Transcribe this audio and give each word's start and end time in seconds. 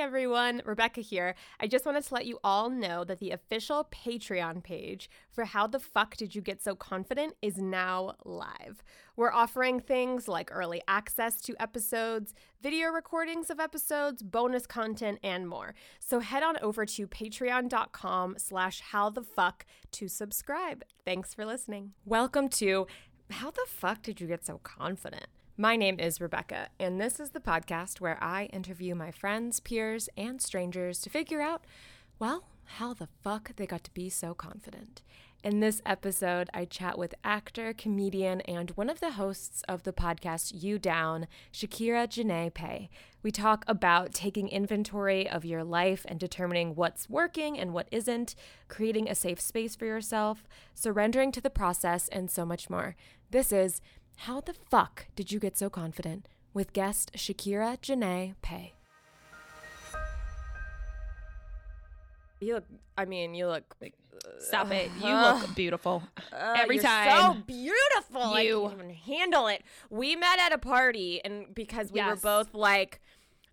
everyone, 0.00 0.62
Rebecca 0.64 1.02
here. 1.02 1.34
I 1.60 1.66
just 1.66 1.84
wanted 1.84 2.04
to 2.04 2.14
let 2.14 2.24
you 2.24 2.38
all 2.42 2.70
know 2.70 3.04
that 3.04 3.18
the 3.18 3.32
official 3.32 3.86
Patreon 3.92 4.62
page 4.62 5.10
for 5.30 5.44
How 5.44 5.66
the 5.66 5.78
Fuck 5.78 6.16
Did 6.16 6.34
You 6.34 6.40
Get 6.40 6.62
So 6.62 6.74
Confident 6.74 7.34
is 7.42 7.58
now 7.58 8.14
live. 8.24 8.82
We're 9.14 9.30
offering 9.30 9.78
things 9.78 10.26
like 10.26 10.48
early 10.52 10.80
access 10.88 11.42
to 11.42 11.54
episodes, 11.60 12.32
video 12.62 12.88
recordings 12.88 13.50
of 13.50 13.60
episodes, 13.60 14.22
bonus 14.22 14.66
content, 14.66 15.18
and 15.22 15.46
more. 15.46 15.74
So 15.98 16.20
head 16.20 16.42
on 16.42 16.56
over 16.62 16.86
to 16.86 17.06
patreon.com 17.06 18.36
slash 18.38 18.80
how 18.80 19.10
the 19.10 19.22
fuck 19.22 19.66
to 19.92 20.08
subscribe. 20.08 20.82
Thanks 21.04 21.34
for 21.34 21.44
listening. 21.44 21.92
Welcome 22.06 22.48
to 22.50 22.86
How 23.28 23.50
the 23.50 23.66
Fuck 23.66 24.02
Did 24.02 24.18
You 24.18 24.28
Get 24.28 24.46
So 24.46 24.60
Confident? 24.62 25.26
My 25.60 25.76
name 25.76 26.00
is 26.00 26.22
Rebecca, 26.22 26.68
and 26.78 26.98
this 26.98 27.20
is 27.20 27.32
the 27.32 27.38
podcast 27.38 28.00
where 28.00 28.16
I 28.24 28.44
interview 28.46 28.94
my 28.94 29.10
friends, 29.10 29.60
peers, 29.60 30.08
and 30.16 30.40
strangers 30.40 31.02
to 31.02 31.10
figure 31.10 31.42
out, 31.42 31.66
well, 32.18 32.44
how 32.64 32.94
the 32.94 33.08
fuck 33.22 33.54
they 33.56 33.66
got 33.66 33.84
to 33.84 33.92
be 33.92 34.08
so 34.08 34.32
confident. 34.32 35.02
In 35.44 35.60
this 35.60 35.82
episode, 35.84 36.48
I 36.54 36.64
chat 36.64 36.96
with 36.96 37.14
actor, 37.24 37.74
comedian, 37.74 38.40
and 38.42 38.70
one 38.70 38.88
of 38.88 39.00
the 39.00 39.12
hosts 39.12 39.62
of 39.68 39.82
the 39.82 39.92
podcast 39.92 40.62
You 40.62 40.78
Down, 40.78 41.26
Shakira 41.52 42.08
Janae 42.08 42.54
Pay. 42.54 42.88
We 43.22 43.30
talk 43.30 43.64
about 43.68 44.14
taking 44.14 44.48
inventory 44.48 45.28
of 45.28 45.44
your 45.44 45.62
life 45.62 46.06
and 46.08 46.18
determining 46.18 46.74
what's 46.74 47.10
working 47.10 47.58
and 47.58 47.74
what 47.74 47.88
isn't, 47.90 48.34
creating 48.68 49.10
a 49.10 49.14
safe 49.14 49.40
space 49.40 49.76
for 49.76 49.84
yourself, 49.84 50.48
surrendering 50.74 51.32
to 51.32 51.40
the 51.42 51.50
process, 51.50 52.08
and 52.08 52.30
so 52.30 52.46
much 52.46 52.70
more. 52.70 52.96
This 53.30 53.52
is 53.52 53.80
how 54.24 54.40
the 54.40 54.52
fuck 54.52 55.06
did 55.16 55.32
you 55.32 55.38
get 55.38 55.56
so 55.56 55.70
confident? 55.70 56.26
With 56.52 56.72
guest 56.72 57.12
Shakira 57.16 57.78
Janae 57.80 58.34
Pay. 58.42 58.74
You 62.40 62.54
look, 62.54 62.64
I 62.98 63.04
mean, 63.06 63.34
you 63.34 63.46
look. 63.46 63.76
Stop 64.38 64.70
it. 64.72 64.90
You 65.02 65.14
look 65.14 65.54
beautiful. 65.54 66.02
Uh, 66.32 66.54
Every 66.58 66.76
you're 66.76 66.84
time. 66.84 67.34
So 67.34 67.42
beautiful. 67.46 68.20
I 68.20 68.42
You. 68.42 68.62
can't 68.62 68.74
even 68.74 68.90
handle 68.90 69.46
it. 69.46 69.62
We 69.88 70.16
met 70.16 70.38
at 70.38 70.52
a 70.52 70.58
party, 70.58 71.22
and 71.24 71.54
because 71.54 71.90
we 71.90 72.02
were 72.02 72.16
both 72.16 72.52
like, 72.54 73.00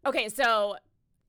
okay, 0.05 0.27
so 0.27 0.75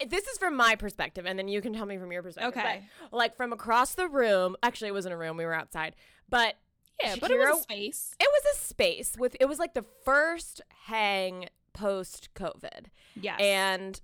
this 0.04 0.26
is 0.26 0.38
from 0.38 0.56
my 0.56 0.74
perspective, 0.74 1.26
and 1.26 1.38
then 1.38 1.46
you 1.46 1.60
can 1.60 1.72
tell 1.72 1.86
me 1.86 1.96
from 1.98 2.10
your 2.10 2.22
perspective. 2.22 2.56
Okay. 2.58 2.82
But, 3.10 3.16
like 3.16 3.36
from 3.36 3.52
across 3.52 3.94
the 3.94 4.08
room, 4.08 4.56
actually, 4.62 4.88
it 4.88 4.94
wasn't 4.94 5.14
a 5.14 5.16
room, 5.16 5.36
we 5.36 5.44
were 5.44 5.54
outside, 5.54 5.94
but 6.28 6.54
Yeah, 7.02 7.16
but 7.20 7.30
it 7.30 7.38
was 7.38 7.58
a 7.58 7.62
space. 7.62 8.14
it 8.18 8.28
was 8.28 8.56
a 8.56 8.64
space 8.64 9.12
with 9.18 9.36
it 9.40 9.46
was 9.46 9.58
like 9.58 9.74
the 9.74 9.84
first 10.04 10.60
hang 10.86 11.48
post 11.72 12.28
COVID. 12.34 12.86
Yes. 13.14 13.38
And 13.40 14.00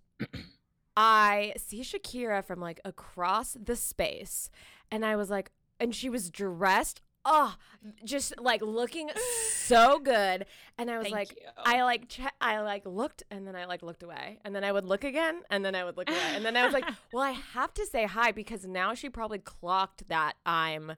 I 0.96 1.54
see 1.56 1.80
Shakira 1.80 2.44
from 2.44 2.60
like 2.60 2.80
across 2.84 3.56
the 3.60 3.76
space 3.76 4.48
and 4.90 5.04
I 5.04 5.16
was 5.16 5.28
like 5.30 5.50
and 5.80 5.94
she 5.94 6.08
was 6.08 6.30
dressed 6.30 7.00
oh 7.24 7.56
just 8.04 8.38
like 8.38 8.62
looking 8.62 9.10
so 9.50 9.98
good 9.98 10.46
and 10.78 10.90
I 10.90 10.98
was 10.98 11.06
Thank 11.06 11.16
like 11.16 11.30
you. 11.32 11.48
I 11.56 11.82
like 11.82 12.08
che- 12.08 12.28
I 12.40 12.60
like 12.60 12.86
looked 12.86 13.24
and 13.30 13.46
then 13.46 13.56
I 13.56 13.64
like 13.64 13.82
looked 13.82 14.02
away 14.04 14.38
and 14.44 14.54
then 14.54 14.62
I 14.62 14.70
would 14.70 14.84
look 14.84 15.02
again 15.02 15.42
and 15.50 15.64
then 15.64 15.74
I 15.74 15.82
would 15.84 15.96
look 15.96 16.08
away 16.08 16.18
and 16.34 16.44
then 16.44 16.56
I 16.56 16.64
was 16.64 16.72
like 16.72 16.84
well 17.12 17.22
I 17.24 17.32
have 17.32 17.74
to 17.74 17.86
say 17.86 18.04
hi 18.04 18.30
because 18.30 18.64
now 18.66 18.94
she 18.94 19.08
probably 19.08 19.38
clocked 19.38 20.06
that 20.08 20.34
I'm 20.46 20.92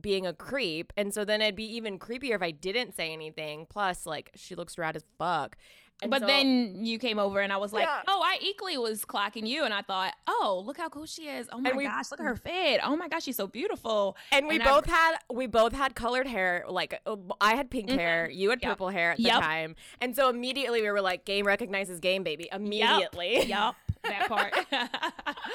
being 0.00 0.26
a 0.26 0.32
creep. 0.32 0.92
And 0.96 1.12
so 1.14 1.24
then 1.24 1.40
it'd 1.42 1.56
be 1.56 1.76
even 1.76 1.98
creepier 1.98 2.34
if 2.34 2.42
I 2.42 2.50
didn't 2.50 2.94
say 2.96 3.12
anything. 3.12 3.66
Plus, 3.68 4.06
like, 4.06 4.30
she 4.34 4.54
looks 4.54 4.76
rad 4.78 4.96
as 4.96 5.04
fuck. 5.18 5.56
And 6.02 6.10
but 6.10 6.22
so- 6.22 6.26
then 6.26 6.84
you 6.84 6.98
came 6.98 7.20
over 7.20 7.38
and 7.40 7.52
I 7.52 7.56
was 7.56 7.72
like, 7.72 7.84
Yeah. 7.84 8.02
oh, 8.08 8.20
I 8.22 8.36
equally 8.42 8.76
was 8.76 9.04
clocking 9.04 9.46
you. 9.46 9.62
And 9.64 9.72
I 9.72 9.80
thought, 9.80 10.12
oh, 10.26 10.60
look 10.66 10.76
how 10.76 10.88
cool 10.88 11.06
she 11.06 11.28
is. 11.28 11.46
Oh 11.52 11.58
my 11.60 11.70
we- 11.72 11.84
gosh, 11.84 12.10
look 12.10 12.18
at 12.18 12.26
her 12.26 12.34
fit. 12.34 12.80
Oh 12.82 12.96
my 12.96 13.06
gosh, 13.06 13.22
she's 13.22 13.36
so 13.36 13.46
beautiful. 13.46 14.16
and 14.32 14.48
we 14.48 14.56
and 14.56 14.64
I- 14.64 14.72
both 14.72 14.86
had 14.86 15.18
we 15.32 15.46
both 15.46 15.72
had 15.72 15.94
colored 15.94 16.26
hair. 16.26 16.64
Like 16.68 17.00
uh, 17.06 17.14
I 17.40 17.54
had 17.54 17.70
pink 17.70 17.90
hair, 17.90 18.28
you 18.28 18.50
had 18.50 18.58
Mm-hmm. 18.58 18.66
Yep. 18.66 18.72
purple 18.76 18.88
hair 18.88 19.12
at 19.12 19.18
the 19.18 19.22
Yep. 19.22 19.40
time, 19.40 19.76
and 20.00 20.16
so 20.16 20.28
immediately 20.28 20.82
we 20.82 20.90
were 20.90 21.00
like, 21.00 21.24
"Game 21.24 21.46
recognizes 21.46 22.00
game, 22.00 22.24
baby!" 22.24 22.48
Immediately. 22.52 23.44
Yup, 23.46 23.76
that 24.02 24.26
part. 24.28 24.52
oh, 24.72 25.48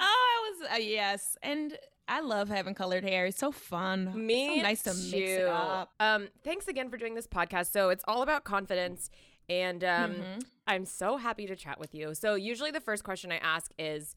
I 0.00 0.50
was, 0.60 0.68
uh, 0.74 0.76
yes. 0.76 1.36
And 1.42 1.76
I 2.08 2.20
love 2.20 2.48
having 2.48 2.74
colored 2.74 3.02
hair. 3.04 3.26
It's 3.26 3.38
so 3.38 3.50
fun. 3.52 4.26
Me 4.26 4.56
so 4.58 4.62
nice 4.62 4.82
to 4.84 4.90
mix 4.94 5.12
it 5.30 5.46
up. 5.48 5.92
Um, 5.98 6.28
thanks 6.44 6.68
again 6.68 6.88
for 6.88 6.96
doing 6.96 7.14
this 7.14 7.26
podcast. 7.26 7.72
So 7.72 7.88
it's 7.90 8.04
all 8.06 8.22
about 8.22 8.44
confidence, 8.44 9.10
and 9.48 9.82
um, 9.82 10.14
Mhm. 10.14 10.44
I'm 10.68 10.84
so 10.86 11.16
happy 11.16 11.46
to 11.46 11.56
chat 11.56 11.80
with 11.80 11.94
you. 11.94 12.14
So 12.14 12.34
usually 12.34 12.70
the 12.70 12.80
first 12.80 13.02
question 13.04 13.32
I 13.32 13.38
ask 13.38 13.72
is, 13.78 14.14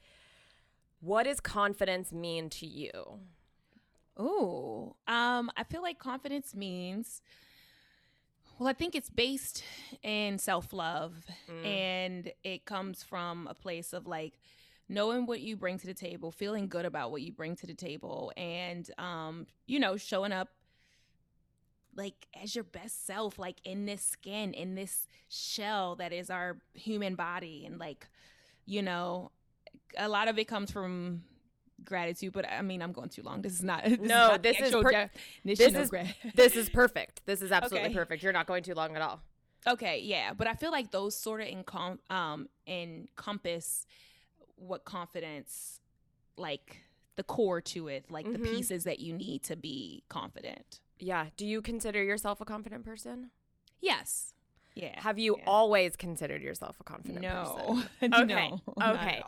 "What 1.00 1.24
does 1.24 1.40
confidence 1.40 2.12
mean 2.12 2.50
to 2.52 2.66
you?" 2.68 3.22
Ooh, 4.20 4.96
um, 5.08 5.50
I 5.56 5.64
feel 5.64 5.82
like 5.82 5.98
confidence 5.98 6.54
means. 6.54 7.22
Well, 8.58 8.68
I 8.68 8.74
think 8.74 8.94
it's 8.94 9.10
based 9.10 9.64
in 10.04 10.38
self 10.38 10.74
love, 10.74 11.26
Mm. 11.48 11.66
and 11.66 12.34
it 12.44 12.66
comes 12.66 13.02
from 13.04 13.48
a 13.48 13.54
place 13.54 13.94
of 13.94 14.06
like 14.06 14.38
knowing 14.90 15.26
what 15.28 15.40
you 15.40 15.56
bring 15.56 15.78
to 15.78 15.86
the 15.88 15.94
table, 15.94 16.32
feeling 16.32 16.68
good 16.68 16.86
about 16.86 17.12
what 17.12 17.22
you 17.22 17.32
bring 17.32 17.56
to 17.58 17.68
the 17.68 17.74
table, 17.76 18.32
and 18.36 18.90
um, 18.98 19.46
you 19.68 19.80
know, 19.80 19.96
showing 19.98 20.32
up 20.32 20.50
like 21.96 22.28
as 22.42 22.56
your 22.56 22.64
best 22.64 23.06
self, 23.06 23.38
like 23.40 23.58
in 23.64 23.86
this 23.86 24.02
skin, 24.02 24.54
in 24.54 24.76
this 24.76 25.08
shell 25.30 25.96
that 25.98 26.14
is 26.14 26.30
our 26.30 26.58
human 26.74 27.16
body, 27.16 27.64
and 27.66 27.80
like, 27.80 28.08
you 28.66 28.82
know, 28.82 29.32
a 29.98 30.08
lot 30.08 30.28
of 30.28 30.38
it 30.38 30.46
comes 30.48 30.72
from 30.72 31.24
gratitude 31.86 32.34
but 32.34 32.46
i 32.52 32.62
mean 32.62 32.82
i'm 32.82 32.92
going 32.92 33.08
too 33.08 33.22
long 33.24 33.42
this 33.42 33.54
is 33.54 33.64
not 33.64 33.86
this 33.86 33.98
No, 34.00 34.04
is 34.04 34.30
not 34.32 34.44
this 34.44 34.60
is 34.60 34.72
per- 34.76 35.10
this 35.46 35.60
is- 35.62 35.90
This 36.36 36.56
is 36.58 36.70
perfect. 36.70 37.22
This 37.26 37.42
is 37.42 37.54
absolutely 37.54 37.88
Okay. 37.92 37.96
perfect. 37.98 38.22
You're 38.22 38.34
not 38.34 38.48
going 38.48 38.64
too 38.64 38.74
long 38.74 38.98
at 38.98 39.02
all. 39.02 39.22
okay 39.66 40.02
yeah 40.04 40.34
but 40.34 40.46
i 40.46 40.54
feel 40.56 40.72
like 40.72 40.92
those 40.92 41.16
sort 41.16 41.40
of 41.40 41.48
encom- 41.48 42.00
um 42.10 42.50
encompass 42.68 43.86
what 44.59 44.86
confidence 44.86 45.80
like 46.38 46.78
the 47.16 47.24
core 47.24 47.59
to 47.62 47.88
it 47.88 48.06
like 48.09 48.31
the 48.31 48.40
Mhm. 48.40 48.52
pieces 48.52 48.84
that 48.86 49.00
you 49.00 49.14
need 49.14 49.44
to 49.44 49.56
be 49.56 50.03
confident 50.09 50.80
Yeah. 51.00 51.28
Do 51.38 51.46
you 51.46 51.62
consider 51.62 52.03
yourself 52.03 52.42
a 52.42 52.46
confident 52.46 52.84
person? 52.86 53.31
yes 53.81 54.34
yeah 54.75 55.00
Have 55.02 55.18
you 55.19 55.36
yeah. 55.38 55.44
always 55.48 55.96
considered 55.96 56.42
yourself 56.42 56.78
a 56.80 56.84
confident 56.84 57.24
person? 57.25 57.90
no 58.02 58.22
Okay, 58.22 58.25
no, 58.25 58.62
not 58.78 58.96
okay. 58.96 59.24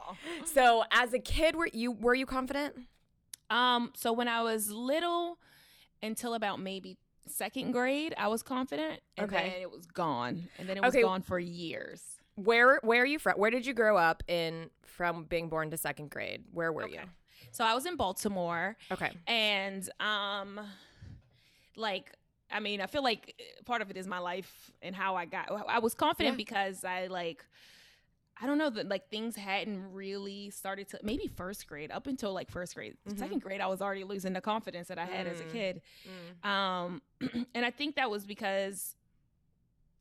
So, 0.53 0.83
as 0.91 1.13
a 1.13 1.19
kid, 1.19 1.55
were 1.55 1.69
you 1.71 1.91
were 1.91 2.15
you 2.15 2.25
confident? 2.25 2.75
Um, 3.49 3.91
so 3.95 4.13
when 4.13 4.27
I 4.29 4.41
was 4.43 4.69
little, 4.71 5.37
until 6.01 6.33
about 6.35 6.59
maybe 6.61 6.97
second 7.27 7.71
grade, 7.73 8.13
I 8.17 8.27
was 8.29 8.43
confident, 8.43 9.01
and 9.17 9.29
Okay. 9.29 9.49
then 9.49 9.61
it 9.61 9.69
was 9.71 9.85
gone, 9.87 10.49
and 10.57 10.69
then 10.69 10.77
it 10.77 10.83
was 10.83 10.93
Okay. 10.93 11.01
gone 11.01 11.21
for 11.21 11.37
years. 11.39 12.01
Where 12.43 12.79
where 12.83 13.01
are 13.03 13.05
you 13.05 13.19
from? 13.19 13.33
Where 13.33 13.51
did 13.51 13.65
you 13.65 13.73
grow 13.73 13.97
up 13.97 14.23
in 14.27 14.69
from 14.83 15.25
being 15.25 15.49
born 15.49 15.71
to 15.71 15.77
second 15.77 16.09
grade? 16.11 16.43
Where 16.51 16.71
were 16.71 16.83
Okay. 16.85 16.99
So 17.51 17.63
I 17.65 17.73
was 17.73 17.85
in 17.85 17.95
Baltimore. 17.97 18.77
Okay. 18.91 19.11
and 19.27 19.87
um, 19.99 20.59
like. 21.75 22.11
I 22.53 22.59
mean, 22.59 22.81
I 22.81 22.85
feel 22.87 23.01
like 23.01 23.33
eh, 23.39 23.43
part 23.63 23.81
of 23.81 23.89
it 23.91 23.95
is 23.95 24.07
my 24.07 24.19
life 24.19 24.71
and 24.81 24.93
how 24.93 25.15
I 25.15 25.23
got. 25.23 25.49
I 25.69 25.79
was 25.79 25.93
confident 25.93 26.33
Yeah. 26.33 26.37
because 26.43 26.83
I 26.83 27.07
like, 27.07 27.45
I 28.41 28.45
don't 28.45 28.57
know 28.57 28.69
that 28.71 28.89
like 28.89 29.09
things 29.09 29.37
hadn't 29.37 29.93
really 29.93 30.49
started 30.49 30.89
to 30.89 30.99
maybe 31.01 31.27
first 31.27 31.65
grade 31.65 31.91
up 31.91 32.07
until 32.07 32.33
like 32.33 32.51
first 32.51 32.75
grade. 32.75 32.97
Mhm. 33.07 33.17
Second 33.17 33.41
grade, 33.41 33.61
I 33.61 33.67
was 33.67 33.81
already 33.81 34.03
losing 34.03 34.33
the 34.33 34.41
confidence 34.41 34.89
that 34.89 34.99
I 34.99 35.05
had 35.05 35.27
as 35.27 35.39
a 35.39 35.45
Mm. 35.45 35.51
kid. 35.53 35.81
Mm. 36.43 36.45
Um, 36.49 37.01
and 37.55 37.65
I 37.65 37.71
think 37.71 37.95
that 37.95 38.09
was 38.11 38.25
because 38.25 38.97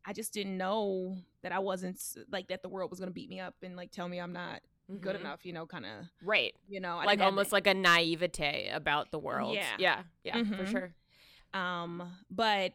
I 0.05 0.12
just 0.12 0.33
didn't 0.33 0.56
know 0.56 1.19
that 1.43 1.53
I 1.53 1.59
wasn't 1.59 2.00
like 2.31 2.49
that 2.49 2.62
the 2.62 2.69
world 2.69 2.91
was 2.91 2.99
going 3.00 3.11
to 3.11 3.15
beat 3.15 3.28
me 3.28 3.41
up 3.41 3.55
and 3.62 3.77
like 3.77 3.91
tell 3.91 4.09
me 4.09 4.19
I'm 4.19 4.33
not 4.33 4.61
good 5.00 5.15
Mhm. 5.16 5.21
enough, 5.21 5.44
you 5.47 5.53
know, 5.53 5.66
kind 5.66 5.85
of, 5.87 6.06
Right. 6.23 6.55
you 6.69 6.81
know, 6.81 6.99
I 6.99 7.05
like 7.05 7.20
almost 7.20 7.52
like 7.52 7.67
a 7.67 7.75
naivete 7.75 8.70
about 8.73 9.11
the 9.12 9.19
world. 9.19 9.55
Yeah. 9.55 9.76
Yeah. 9.79 10.02
Yeah. 10.25 10.43
For 10.44 10.64
Mhm. 10.64 10.70
sure. 10.70 10.94
Um, 11.52 12.17
but 12.31 12.73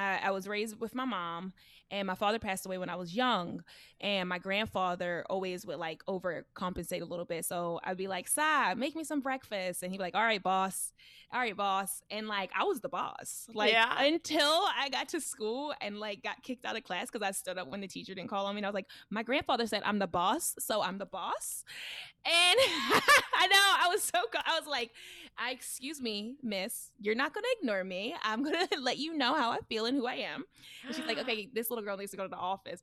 I, 0.00 0.20
I 0.24 0.30
was 0.30 0.48
raised 0.48 0.80
with 0.80 0.94
my 0.94 1.04
mom, 1.04 1.52
and 1.90 2.06
my 2.06 2.14
father 2.14 2.38
passed 2.38 2.66
away 2.66 2.78
when 2.78 2.88
I 2.88 2.96
was 2.96 3.14
young, 3.14 3.62
and 4.00 4.28
my 4.28 4.38
grandfather 4.38 5.24
always 5.28 5.66
would 5.66 5.78
like 5.78 6.04
overcompensate 6.06 7.02
a 7.02 7.04
little 7.04 7.24
bit. 7.24 7.44
So 7.44 7.80
I'd 7.84 7.96
be 7.96 8.08
like, 8.08 8.28
"Si, 8.28 8.40
make 8.76 8.94
me 8.96 9.04
some 9.04 9.20
breakfast," 9.20 9.82
and 9.82 9.90
he'd 9.92 9.98
be 9.98 10.02
like, 10.04 10.14
"All 10.14 10.22
right, 10.22 10.42
boss, 10.42 10.92
all 11.32 11.40
right, 11.40 11.56
boss," 11.56 12.02
and 12.10 12.28
like 12.28 12.50
I 12.58 12.64
was 12.64 12.80
the 12.80 12.88
boss, 12.88 13.46
like 13.52 13.72
Yeah. 13.72 14.02
until 14.02 14.40
I 14.76 14.88
got 14.90 15.08
to 15.10 15.20
school 15.20 15.74
and 15.80 15.98
like 15.98 16.22
got 16.22 16.42
kicked 16.42 16.64
out 16.64 16.76
of 16.76 16.84
class 16.84 17.06
because 17.10 17.26
I 17.26 17.32
stood 17.32 17.58
up 17.58 17.68
when 17.68 17.80
the 17.80 17.88
teacher 17.88 18.14
didn't 18.14 18.30
call 18.30 18.46
on 18.46 18.54
me. 18.54 18.60
And 18.60 18.66
I 18.66 18.68
was 18.70 18.74
like, 18.74 18.88
"My 19.10 19.22
grandfather 19.22 19.66
said 19.66 19.82
I'm 19.84 19.98
the 19.98 20.06
boss, 20.06 20.54
so 20.58 20.82
I'm 20.82 20.98
the 20.98 21.06
boss," 21.06 21.64
and 22.24 22.34
I 23.40 23.46
know 23.46 23.56
I 23.56 23.88
was 23.90 24.02
so 24.02 24.18
I 24.46 24.58
was 24.58 24.68
like, 24.68 24.90
I 25.42 25.52
excuse 25.52 26.00
me, 26.02 26.36
miss, 26.42 26.90
you're 27.00 27.14
not 27.14 27.32
gonna 27.32 27.46
ignore 27.60 27.82
me. 27.82 28.14
I'm 28.22 28.44
gonna 28.44 28.68
let 28.80 28.98
you 28.98 29.16
know 29.16 29.34
how 29.34 29.50
I 29.50 29.58
feel 29.68 29.86
and 29.86 29.96
who 29.96 30.06
I 30.06 30.16
am. 30.16 30.44
And 30.86 30.94
she's 30.94 31.06
like, 31.06 31.18
okay, 31.22 31.48
this 31.52 31.70
little 31.70 31.84
girl 31.84 31.96
needs 31.96 32.10
to 32.10 32.16
go 32.18 32.24
to 32.24 32.28
the 32.28 32.36
office. 32.36 32.82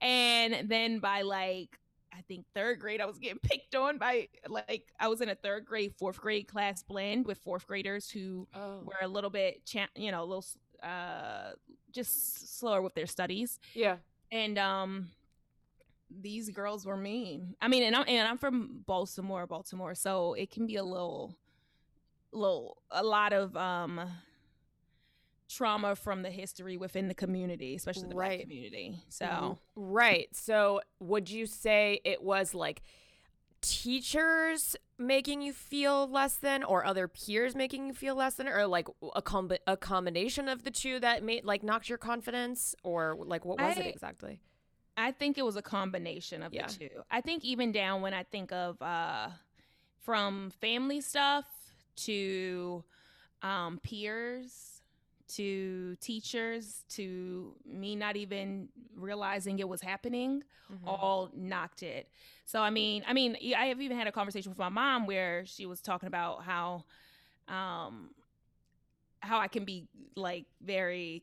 And 0.00 0.68
then 0.68 0.98
by 0.98 1.22
like, 1.22 1.78
I 2.12 2.20
think 2.28 2.44
third 2.54 2.80
grade, 2.80 3.00
I 3.00 3.06
was 3.06 3.18
getting 3.18 3.38
picked 3.42 3.74
on 3.76 3.98
by 3.98 4.28
like 4.48 4.92
I 4.98 5.06
was 5.08 5.20
in 5.20 5.28
a 5.28 5.34
third 5.36 5.64
grade, 5.64 5.94
fourth 5.98 6.20
grade 6.20 6.48
class 6.48 6.82
blend 6.82 7.24
with 7.26 7.38
fourth 7.38 7.66
graders 7.68 8.10
who 8.10 8.48
Oh. 8.54 8.80
were 8.84 8.96
a 9.00 9.08
little 9.08 9.30
bit, 9.30 9.64
cha- 9.64 9.86
you 9.94 10.10
know, 10.10 10.24
a 10.24 10.26
little 10.26 10.44
uh, 10.82 11.52
just 11.92 12.58
slower 12.58 12.82
with 12.82 12.94
their 12.96 13.06
studies, 13.06 13.60
Yeah. 13.74 13.98
and 14.32 14.58
um, 14.58 15.10
these 16.10 16.50
girls 16.50 16.84
were 16.84 16.96
mean. 16.96 17.54
I 17.60 17.68
mean, 17.68 17.84
and 17.84 17.94
I'm 17.94 18.04
and 18.08 18.26
I'm 18.28 18.36
from 18.38 18.82
Baltimore, 18.86 19.46
Baltimore, 19.46 19.94
so 19.94 20.34
it 20.34 20.50
can 20.50 20.66
be 20.66 20.76
a 20.76 20.82
little, 20.84 21.34
little, 22.32 22.78
a 22.90 23.02
lot 23.02 23.32
of 23.32 23.56
um 23.56 24.00
trauma 25.48 25.94
from 25.94 26.22
the 26.22 26.30
history 26.30 26.76
within 26.78 27.08
the 27.08 27.14
community, 27.14 27.74
especially 27.74 28.08
the 28.08 28.14
Right. 28.14 28.38
black 28.38 28.40
community. 28.40 29.02
So. 29.10 29.58
Right. 29.76 30.34
So 30.34 30.80
would 30.98 31.28
you 31.30 31.44
say 31.46 32.00
it 32.04 32.22
was 32.22 32.54
like 32.54 32.82
teachers 33.60 34.76
making 34.98 35.42
you 35.42 35.52
feel 35.52 36.08
less 36.08 36.36
than 36.36 36.64
or 36.64 36.84
other 36.84 37.06
peers 37.06 37.54
making 37.54 37.86
you 37.86 37.92
feel 37.94 38.14
less 38.14 38.34
than 38.34 38.48
or 38.48 38.66
like 38.66 38.88
a 39.14 39.22
comb- 39.22 39.52
a 39.66 39.76
combination 39.76 40.48
of 40.48 40.64
the 40.64 40.70
two 40.70 40.98
that 41.00 41.22
made 41.22 41.44
like 41.44 41.62
knocked 41.62 41.88
your 41.88 41.98
confidence 41.98 42.74
or 42.82 43.16
like 43.18 43.44
what 43.44 43.60
was 43.60 43.76
it 43.78 43.86
exactly? 43.86 44.40
I 44.96 45.10
think 45.12 45.38
it 45.38 45.42
was 45.44 45.56
a 45.56 45.62
combination 45.62 46.42
of 46.42 46.52
Yeah. 46.52 46.66
the 46.66 46.72
two. 46.74 46.90
I 47.10 47.20
think 47.20 47.44
even 47.44 47.72
down 47.72 48.02
when 48.02 48.14
I 48.14 48.24
think 48.24 48.52
of 48.52 48.80
uh, 48.82 49.30
from 50.00 50.50
family 50.60 51.00
stuff 51.00 51.46
to 51.96 52.84
um, 53.42 53.80
peers 53.82 54.82
to 55.28 55.96
teachers 56.00 56.84
to 56.90 57.54
me 57.66 57.96
not 57.96 58.16
even 58.16 58.68
realizing 58.96 59.58
it 59.58 59.68
was 59.68 59.80
happening 59.80 60.42
Mm-hmm. 60.72 61.04
all 61.04 61.30
knocked 61.34 61.82
it. 61.82 62.08
So 62.44 62.60
I 62.60 62.70
mean, 62.70 63.04
I 63.06 63.12
mean, 63.12 63.36
I 63.56 63.66
have 63.66 63.80
even 63.80 63.96
had 63.96 64.06
a 64.06 64.12
conversation 64.12 64.50
with 64.50 64.58
my 64.58 64.68
mom 64.68 65.06
where 65.06 65.44
she 65.46 65.66
was 65.66 65.80
talking 65.80 66.06
about 66.06 66.42
how, 66.44 66.84
um, 67.48 68.10
how 69.20 69.38
I 69.38 69.48
can 69.48 69.64
be 69.64 69.86
like 70.16 70.46
very, 70.62 71.22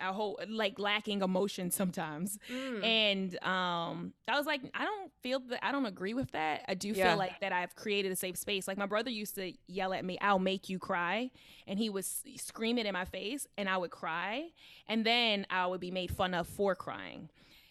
I 0.00 0.06
whole 0.12 0.38
like 0.48 0.78
lacking 0.78 1.22
emotion 1.22 1.70
sometimes, 1.70 2.38
Mm. 2.50 2.84
and 2.84 3.42
um, 3.44 4.12
I 4.28 4.36
was 4.36 4.46
like, 4.46 4.62
I 4.74 4.84
don't 4.84 5.10
feel 5.22 5.40
that 5.48 5.64
I 5.64 5.72
don't 5.72 5.86
agree 5.86 6.14
with 6.14 6.30
that. 6.32 6.64
I 6.68 6.74
do 6.74 6.88
Yeah. 6.88 7.10
feel 7.10 7.16
like 7.18 7.40
that 7.40 7.52
I've 7.52 7.74
created 7.74 8.12
a 8.12 8.16
safe 8.16 8.36
space. 8.36 8.68
Like 8.68 8.78
my 8.78 8.86
brother 8.86 9.10
used 9.10 9.34
to 9.36 9.52
yell 9.66 9.92
at 9.92 10.04
me, 10.04 10.18
"I'll 10.20 10.38
make 10.38 10.68
you 10.68 10.78
cry," 10.78 11.30
and 11.66 11.78
he 11.78 11.88
would 11.90 12.04
scream 12.04 12.78
it 12.78 12.86
in 12.86 12.92
my 12.92 13.04
face, 13.04 13.46
and 13.56 13.68
I 13.68 13.76
would 13.76 13.90
cry, 13.90 14.50
and 14.86 15.04
then 15.04 15.46
I 15.50 15.66
would 15.66 15.80
be 15.80 15.90
made 15.90 16.10
fun 16.14 16.34
of 16.34 16.46
for 16.48 16.74
crying. 16.74 17.28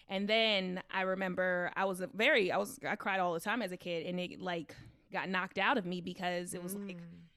And 0.07 0.27
then 0.27 0.81
I 0.91 1.01
remember 1.01 1.71
I 1.75 1.85
was 1.85 2.01
a 2.01 2.07
very 2.07 2.51
I 2.51 2.57
was 2.57 2.79
I 2.87 2.95
cried 2.95 3.19
all 3.19 3.33
the 3.33 3.39
time 3.39 3.61
as 3.61 3.71
a 3.71 3.77
kid, 3.77 4.05
and 4.07 4.19
it 4.19 4.39
like 4.41 4.75
got 5.11 5.29
knocked 5.29 5.57
out 5.57 5.77
of 5.77 5.85
me 5.85 6.01
because 6.01 6.53
it 6.53 6.61
was 6.63 6.75
like 6.75 6.97
Mm. 6.97 7.28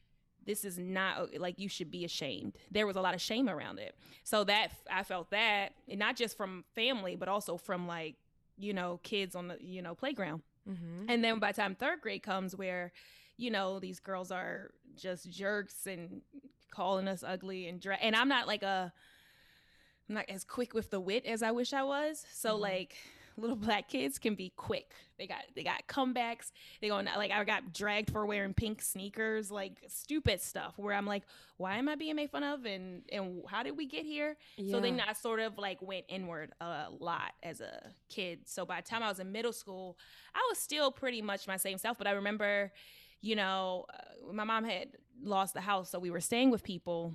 This 0.45 0.65
is 0.65 0.79
not 0.79 1.39
like 1.39 1.59
you 1.59 1.69
should 1.69 1.91
be 1.91 2.05
ashamed. 2.05 2.53
There 2.71 2.87
was 2.87 2.97
a 2.97 3.01
lot 3.01 3.15
of 3.15 3.21
shame 3.21 3.49
around 3.49 3.79
it. 3.79 3.95
So 4.25 4.45
that 4.45 4.73
I 4.91 5.03
felt 5.05 5.31
that 5.31 5.73
and 5.89 5.99
not 5.99 6.17
just 6.17 6.37
from 6.37 6.65
family, 6.75 7.17
but 7.17 7.29
also 7.29 7.57
from 7.57 7.87
like 7.87 8.17
you 8.59 8.73
know 8.73 9.01
kids 9.03 9.35
on 9.35 9.49
the 9.49 9.57
you 9.61 9.83
know 9.83 9.95
playground. 9.95 10.43
Mhm. 10.69 11.07
And 11.09 11.25
then 11.25 11.39
by 11.39 11.53
the 11.53 11.61
time 11.61 11.75
third 11.75 12.01
grade 12.01 12.23
comes, 12.23 12.55
where 12.57 12.93
you 13.37 13.51
know 13.51 13.79
these 13.81 13.99
girls 14.01 14.31
are 14.31 14.71
just 14.97 15.31
jerks 15.31 15.87
and 15.87 16.23
calling 16.71 17.09
us 17.09 17.23
ugly 17.27 17.67
and 17.69 17.81
dra- 17.81 17.97
and 18.01 18.15
I'm 18.17 18.29
not 18.29 18.47
like 18.47 18.63
a 18.63 18.93
I'm 20.09 20.15
not 20.17 20.25
as 20.29 20.45
quick 20.45 20.75
with 20.75 20.91
the 20.91 21.01
wit 21.01 21.25
as 21.27 21.43
I 21.43 21.51
wish 21.53 21.73
I 21.73 21.83
was. 21.85 22.25
So 22.33 22.57
Mhm. 22.57 22.61
like 22.61 22.97
little 23.37 23.57
black 23.57 23.89
kids 23.89 24.19
can 24.19 24.35
be 24.35 24.53
quick. 24.57 24.93
They 25.19 25.27
got 25.27 25.39
they 25.55 25.63
got 25.63 25.87
comebacks. 25.89 26.51
They 26.81 26.89
going 26.89 27.07
like 27.17 27.31
I 27.31 27.45
got 27.45 27.73
dragged 27.73 28.11
for 28.11 28.27
wearing 28.27 28.55
pink 28.55 28.83
sneakers, 28.83 29.51
like 29.51 29.79
stupid 29.89 30.41
stuff 30.41 30.75
where 30.77 30.95
I'm 30.95 31.07
like, 31.07 31.23
why 31.57 31.77
am 31.77 31.89
I 31.89 31.95
being 31.95 32.17
made 32.17 32.31
fun 32.31 32.43
of 32.43 32.65
and 32.65 33.03
and 33.13 33.43
how 33.49 33.63
did 33.63 33.77
we 33.77 33.87
get 33.87 34.05
here? 34.05 34.37
So 34.71 34.81
then 34.81 34.97
Yeah. 34.97 35.05
I 35.09 35.13
sort 35.13 35.41
of 35.41 35.59
like 35.59 35.81
went 35.81 36.05
inward 36.09 36.53
a 36.61 36.87
lot 36.99 37.33
as 37.43 37.61
a 37.61 37.91
kid. 38.09 38.41
So 38.47 38.65
by 38.67 38.81
the 38.81 38.89
time 38.89 39.03
I 39.03 39.09
was 39.09 39.21
in 39.21 39.31
middle 39.33 39.53
school, 39.53 39.97
I 40.35 40.45
was 40.51 40.59
still 40.59 40.91
pretty 40.91 41.23
much 41.23 41.47
my 41.47 41.57
same 41.57 41.79
self. 41.79 41.99
But 41.99 42.07
I 42.07 42.13
remember, 42.13 42.73
you 43.21 43.37
know, 43.37 43.87
uh, 43.93 44.33
my 44.33 44.45
mom 44.45 44.65
had 44.65 44.89
lost 45.23 45.55
the 45.55 45.61
house, 45.61 45.91
so 45.91 45.99
we 45.99 46.11
were 46.11 46.21
staying 46.21 46.51
with 46.51 46.65
people. 46.65 47.15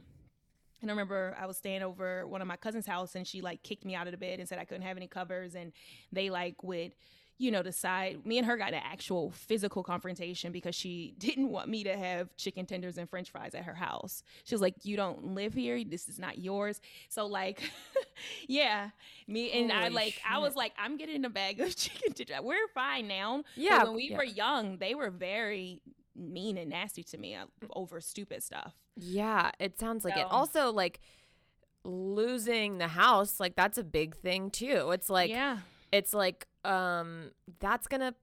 And 0.82 0.92
I 0.92 0.94
remember 0.94 1.36
I 1.40 1.46
was 1.46 1.58
staying 1.58 1.82
over 1.84 2.28
one 2.28 2.42
of 2.42 2.48
my 2.48 2.56
cousin's 2.58 2.86
house, 2.86 3.16
and 3.16 3.26
she 3.28 3.42
like 3.42 3.64
kicked 3.64 3.86
me 3.86 3.96
out 3.96 4.08
of 4.08 4.12
the 4.12 4.18
bed 4.18 4.40
and 4.40 4.48
said 4.48 4.60
I 4.60 4.66
couldn't 4.66 4.84
have 4.84 4.98
any 4.98 5.08
covers, 5.08 5.56
and 5.56 5.72
they 6.12 6.30
like 6.30 6.64
would. 6.64 6.92
You 7.40 7.52
know, 7.52 7.62
decide. 7.62 8.26
Me 8.26 8.40
and 8.40 8.48
her 8.48 8.58
got 8.58 8.74
an 8.74 8.82
actual 8.84 9.30
physical 9.30 9.84
confrontation 9.84 10.52
because 10.52 10.74
she 10.74 11.14
didn't 11.20 11.50
want 11.52 11.70
me 11.70 11.84
to 11.84 11.96
have 11.96 12.36
chicken 12.36 12.66
tenders 12.66 12.98
and 12.98 13.08
French 13.08 13.30
fries 13.30 13.54
at 13.54 13.64
her 13.66 13.76
house. 13.76 14.24
She 14.44 14.56
was 14.56 14.62
like, 14.62 14.74
"You 14.84 14.96
don't 14.98 15.36
live 15.36 15.54
here. 15.54 15.84
This 15.84 16.10
is 16.10 16.18
not 16.18 16.40
yours." 16.40 16.82
So 17.10 17.28
like, 17.28 17.62
yeah, 18.48 18.90
me 19.28 19.52
and 19.52 19.72
I 19.72 19.84
Holy 19.84 19.94
like 19.94 20.22
I 20.28 20.40
was 20.40 20.56
like, 20.56 20.74
I'm 20.80 20.98
getting 20.98 21.26
a 21.26 21.30
bag 21.30 21.60
of 21.60 21.76
chicken 21.76 22.14
tenders. 22.14 22.44
We're 22.44 22.68
fine 22.74 23.08
now. 23.08 23.44
But 23.64 23.64
Yeah, 23.64 23.84
when 23.84 23.94
we 23.94 24.10
yeah. 24.10 24.18
were 24.18 24.24
young, 24.24 24.78
they 24.78 24.96
were 24.96 25.12
very 25.12 25.82
mean 26.18 26.58
and 26.58 26.70
nasty 26.72 27.04
to 27.04 27.18
me 27.18 27.36
uh, 27.36 27.46
over 27.74 28.02
stupid 28.02 28.44
stuff. 28.44 28.74
Yeah, 28.96 29.52
it 29.60 29.80
sounds 29.80 30.04
like 30.04 30.18
it. 30.18 30.26
Also 30.30 30.72
like 30.72 31.00
losing 31.84 32.78
the 32.78 32.88
house, 32.90 33.40
like 33.40 33.56
that's 33.56 33.78
a 33.78 33.84
big 33.84 34.16
thing 34.16 34.50
too. 34.50 34.92
It's 34.92 35.10
like 35.10 35.30
yeah, 35.30 35.60
it's 35.92 36.14
like 36.14 36.48
um 36.66 37.32
that's 37.60 37.88
gonna 37.88 38.14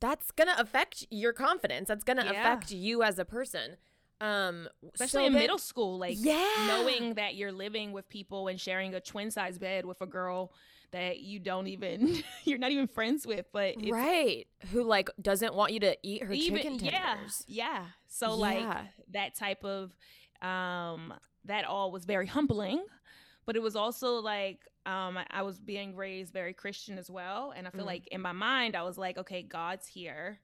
that's 0.00 0.30
gonna 0.32 0.54
affect 0.58 1.06
your 1.10 1.32
confidence 1.32 1.88
that's 1.88 2.04
gonna 2.04 2.24
Yeah. 2.24 2.40
affect 2.40 2.70
you 2.70 3.02
as 3.02 3.18
a 3.18 3.24
person 3.24 3.76
um 4.20 4.68
especially 4.94 5.22
so 5.22 5.26
in 5.26 5.32
middle 5.32 5.58
school, 5.58 5.98
like 5.98 6.16
yeah 6.18 6.66
knowing 6.66 7.14
that 7.14 7.36
you're 7.36 7.52
living 7.52 7.92
with 7.92 8.08
people 8.08 8.48
and 8.48 8.60
sharing 8.60 8.94
a 8.94 9.00
twin 9.00 9.30
size 9.30 9.58
bed 9.58 9.84
with 9.84 10.00
a 10.00 10.06
girl 10.06 10.52
that 10.92 11.20
you 11.20 11.38
don't 11.38 11.66
even 11.66 12.22
you're 12.44 12.58
not 12.58 12.70
even 12.70 12.86
friends 12.86 13.26
with, 13.26 13.46
but 13.52 13.74
right. 13.90 14.46
Who 14.72 14.82
like 14.84 15.10
doesn't 15.20 15.54
want 15.54 15.72
you 15.72 15.80
to 15.80 15.96
eat 16.02 16.22
her 16.22 16.32
even 16.32 16.56
chicken 16.62 16.78
yeah 16.78 16.90
tenders. 17.14 17.44
yeah. 17.46 17.64
Yeah. 17.80 17.84
so 18.08 18.34
like 18.34 18.66
that 19.12 19.34
type 19.34 19.64
of 19.64 19.94
um 20.42 21.12
that 21.44 21.64
all 21.64 21.90
was 21.90 22.04
very 22.04 22.26
humbling 22.26 22.84
but 23.46 23.56
it 23.56 23.62
was 23.62 23.74
also 23.76 24.16
like 24.20 24.60
um 24.86 25.18
I- 25.30 25.42
was 25.42 25.58
being 25.58 25.96
raised 25.96 26.32
very 26.32 26.52
christian 26.52 26.98
as 26.98 27.10
well 27.10 27.52
and 27.56 27.66
i 27.66 27.70
feel 27.70 27.82
Mhm. 27.82 27.86
like 27.86 28.06
in 28.08 28.20
my 28.20 28.32
mind 28.32 28.76
i 28.76 28.82
was 28.82 28.96
like 28.98 29.18
okay 29.18 29.42
god's 29.42 29.86
here. 29.86 30.38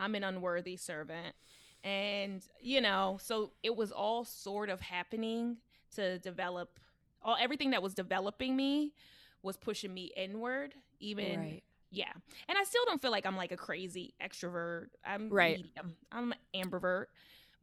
I'm 0.00 0.14
an 0.14 0.22
unworthy 0.22 0.76
servant. 0.76 1.34
And 1.82 2.40
you 2.60 2.80
know 2.80 3.18
so 3.20 3.52
it 3.62 3.74
was 3.74 3.90
all 3.92 4.24
sort 4.24 4.68
of 4.70 4.80
happening 4.80 5.56
to 5.96 6.18
develop 6.20 6.78
all 7.22 7.36
everything 7.40 7.70
that 7.70 7.82
was 7.82 7.94
developing 7.94 8.54
me 8.56 8.92
was 9.42 9.56
pushing 9.56 9.92
me 9.94 10.10
inward 10.16 10.74
even 11.00 11.38
right 11.40 11.62
yeah. 11.90 12.12
And 12.46 12.58
I 12.58 12.64
still 12.64 12.82
don't 12.84 13.00
feel 13.00 13.10
like 13.10 13.24
I'm 13.24 13.34
like 13.36 13.50
a 13.50 13.56
crazy 13.56 14.12
extrovert. 14.22 14.88
I'm 15.06 15.30
Right. 15.30 15.56
medium. 15.56 15.96
I'm 16.12 16.34
ambivert. 16.54 17.06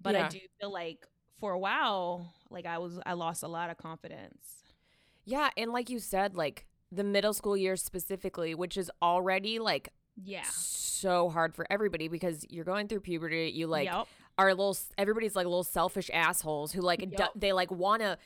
But 0.01 0.15
Yeah. 0.15 0.25
I 0.25 0.29
do 0.29 0.39
feel 0.59 0.73
like 0.73 1.05
for 1.39 1.51
a 1.51 1.59
while, 1.59 2.33
like 2.49 2.65
I 2.65 2.79
was 2.79 2.97
I 3.05 3.13
lost 3.13 3.43
a 3.43 3.47
lot 3.47 3.69
of 3.69 3.77
confidence. 3.77 4.63
yeah 5.25 5.51
and 5.55 5.71
like 5.71 5.91
you 5.91 5.99
said 5.99 6.35
like 6.35 6.65
the 6.91 7.03
middle 7.03 7.33
school 7.33 7.55
years 7.55 7.83
specifically 7.83 8.55
which 8.55 8.77
is 8.77 8.89
already 8.99 9.59
like 9.59 9.89
Yeah. 10.23 10.41
so 10.49 11.29
hard 11.29 11.53
for 11.53 11.67
everybody 11.69 12.07
because 12.07 12.45
you're 12.49 12.65
going 12.65 12.87
through 12.87 13.01
puberty 13.01 13.51
you 13.53 13.67
like 13.67 13.85
Yep. 13.85 14.07
are 14.39 14.49
little 14.55 14.75
everybody's 14.97 15.35
like 15.35 15.45
little 15.45 15.63
selfish 15.63 16.09
assholes 16.11 16.71
who 16.71 16.81
like 16.81 17.01
Yup. 17.01 17.11
do, 17.33 17.39
they 17.39 17.53
like 17.53 17.69
want 17.69 18.01
to 18.01 18.17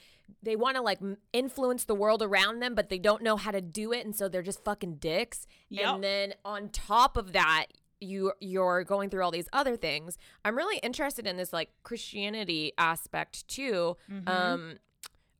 they 0.43 0.55
want 0.55 0.75
to 0.75 0.81
like 0.81 0.99
influence 1.33 1.85
the 1.85 1.95
world 1.95 2.21
around 2.21 2.59
them 2.59 2.75
but 2.75 2.89
they 2.89 2.99
don't 2.99 3.21
know 3.23 3.35
how 3.37 3.51
to 3.51 3.61
do 3.61 3.91
it 3.91 4.05
and 4.05 4.15
so 4.15 4.27
they're 4.27 4.41
just 4.41 4.63
fucking 4.63 4.95
dicks 4.95 5.45
Yep. 5.69 5.85
and 5.95 6.03
then 6.03 6.33
on 6.45 6.69
top 6.69 7.17
of 7.17 7.33
that 7.33 7.67
you 8.01 8.31
you're 8.39 8.83
going 8.85 9.09
through 9.09 9.23
all 9.23 9.31
these 9.31 9.49
other 9.51 9.75
things 9.75 10.17
i'm 10.45 10.55
really 10.55 10.77
interested 10.79 11.27
in 11.27 11.35
this 11.37 11.51
like 11.51 11.69
christianity 11.83 12.71
aspect 12.77 13.47
too 13.47 13.97
Mhm. 14.09 14.27
um 14.29 14.77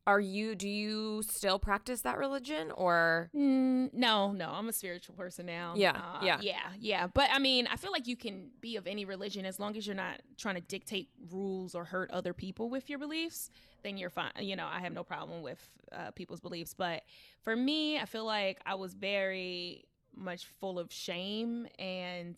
are 0.10 0.20
you 0.20 0.56
do 0.56 0.68
you 0.68 1.22
still 1.30 1.60
practice 1.60 2.02
that 2.02 2.18
religion 2.18 2.72
or 2.72 3.30
Mm, 3.36 3.94
no, 3.94 4.32
no, 4.32 4.50
I'm 4.50 4.68
a 4.68 4.74
spiritual 4.74 5.14
person 5.16 5.46
now. 5.46 5.74
Yeah, 5.76 5.92
Uh, 5.92 6.20
yeah. 6.24 6.40
yeah, 6.42 6.70
yeah. 6.80 7.08
But 7.14 7.30
I 7.32 7.38
mean, 7.38 7.68
I 7.72 7.76
feel 7.76 7.92
like 7.92 8.08
you 8.08 8.16
can 8.16 8.50
be 8.60 8.76
of 8.76 8.88
any 8.88 9.06
religion 9.06 9.46
as 9.46 9.60
long 9.60 9.78
as 9.78 9.86
you're 9.86 9.96
not 9.96 10.22
trying 10.38 10.56
to 10.56 10.62
dictate 10.62 11.10
rules 11.30 11.76
or 11.76 11.84
hurt 11.86 12.10
other 12.12 12.34
people 12.34 12.70
with 12.70 12.90
your 12.90 12.98
beliefs. 13.00 13.52
Then 13.84 13.98
you're 13.98 14.10
fine. 14.10 14.32
You 14.40 14.56
know, 14.56 14.68
I 14.68 14.80
have 14.80 14.94
no 14.94 15.04
problem 15.04 15.42
with 15.44 15.60
uh, 15.92 16.10
people's 16.12 16.40
beliefs. 16.42 16.74
But 16.74 17.04
for 17.42 17.56
me, 17.56 18.00
I 18.00 18.06
feel 18.06 18.26
like 18.26 18.60
I 18.66 18.76
was 18.76 18.94
very 18.96 19.86
much 20.16 20.46
full 20.60 20.80
of 20.80 20.92
shame 20.92 21.68
and 21.78 22.36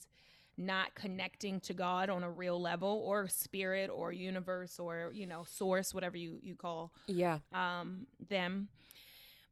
not 0.62 0.96
connecting 0.96 1.60
to 1.62 1.74
God 1.74 2.10
on 2.10 2.24
a 2.24 2.30
real 2.30 2.62
level 2.62 3.04
or 3.06 3.28
spirit 3.28 3.90
or 3.94 4.12
universe 4.12 4.80
or 4.80 5.12
you 5.14 5.26
know 5.26 5.44
source 5.48 5.94
whatever 5.94 6.18
you 6.18 6.40
you 6.42 6.56
call 6.56 6.92
yeah 7.08 7.40
um 7.54 8.06
them 8.30 8.70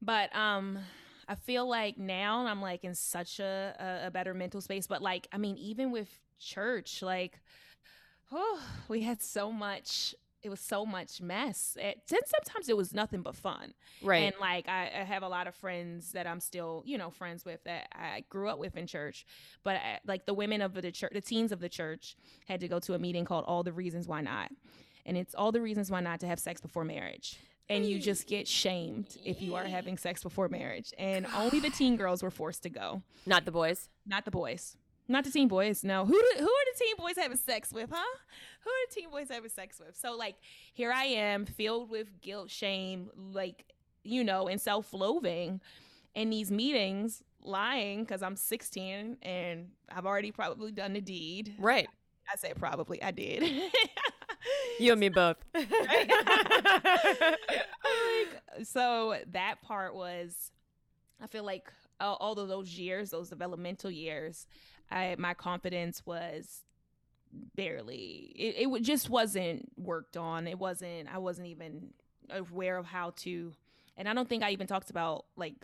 but 0.02 0.34
um 0.36 0.80
I 1.30 1.36
feel 1.36 1.70
like 1.70 2.00
now 2.00 2.48
I'm 2.48 2.60
like 2.60 2.84
in 2.84 2.96
such 2.96 3.40
a, 3.40 3.76
a, 3.80 4.08
a 4.08 4.12
better 4.12 4.34
mental 4.34 4.62
space. 4.62 4.88
But 4.88 5.04
like, 5.04 5.28
I 5.32 5.38
mean, 5.38 5.58
even 5.60 5.92
with 5.92 6.10
church, 6.40 7.04
like, 7.04 7.40
oh, 8.32 8.60
we 8.88 9.04
had 9.04 9.22
so 9.22 9.52
much 9.52 10.16
it 10.42 10.50
was 10.50 10.60
so 10.60 10.86
much 10.86 11.22
mess. 11.22 11.78
It, 11.80 12.02
then 12.08 12.22
sometimes 12.26 12.70
it 12.70 12.78
was 12.78 12.94
nothing 12.94 13.22
but 13.22 13.36
fun. 13.36 13.74
Right. 14.02 14.24
And 14.24 14.34
like 14.40 14.68
I, 14.70 14.90
I, 15.02 15.04
have 15.04 15.24
a 15.24 15.28
lot 15.28 15.48
of 15.48 15.56
friends 15.56 16.14
that 16.14 16.26
I'm 16.26 16.40
still, 16.40 16.84
you 16.86 16.98
know, 16.98 17.10
friends 17.10 17.44
with 17.44 17.64
that 17.66 17.90
I 17.94 18.24
grew 18.30 18.48
up 18.50 18.58
with 18.58 18.78
in 18.78 18.88
church. 18.88 19.26
But 19.64 19.76
I, 19.76 19.96
uh, 19.96 19.98
like 20.06 20.26
the 20.26 20.34
women 20.34 20.62
of 20.62 20.74
the 20.74 20.92
church, 20.92 21.12
the 21.14 21.22
teens 21.22 21.52
of 21.52 21.60
the 21.60 21.70
church 21.70 22.16
had 22.48 22.62
to 22.62 22.68
go 22.68 22.80
to 22.80 22.94
a 22.94 23.00
meeting 23.00 23.26
called 23.26 23.46
All 23.48 23.64
the 23.64 23.74
Reasons 23.74 24.08
Why 24.08 24.22
Not. 24.22 24.52
And 25.06 25.18
it's 25.18 25.34
all 25.34 25.52
the 25.52 25.62
reasons 25.62 25.90
why 25.90 26.02
not 26.02 26.20
to 26.20 26.28
have 26.28 26.40
sex 26.40 26.62
before 26.62 26.84
marriage. 26.84 27.38
And 27.68 27.86
you 27.86 28.00
just 28.00 28.28
get 28.28 28.48
shamed 28.48 29.18
if 29.24 29.42
you 29.42 29.56
are 29.56 29.64
having 29.64 29.98
sex 29.98 30.24
before 30.24 30.50
marriage. 30.50 30.92
And 30.98 31.28
only 31.36 31.60
the 31.60 31.70
teen 31.70 31.98
girls 31.98 32.24
were 32.24 32.32
forced 32.32 32.64
to 32.64 32.70
go. 32.70 33.04
Not 33.26 33.46
the 33.46 33.52
boys. 33.52 33.90
Not 34.08 34.26
the 34.26 34.32
boys. 34.32 34.76
Not 35.10 35.24
the 35.24 35.32
teen 35.32 35.48
boys. 35.48 35.84
No. 35.84 36.06
Who 36.06 36.14
do, 36.14 36.30
who 36.38 36.46
are 36.46 36.66
the 36.72 36.80
teen 36.80 36.96
boys 36.98 37.16
having 37.18 37.38
sex 37.38 37.74
with, 37.74 37.90
huh? 37.92 38.18
Who 38.64 38.70
are 38.70 38.88
the 38.88 38.96
teen 38.96 39.10
boys 39.10 39.28
having 39.30 39.50
sex 39.50 39.80
with? 39.80 39.98
So 39.98 40.16
like 40.16 40.36
here 40.74 40.92
I 40.92 41.06
am 41.06 41.48
filled 41.48 41.90
with 41.90 42.22
guilt, 42.22 42.52
shame, 42.52 43.10
like 43.34 43.66
you 44.04 44.24
know, 44.24 44.48
and 44.48 44.62
self-loathing 44.62 45.62
in 46.14 46.30
these 46.30 46.52
meetings, 46.52 47.24
lying 47.42 48.06
cuz 48.06 48.22
I'm 48.22 48.36
16 48.36 49.18
and 49.24 49.72
I've 49.92 50.06
already 50.06 50.32
probably 50.32 50.72
done 50.72 50.94
the 50.94 51.02
deed. 51.02 51.56
Right. 51.58 51.90
I 52.32 52.36
say 52.36 52.54
probably 52.54 53.02
I 53.02 53.10
did. 53.10 53.42
you 54.80 54.92
and 54.92 55.00
me 55.00 55.10
both. 55.10 55.38
so 58.64 59.18
that 59.32 59.62
part 59.64 59.96
was 59.96 60.52
I 61.20 61.26
feel 61.28 61.44
like 61.44 61.72
all 62.00 62.40
of 62.40 62.48
those 62.48 62.78
years, 62.78 63.10
those 63.10 63.30
developmental 63.30 63.92
years, 63.92 64.48
I 64.92 65.16
my 65.18 65.34
confidence 65.34 66.06
was 66.06 66.64
barely 67.56 68.34
it, 68.36 68.68
it 68.68 68.82
just 68.82 69.10
wasn't 69.10 69.72
worked 69.78 70.18
on. 70.18 70.48
It 70.48 70.60
wasn't 70.60 71.08
i 71.14 71.18
wasn't 71.18 71.48
even 71.48 71.92
aware 72.30 72.78
of 72.78 72.86
how 72.86 73.12
to 73.16 73.54
and 73.98 74.08
i 74.08 74.14
don't 74.14 74.30
think 74.30 74.44
i 74.44 74.52
even 74.52 74.68
talked 74.68 74.92
about 74.92 75.26
like 75.36 75.56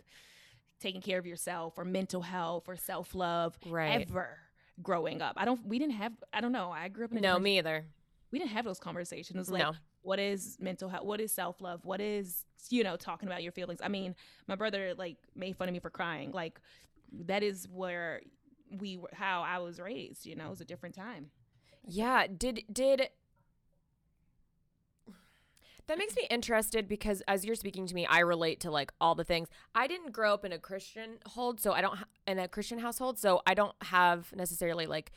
taking 0.80 1.00
care 1.00 1.18
of 1.18 1.26
yourself 1.26 1.74
or 1.78 1.84
mental 1.84 2.22
health 2.22 2.64
or 2.68 2.76
self-love 2.76 3.56
right. 3.66 4.02
ever 4.08 4.38
growing 4.82 5.22
up. 5.22 5.34
I 5.36 5.44
don't 5.44 5.64
we 5.66 5.78
didn't 5.78 5.94
have 5.94 6.12
i 6.32 6.40
don't 6.40 6.52
know 6.52 6.70
i 6.70 6.88
grew 6.88 7.06
up 7.06 7.12
in 7.12 7.18
a 7.18 7.20
no 7.20 7.38
me 7.38 7.58
either. 7.58 7.84
we 8.30 8.38
didn't 8.38 8.50
have 8.50 8.64
those 8.64 8.78
conversations. 8.78 9.50
Like 9.50 9.62
no. 9.62 9.72
what 10.02 10.18
is 10.18 10.58
mental 10.60 10.88
health 10.88 11.04
what 11.04 11.20
is 11.20 11.32
self-love? 11.32 11.80
What 11.84 12.00
is 12.00 12.44
you 12.68 12.84
know 12.84 12.96
talking 12.96 13.28
about 13.28 13.42
your 13.42 13.52
feelings? 13.52 13.80
I 13.82 13.88
mean 13.88 14.14
my 14.46 14.54
brother 14.54 14.94
like 14.96 15.16
made 15.34 15.56
fun 15.56 15.68
of 15.68 15.72
me 15.72 15.80
for 15.80 15.90
crying. 15.90 16.30
Like 16.32 16.60
that 17.26 17.42
is 17.42 17.66
where 17.72 18.20
we 18.70 18.98
how 19.12 19.42
I 19.42 19.58
was 19.58 19.78
raised. 19.78 20.26
You 20.26 20.36
know, 20.36 20.46
it 20.46 20.50
was 20.50 20.60
a 20.60 20.66
different 20.66 20.94
time. 20.94 21.30
Yeah. 21.86 22.26
Did 22.26 22.64
did 22.72 23.08
that 25.86 25.98
makes 25.98 26.16
me 26.16 26.26
interested 26.30 26.88
because 26.88 27.22
as 27.28 27.44
you're 27.44 27.54
speaking 27.54 27.86
to 27.86 27.94
me, 27.94 28.06
I 28.06 28.20
relate 28.20 28.60
to 28.60 28.70
like 28.70 28.92
all 29.00 29.14
the 29.14 29.24
things. 29.24 29.48
I 29.74 29.86
didn't 29.86 30.12
grow 30.12 30.34
up 30.34 30.44
in 30.44 30.52
a 30.52 30.58
Christian 30.58 31.18
hold, 31.26 31.60
so 31.60 31.72
I 31.72 31.80
don't 31.80 31.96
ha- 31.96 32.06
in 32.26 32.38
a 32.38 32.48
Christian 32.48 32.78
household, 32.80 33.18
so 33.18 33.40
I 33.46 33.54
don't 33.54 33.74
have 33.82 34.34
necessarily 34.34 34.86
like 34.86 35.12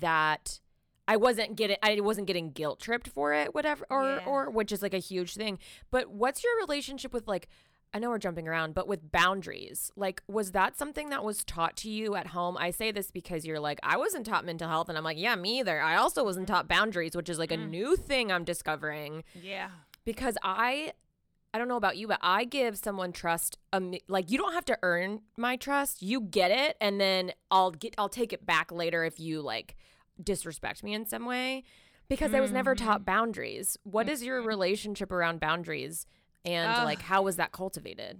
that. 0.00 0.60
I 1.08 1.16
wasn't 1.16 1.54
getting 1.54 1.76
I 1.82 2.00
wasn't 2.00 2.26
getting 2.26 2.50
guilt 2.50 2.80
tripped 2.80 3.08
for 3.08 3.34
it, 3.34 3.54
whatever, 3.54 3.86
or 3.90 4.04
yeah. 4.04 4.24
or 4.26 4.50
which 4.50 4.72
is 4.72 4.82
like 4.82 4.94
a 4.94 4.98
huge 4.98 5.34
thing. 5.34 5.58
But 5.90 6.10
what's 6.10 6.42
your 6.42 6.56
relationship 6.60 7.12
with 7.12 7.28
like 7.28 7.48
I 7.94 7.98
know 7.98 8.10
we're 8.10 8.18
jumping 8.18 8.46
around, 8.46 8.74
but 8.74 8.88
with 8.88 9.10
boundaries, 9.10 9.90
like, 9.96 10.22
was 10.28 10.52
that 10.52 10.76
something 10.76 11.08
that 11.10 11.24
was 11.24 11.44
taught 11.44 11.76
to 11.78 11.90
you 11.90 12.14
at 12.14 12.28
home? 12.28 12.56
I 12.58 12.70
say 12.70 12.92
this 12.92 13.10
because 13.10 13.46
you're 13.46 13.60
like, 13.60 13.80
I 13.82 13.96
wasn't 13.96 14.26
taught 14.26 14.44
mental 14.44 14.68
health. 14.68 14.88
And 14.88 14.98
I'm 14.98 15.04
like, 15.04 15.18
yeah, 15.18 15.34
me 15.34 15.60
either. 15.60 15.80
I 15.80 15.96
also 15.96 16.22
wasn't 16.22 16.48
taught 16.48 16.68
boundaries, 16.68 17.16
which 17.16 17.30
is 17.30 17.38
like 17.38 17.50
mm. 17.50 17.54
a 17.54 17.66
new 17.66 17.96
thing 17.96 18.30
I'm 18.30 18.44
discovering. 18.44 19.24
Yeah. 19.34 19.70
Because 20.04 20.36
I, 20.42 20.92
I 21.54 21.58
don't 21.58 21.68
know 21.68 21.76
about 21.76 21.96
you, 21.96 22.06
but 22.06 22.18
I 22.20 22.44
give 22.44 22.76
someone 22.76 23.12
trust. 23.12 23.56
Um, 23.72 23.94
like, 24.08 24.30
you 24.30 24.36
don't 24.36 24.52
have 24.52 24.66
to 24.66 24.78
earn 24.82 25.22
my 25.38 25.56
trust. 25.56 26.02
You 26.02 26.20
get 26.20 26.50
it. 26.50 26.76
And 26.80 27.00
then 27.00 27.32
I'll 27.50 27.70
get, 27.70 27.94
I'll 27.96 28.10
take 28.10 28.32
it 28.32 28.44
back 28.44 28.70
later 28.70 29.04
if 29.04 29.18
you 29.18 29.40
like 29.40 29.76
disrespect 30.22 30.82
me 30.82 30.92
in 30.92 31.06
some 31.06 31.24
way 31.24 31.64
because 32.08 32.28
mm-hmm. 32.28 32.36
I 32.36 32.40
was 32.40 32.52
never 32.52 32.74
taught 32.74 32.98
mm-hmm. 32.98 33.04
boundaries. 33.04 33.78
What 33.84 34.08
is 34.08 34.22
your 34.22 34.42
relationship 34.42 35.10
around 35.10 35.40
boundaries? 35.40 36.06
And 36.46 36.72
uh, 36.72 36.84
like 36.84 37.02
how 37.02 37.22
was 37.22 37.36
that 37.36 37.52
cultivated 37.52 38.18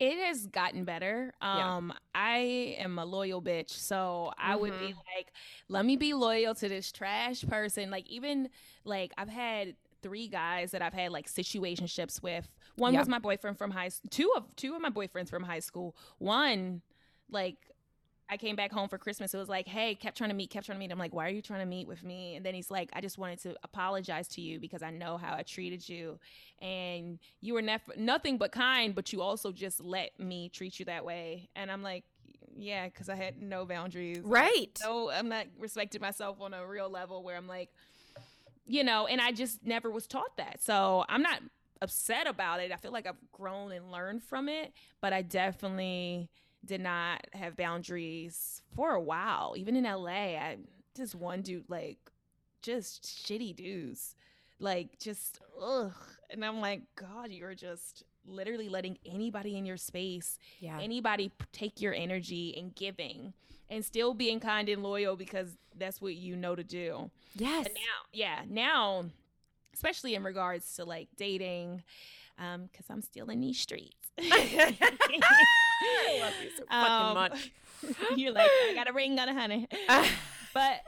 it 0.00 0.16
has 0.18 0.46
gotten 0.46 0.84
better 0.84 1.32
um 1.42 1.88
yeah. 1.88 1.98
i 2.14 2.36
am 2.78 2.98
a 2.98 3.04
loyal 3.04 3.42
bitch 3.42 3.70
so 3.70 4.32
i 4.38 4.52
mm-hmm. 4.52 4.60
would 4.60 4.78
be 4.78 4.86
mm-hmm. 4.86 5.16
like 5.16 5.32
let 5.68 5.84
me 5.84 5.96
be 5.96 6.14
loyal 6.14 6.54
to 6.54 6.68
this 6.68 6.92
trash 6.92 7.44
person 7.46 7.90
like 7.90 8.08
even 8.08 8.48
like 8.84 9.12
i've 9.18 9.28
had 9.28 9.74
three 10.00 10.28
guys 10.28 10.70
that 10.70 10.80
i've 10.80 10.94
had 10.94 11.10
like 11.10 11.28
situationships 11.28 12.22
with 12.22 12.48
one 12.76 12.94
yeah. 12.94 13.00
was 13.00 13.08
my 13.08 13.18
boyfriend 13.18 13.58
from 13.58 13.70
high 13.70 13.90
two 14.10 14.32
of 14.36 14.44
two 14.56 14.74
of 14.74 14.80
my 14.80 14.90
boyfriends 14.90 15.28
from 15.28 15.42
high 15.42 15.58
school 15.58 15.96
one 16.18 16.80
like 17.30 17.56
I 18.30 18.36
came 18.36 18.56
back 18.56 18.72
home 18.72 18.88
for 18.88 18.98
Christmas. 18.98 19.32
It 19.32 19.38
was 19.38 19.48
like, 19.48 19.66
hey, 19.66 19.94
kept 19.94 20.18
trying 20.18 20.30
to 20.30 20.36
meet, 20.36 20.50
kept 20.50 20.66
trying 20.66 20.76
to 20.76 20.80
meet. 20.80 20.92
I'm 20.92 20.98
like, 20.98 21.14
why 21.14 21.26
are 21.26 21.30
you 21.30 21.40
trying 21.40 21.60
to 21.60 21.66
meet 21.66 21.88
with 21.88 22.02
me? 22.02 22.36
And 22.36 22.44
then 22.44 22.54
he's 22.54 22.70
like, 22.70 22.90
I 22.92 23.00
just 23.00 23.16
wanted 23.16 23.40
to 23.42 23.56
apologize 23.62 24.28
to 24.28 24.40
you 24.40 24.60
because 24.60 24.82
I 24.82 24.90
know 24.90 25.16
how 25.16 25.34
I 25.34 25.42
treated 25.42 25.88
you, 25.88 26.18
and 26.60 27.18
you 27.40 27.54
were 27.54 27.62
nef- 27.62 27.96
nothing 27.96 28.36
but 28.36 28.52
kind, 28.52 28.94
but 28.94 29.12
you 29.12 29.22
also 29.22 29.52
just 29.52 29.82
let 29.82 30.18
me 30.18 30.48
treat 30.50 30.78
you 30.78 30.84
that 30.86 31.04
way. 31.04 31.48
And 31.56 31.70
I'm 31.70 31.82
like, 31.82 32.04
yeah, 32.54 32.86
because 32.88 33.08
I 33.08 33.14
had 33.14 33.40
no 33.40 33.64
boundaries. 33.64 34.20
Right. 34.22 34.78
No, 34.82 35.10
I'm 35.10 35.28
not 35.28 35.46
respecting 35.58 36.00
myself 36.00 36.40
on 36.40 36.52
a 36.52 36.66
real 36.66 36.90
level 36.90 37.22
where 37.22 37.36
I'm 37.36 37.46
like, 37.46 37.70
you 38.66 38.84
know, 38.84 39.06
and 39.06 39.20
I 39.20 39.32
just 39.32 39.64
never 39.64 39.90
was 39.90 40.06
taught 40.06 40.36
that. 40.36 40.62
So 40.62 41.04
I'm 41.08 41.22
not 41.22 41.40
upset 41.80 42.26
about 42.26 42.60
it. 42.60 42.72
I 42.72 42.76
feel 42.76 42.92
like 42.92 43.06
I've 43.06 43.16
grown 43.32 43.72
and 43.72 43.90
learned 43.90 44.22
from 44.22 44.48
it, 44.48 44.72
but 45.00 45.12
I 45.12 45.22
definitely 45.22 46.28
did 46.64 46.80
not 46.80 47.26
have 47.32 47.56
boundaries 47.56 48.62
for 48.74 48.92
a 48.92 49.00
while. 49.00 49.54
Even 49.56 49.76
in 49.76 49.84
LA, 49.84 50.36
I 50.36 50.58
just 50.96 51.14
one 51.14 51.42
dude 51.42 51.64
like 51.68 51.98
just 52.62 53.04
shitty 53.04 53.56
dudes. 53.56 54.14
Like 54.58 54.98
just 54.98 55.40
ugh. 55.60 55.94
And 56.30 56.44
I'm 56.44 56.60
like, 56.60 56.82
God, 56.96 57.30
you're 57.30 57.54
just 57.54 58.02
literally 58.26 58.68
letting 58.68 58.98
anybody 59.06 59.56
in 59.56 59.64
your 59.64 59.76
space, 59.76 60.38
yeah. 60.60 60.78
anybody 60.80 61.32
take 61.52 61.80
your 61.80 61.94
energy 61.94 62.54
and 62.58 62.74
giving 62.74 63.32
and 63.70 63.84
still 63.84 64.14
being 64.14 64.40
kind 64.40 64.68
and 64.68 64.82
loyal 64.82 65.16
because 65.16 65.56
that's 65.76 66.00
what 66.00 66.14
you 66.14 66.36
know 66.36 66.54
to 66.54 66.64
do. 66.64 67.10
Yes. 67.34 67.66
And 67.66 67.74
now, 67.74 68.08
yeah, 68.12 68.42
now, 68.48 69.06
especially 69.74 70.14
in 70.14 70.22
regards 70.22 70.74
to 70.76 70.84
like 70.84 71.08
dating, 71.16 71.82
um, 72.38 72.68
because 72.70 72.86
I'm 72.90 73.02
still 73.02 73.28
in 73.30 73.40
these 73.40 73.58
streets. 73.58 74.10
I 74.20 76.18
love 76.20 76.34
you 76.42 76.50
so 76.56 76.64
fucking 76.70 77.06
um, 77.06 77.14
much. 77.14 77.52
You're 78.16 78.32
like, 78.32 78.50
I 78.68 78.74
got 78.74 78.88
a 78.88 78.92
ring 78.92 79.18
on 79.18 79.28
a 79.28 79.34
honey. 79.34 79.68
but 80.54 80.80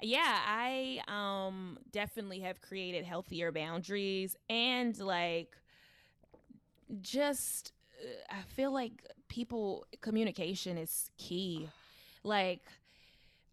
yeah, 0.00 0.38
I 0.46 1.00
um 1.08 1.78
definitely 1.90 2.40
have 2.40 2.60
created 2.60 3.04
healthier 3.04 3.52
boundaries 3.52 4.36
and 4.48 4.98
like 4.98 5.56
just 7.00 7.72
uh, 8.02 8.34
I 8.36 8.42
feel 8.54 8.72
like 8.72 8.92
people 9.28 9.86
communication 10.00 10.78
is 10.78 11.10
key. 11.18 11.68
Like 12.24 12.62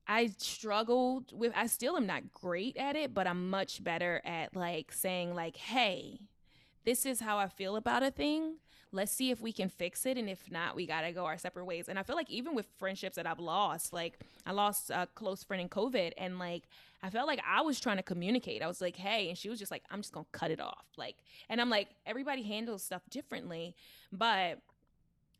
I 0.09 0.31
struggled 0.39 1.31
with 1.31 1.53
I 1.55 1.67
still 1.67 1.95
am 1.95 2.07
not 2.07 2.33
great 2.33 2.75
at 2.77 2.95
it, 2.95 3.13
but 3.13 3.27
I'm 3.27 3.49
much 3.49 3.83
better 3.83 4.21
at 4.25 4.55
like 4.55 4.91
saying 4.91 5.35
like, 5.35 5.55
"Hey, 5.55 6.19
this 6.83 7.05
is 7.05 7.19
how 7.19 7.37
I 7.37 7.47
feel 7.47 7.75
about 7.75 8.01
a 8.01 8.09
thing. 8.09 8.55
Let's 8.91 9.11
see 9.11 9.29
if 9.29 9.39
we 9.39 9.53
can 9.53 9.69
fix 9.69 10.07
it 10.07 10.17
and 10.17 10.27
if 10.27 10.49
not 10.49 10.75
we 10.75 10.87
gotta 10.87 11.11
go 11.11 11.25
our 11.25 11.37
separate 11.37 11.65
ways. 11.65 11.87
And 11.87 11.99
i 11.99 12.03
feel 12.03 12.15
like 12.15 12.31
even 12.31 12.55
with 12.55 12.65
friendships 12.79 13.17
that 13.17 13.27
i've 13.27 13.39
lost 13.39 13.93
like 13.93 14.19
i 14.47 14.51
lost 14.51 14.89
a 14.89 15.07
close 15.13 15.43
friend 15.43 15.61
in 15.61 15.69
covid 15.69 16.13
and 16.17 16.39
like 16.39 16.63
i 17.03 17.09
felt 17.11 17.27
like 17.27 17.39
i 17.47 17.61
was 17.61 17.79
trying 17.79 17.97
to 17.97 18.03
communicate. 18.03 18.63
I 18.63 18.67
was 18.67 18.81
like 18.81 18.95
hey 18.95 19.29
and 19.29 19.37
she 19.37 19.49
was 19.49 19.59
just 19.59 19.69
like 19.69 19.83
i'm 19.91 20.01
just 20.01 20.11
gonna 20.11 20.25
cut 20.31 20.49
it 20.49 20.59
off 20.59 20.85
like 20.97 21.17
and 21.49 21.61
i'm 21.61 21.69
like 21.69 21.89
everybody 22.07 22.41
handles 22.41 22.81
stuff 22.81 23.03
differently 23.11 23.75
but 24.11 24.57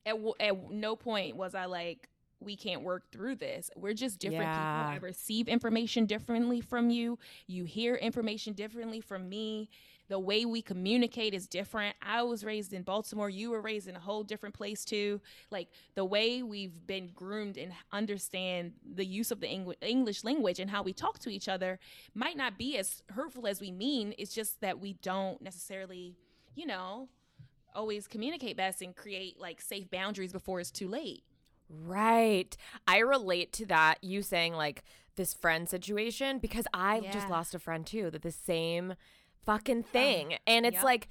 at, 0.06 0.16
at 0.40 0.72
no 0.72 0.96
point 0.96 1.36
was 1.36 1.56
i 1.56 1.66
like 1.66 2.08
we 2.39 2.55
can't 2.55 2.84
work 2.84 3.12
through 3.12 3.36
this. 3.36 3.69
We're 3.75 3.93
just 3.93 4.19
different 4.19 4.43
yeah. 4.43 4.91
people. 4.91 5.05
I 5.05 5.08
receive 5.08 5.48
information 5.48 6.05
differently 6.05 6.62
from 6.62 6.89
you. 6.89 7.19
You 7.48 7.65
hear 7.65 7.96
information 7.96 8.53
differently 8.53 9.01
from 9.01 9.27
me 9.27 9.69
the 10.10 10.19
way 10.19 10.43
we 10.43 10.62
communicate 10.62 11.36
is 11.36 11.48
different. 11.48 11.96
I 12.01 12.24
was 12.24 12.43
raised 12.43 12.74
in 12.74 12.81
Baltimore, 12.81 13.29
you 13.29 13.51
were 13.51 13.62
raised 13.62 13.88
in 13.88 13.96
a 13.96 14.00
whole 14.00 14.24
different 14.24 14.55
place 14.55 14.84
too. 14.84 15.22
Like 15.51 15.69
the 15.93 16.03
way 16.03 16.41
we've 16.41 16.86
been 16.86 17.12
groomed 17.13 17.58
and 17.58 17.72
understand 17.91 18.74
the 18.96 19.05
use 19.05 19.31
of 19.31 19.39
the 19.39 19.48
English 19.81 20.24
language 20.24 20.60
and 20.60 20.69
how 20.69 20.81
we 20.81 20.93
talk 20.93 21.19
to 21.19 21.29
each 21.29 21.48
other 21.48 21.79
might 22.15 22.36
not 22.36 22.58
be 22.58 22.75
as 22.77 23.03
hurtful 23.10 23.48
as 23.48 23.62
we 23.62 23.72
mean. 23.72 24.15
It's 24.17 24.34
just 24.34 24.60
that 24.62 24.79
we 24.79 24.93
don't 24.93 25.41
necessarily, 25.41 26.17
you 26.55 26.65
know, 26.65 27.08
always 27.75 28.08
communicate 28.08 28.58
best 28.58 28.81
and 28.81 28.96
create 28.96 29.39
like 29.39 29.62
safe 29.62 29.91
boundaries 29.91 30.34
before 30.34 30.60
it's 30.60 30.72
too 30.72 30.88
late. 30.88 31.24
Right. 31.70 32.56
I 32.88 33.00
relate 33.00 33.54
to 33.54 33.66
that. 33.68 34.04
You 34.04 34.22
saying 34.22 34.54
like 34.54 34.84
this 35.16 35.34
friend 35.34 35.70
situation 35.70 36.40
because 36.40 36.66
I 36.74 37.02
just 37.12 37.30
lost 37.30 37.54
a 37.54 37.60
friend 37.60 37.86
too. 37.86 38.10
That 38.10 38.22
the 38.22 38.32
same 38.32 38.96
fucking 39.46 39.84
thing, 39.84 40.36
and 40.48 40.66
it's 40.66 40.76
yep. 40.76 40.84
like, 40.84 41.10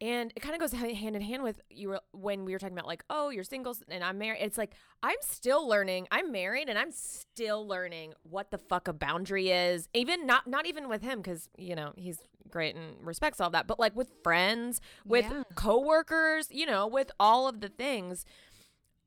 and 0.00 0.32
it 0.34 0.40
kind 0.40 0.54
of 0.54 0.60
goes 0.60 0.72
hand 0.72 1.16
in 1.16 1.22
hand 1.22 1.42
with 1.42 1.60
you 1.70 1.88
were 1.90 2.00
when 2.12 2.44
we 2.44 2.52
were 2.52 2.58
talking 2.58 2.76
about 2.76 2.86
like, 2.86 3.04
oh, 3.10 3.30
you're 3.30 3.44
single 3.44 3.76
and 3.88 4.02
I'm 4.02 4.18
married. 4.18 4.40
It's 4.40 4.58
like 4.58 4.72
I'm 5.02 5.16
still 5.20 5.66
learning. 5.68 6.08
I'm 6.10 6.32
married 6.32 6.68
and 6.68 6.78
I'm 6.78 6.92
still 6.92 7.66
learning 7.66 8.14
what 8.22 8.50
the 8.50 8.58
fuck 8.58 8.88
a 8.88 8.92
boundary 8.92 9.50
is. 9.50 9.88
Even 9.94 10.26
not 10.26 10.46
not 10.46 10.66
even 10.66 10.88
with 10.88 11.02
him 11.02 11.20
because 11.20 11.48
you 11.56 11.74
know 11.74 11.92
he's 11.96 12.18
great 12.50 12.76
and 12.76 12.94
respects 13.04 13.40
all 13.40 13.50
that, 13.50 13.66
but 13.66 13.80
like 13.80 13.96
with 13.96 14.12
friends, 14.22 14.80
with 15.04 15.26
Yeah. 15.28 15.42
coworkers, 15.56 16.48
you 16.50 16.66
know, 16.66 16.86
with 16.86 17.10
all 17.18 17.48
of 17.48 17.60
the 17.60 17.68
things. 17.68 18.24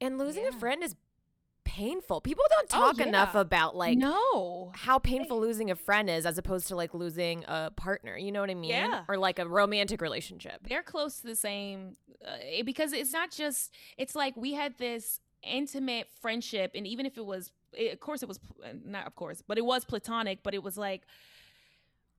And 0.01 0.17
losing 0.17 0.47
a 0.47 0.51
friend 0.51 0.83
is 0.83 0.95
painful. 1.63 2.21
People 2.21 2.43
don't 2.49 2.69
Oh, 2.73 2.91
talk 2.93 2.99
enough 3.05 3.35
about 3.35 3.75
like 3.75 3.97
no. 3.97 4.71
how 4.73 4.99
painful 4.99 5.39
losing 5.39 5.69
a 5.69 5.75
friend 5.75 6.09
is 6.09 6.25
as 6.25 6.37
opposed 6.37 6.67
to 6.69 6.75
like 6.75 6.93
losing 6.93 7.43
a 7.47 7.71
partner. 7.75 8.17
You 8.17 8.31
know 8.31 8.41
what 8.41 8.49
I 8.49 8.55
mean? 8.55 8.69
Yeah. 8.71 9.03
Or 9.07 9.17
like 9.17 9.37
a 9.39 9.47
romantic 9.47 10.01
relationship. 10.01 10.59
they're 10.67 10.83
close 10.83 11.19
to 11.21 11.27
the 11.27 11.35
same 11.35 11.95
uh, 12.25 12.63
because 12.65 12.93
it's 12.93 13.11
not 13.13 13.31
just 13.31 13.73
it's 13.97 14.15
like 14.15 14.35
we 14.37 14.53
had 14.53 14.77
this 14.77 15.19
intimate 15.43 16.07
friendship 16.21 16.71
and 16.73 16.87
even 16.87 17.05
if 17.05 17.17
it 17.17 17.25
was 17.25 17.51
it, 17.73 17.93
of 17.93 17.99
course 17.99 18.23
it 18.23 18.27
was 18.27 18.39
pl- 18.39 18.55
uh, 18.65 18.69
not 18.85 19.05
of 19.05 19.15
course 19.15 19.43
but 19.47 19.57
it 19.57 19.63
was 19.63 19.85
platonic 19.85 20.39
but 20.41 20.53
it 20.55 20.63
was 20.63 20.77
like 20.77 21.03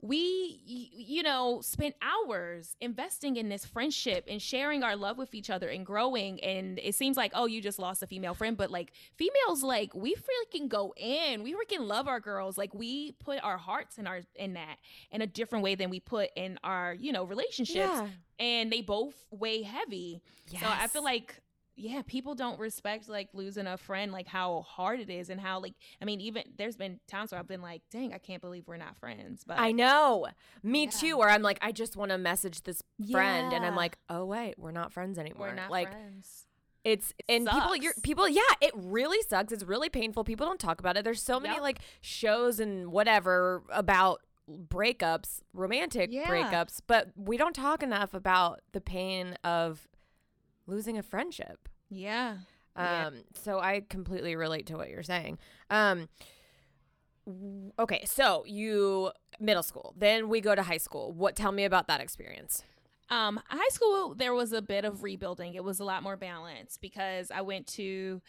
we 0.01 0.61
you 0.65 1.23
know 1.23 1.61
spent 1.61 1.95
hours 2.01 2.77
investing 2.81 3.37
in 3.37 3.49
this 3.49 3.65
friendship 3.65 4.25
and 4.29 4.41
sharing 4.41 4.83
our 4.85 4.95
love 4.95 5.19
with 5.19 5.35
each 5.35 5.51
other 5.51 5.69
and 5.69 5.85
growing. 5.85 6.39
And 6.41 6.79
it 6.79 6.95
seems 6.95 7.17
like 7.17 7.33
oh 7.35 7.47
you 7.47 7.61
just 7.61 7.79
lost 7.79 8.03
a 8.03 8.07
female 8.07 8.35
friend. 8.35 8.57
But 8.57 8.71
like 8.71 8.93
females 9.17 9.63
like 9.63 9.95
we 9.95 10.15
freaking 10.15 10.69
go 10.69 10.95
in. 10.97 11.43
We 11.43 11.55
freaking 11.55 11.81
love 11.87 12.07
our 12.07 12.21
girls. 12.21 12.57
Like 12.57 12.73
we 12.75 13.13
put 13.13 13.43
our 13.43 13.59
hearts 13.59 13.99
in 13.99 14.07
our 14.07 14.21
in 14.37 14.55
that 14.55 14.77
in 15.11 15.23
a 15.23 15.27
different 15.27 15.65
way 15.65 15.75
than 15.75 15.91
we 15.91 16.01
put 16.01 16.31
in 16.37 16.59
our 16.63 16.95
you 16.95 17.13
know 17.13 17.25
relationships. 17.25 17.77
Yeah. 17.77 18.07
and 18.39 18.71
they 18.73 18.83
both 18.83 19.15
weigh 19.31 19.63
heavy. 19.63 20.23
So 20.51 20.67
I 20.67 20.87
feel 20.87 21.05
like 21.05 21.41
yeah, 21.79 22.03
people 22.07 22.35
don't 22.35 22.59
respect 22.59 23.09
like 23.09 23.29
losing 23.33 23.67
a 23.67 23.77
friend, 23.77 24.13
like 24.13 24.27
how 24.27 24.63
hard 24.63 25.01
it 25.01 25.09
is, 25.11 25.31
and 25.31 25.41
how 25.41 25.61
like 25.61 25.75
I 26.03 26.05
mean, 26.05 26.21
even 26.21 26.43
there's 26.57 26.77
been 26.77 27.01
times 27.07 27.31
where 27.33 27.39
I've 27.39 27.47
been 27.49 27.63
like, 27.63 27.83
dang, 27.91 28.13
I 28.13 28.19
can't 28.19 28.41
believe 28.43 28.67
we're 28.67 28.77
not 28.77 28.97
friends. 28.97 29.45
But 29.47 29.59
I 29.59 29.73
know. 29.73 30.27
Me 30.63 30.85
Yeah. 30.85 30.91
too, 30.91 31.17
where 31.19 31.29
I'm 31.29 31.43
like, 31.43 31.59
I 31.63 31.73
just 31.73 31.97
want 31.97 32.11
to 32.11 32.19
message 32.19 32.63
this 32.63 32.83
friend 33.11 33.53
and 33.53 33.65
I'm 33.65 33.77
like, 33.77 33.99
oh 34.11 34.25
wait, 34.25 34.59
we're 34.59 34.73
not 34.73 34.93
friends 34.93 35.19
anymore. 35.19 35.49
we're 35.49 35.55
not 35.55 35.71
like 35.71 35.91
friends. 35.91 36.47
It's 36.85 37.13
and 37.29 37.47
people 37.49 37.77
you're 37.77 37.93
people 38.03 38.29
yeah, 38.29 38.41
it 38.61 38.73
really 38.75 39.21
sucks. 39.29 39.53
It's 39.53 39.65
really 39.65 39.89
painful. 39.89 40.25
People 40.25 40.47
don't 40.47 40.61
talk 40.61 40.81
about 40.81 40.97
it. 40.97 41.05
There's 41.05 41.23
so 41.23 41.39
many 41.39 41.55
Yep. 41.55 41.63
like 41.63 41.79
shows 42.01 42.61
and 42.61 42.91
whatever 42.93 43.63
about 43.71 44.21
breakups, 44.51 45.41
romantic 45.53 46.11
Yeah. 46.13 46.29
breakups, 46.31 46.81
but 46.87 47.11
we 47.17 47.37
don't 47.37 47.55
talk 47.55 47.83
enough 47.83 48.15
about 48.15 48.61
the 48.73 48.81
pain 48.81 49.37
of 49.45 49.87
losing 50.69 50.97
a 50.97 51.03
friendship. 51.03 51.69
Yeah. 51.91 52.37
Um 52.77 52.85
Yeah. 52.85 53.11
so 53.43 53.59
I 53.59 53.83
completely 53.89 54.37
relate 54.37 54.67
to 54.67 54.77
what 54.77 54.89
you're 54.91 55.03
saying. 55.03 55.39
Um 55.71 56.09
okay, 57.79 58.05
so 58.07 58.45
you 58.47 59.11
middle 59.41 59.63
school. 59.63 59.95
Then 59.97 60.29
we 60.29 60.41
go 60.41 60.55
to 60.55 60.63
high 60.63 60.79
school. 60.79 61.13
What 61.13 61.37
tell 61.37 61.53
me 61.53 61.65
about 61.65 61.89
that 61.89 62.01
experience? 62.01 62.65
Um, 63.11 63.41
high 63.49 63.69
school, 63.71 64.15
there 64.15 64.35
was 64.35 64.53
a 64.53 64.61
bit 64.61 64.85
of 64.85 65.03
rebuilding. 65.03 65.55
It 65.55 65.65
was 65.65 65.81
a 65.81 65.85
lot 65.85 66.03
more 66.03 66.17
balanced 66.17 66.83
because 66.83 67.31
I 67.31 67.41
went 67.41 67.67
to 67.69 68.21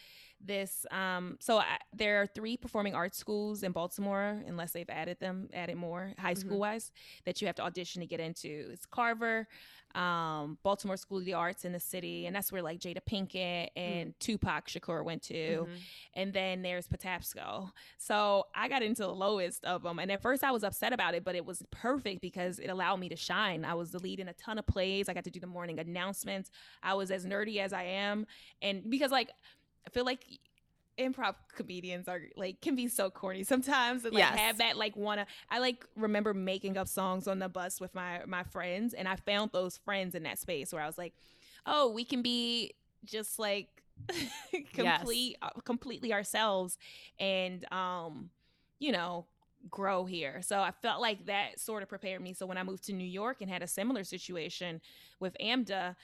this. 0.41 0.85
Um, 0.91 1.37
so 1.39 1.57
I, 1.57 1.77
there 1.93 2.21
are 2.21 2.27
three 2.27 2.55
performing 2.57 2.95
arts 2.95 3.17
schools 3.17 3.63
in 3.63 3.71
Baltimore, 3.71 4.41
unless 4.47 4.71
they've 4.71 4.89
added 4.89 5.19
them, 5.19 5.49
added 5.53 5.75
more 5.75 6.13
high 6.17 6.33
school 6.33 6.59
wise 6.59 6.91
that 7.25 7.41
you 7.41 7.47
have 7.47 7.55
to 7.57 7.63
audition 7.63 8.01
to 8.01 8.07
get 8.07 8.19
into. 8.19 8.69
It's 8.71 8.85
Carver, 8.85 9.47
um, 9.95 10.57
Baltimore 10.63 10.97
School 10.97 11.17
of 11.17 11.25
the 11.25 11.33
Arts 11.33 11.65
in 11.65 11.71
the 11.73 11.79
city, 11.79 12.25
and 12.27 12.35
that's 12.35 12.51
where 12.51 12.61
like 12.61 12.79
Jada 12.79 12.99
Pinkett 13.09 13.69
and 13.75 14.13
Tupac 14.19 14.67
Shakur 14.67 15.03
went 15.03 15.23
to 15.23 15.33
Mhm. 15.67 15.77
and 16.13 16.33
then 16.33 16.61
there's 16.61 16.87
Patapsco. 16.87 17.71
So 17.97 18.45
I 18.55 18.67
got 18.69 18.83
into 18.83 19.01
the 19.01 19.13
lowest 19.13 19.65
of 19.65 19.81
them, 19.83 19.99
and 19.99 20.11
at 20.11 20.21
first 20.21 20.43
I 20.43 20.51
was 20.51 20.63
upset 20.63 20.93
about 20.93 21.15
it, 21.15 21.23
but 21.23 21.35
it 21.35 21.43
was 21.45 21.63
perfect 21.71 22.21
because 22.21 22.59
it 22.59 22.67
allowed 22.67 22.97
me 22.97 23.09
to 23.09 23.15
shine. 23.15 23.65
I 23.65 23.73
was 23.73 23.91
the 23.91 23.99
lead 23.99 24.19
in 24.19 24.27
a 24.29 24.33
ton 24.33 24.57
of 24.59 24.67
plays. 24.67 25.09
I 25.09 25.13
got 25.13 25.23
to 25.25 25.31
do 25.31 25.39
the 25.39 25.47
morning 25.47 25.79
announcements. 25.79 26.51
I 26.83 26.93
was 26.93 27.09
as 27.11 27.25
nerdy 27.25 27.57
as 27.57 27.73
I 27.73 27.83
am, 27.83 28.25
and 28.61 28.89
because 28.89 29.11
like 29.11 29.31
I 29.85 29.89
feel 29.89 30.05
like 30.05 30.25
improv 30.99 31.35
comedians 31.55 32.09
are 32.09 32.21
like 32.35 32.59
can 32.61 32.75
be 32.75 32.87
so 32.89 33.09
corny 33.09 33.43
sometimes 33.43 34.03
and 34.03 34.13
like 34.13 34.19
Yes. 34.19 34.37
have 34.37 34.57
that 34.57 34.75
like 34.75 34.95
wanna 34.97 35.25
I 35.49 35.59
like 35.59 35.85
remember 35.95 36.33
making 36.33 36.77
up 36.77 36.89
songs 36.89 37.27
on 37.27 37.39
the 37.39 37.47
bus 37.47 37.79
with 37.79 37.95
my 37.95 38.21
my 38.27 38.43
friends 38.43 38.93
and 38.93 39.07
I 39.07 39.15
found 39.15 39.51
those 39.53 39.77
friends 39.77 40.13
in 40.13 40.23
that 40.23 40.39
space 40.39 40.73
where 40.73 40.81
I 40.81 40.87
was 40.87 40.97
like 40.97 41.13
oh 41.65 41.89
we 41.91 42.03
can 42.03 42.21
be 42.21 42.73
just 43.05 43.39
like 43.39 43.67
complete 44.73 45.37
uh, 45.41 45.49
completely 45.63 46.11
ourselves 46.11 46.77
and 47.19 47.71
um 47.71 48.29
you 48.79 48.91
know 48.91 49.25
grow 49.69 50.05
here. 50.05 50.41
So 50.41 50.59
i 50.59 50.71
felt 50.71 51.01
like 51.01 51.25
that 51.25 51.59
sort 51.59 51.83
of 51.83 51.89
prepared 51.89 52.21
me. 52.21 52.33
So 52.33 52.45
when 52.45 52.57
i 52.57 52.63
moved 52.63 52.83
to 52.85 52.93
new 52.93 53.07
york 53.07 53.37
and 53.41 53.49
had 53.49 53.61
a 53.61 53.67
similar 53.67 54.03
situation 54.03 54.81
with 55.19 55.35
amda 55.39 55.95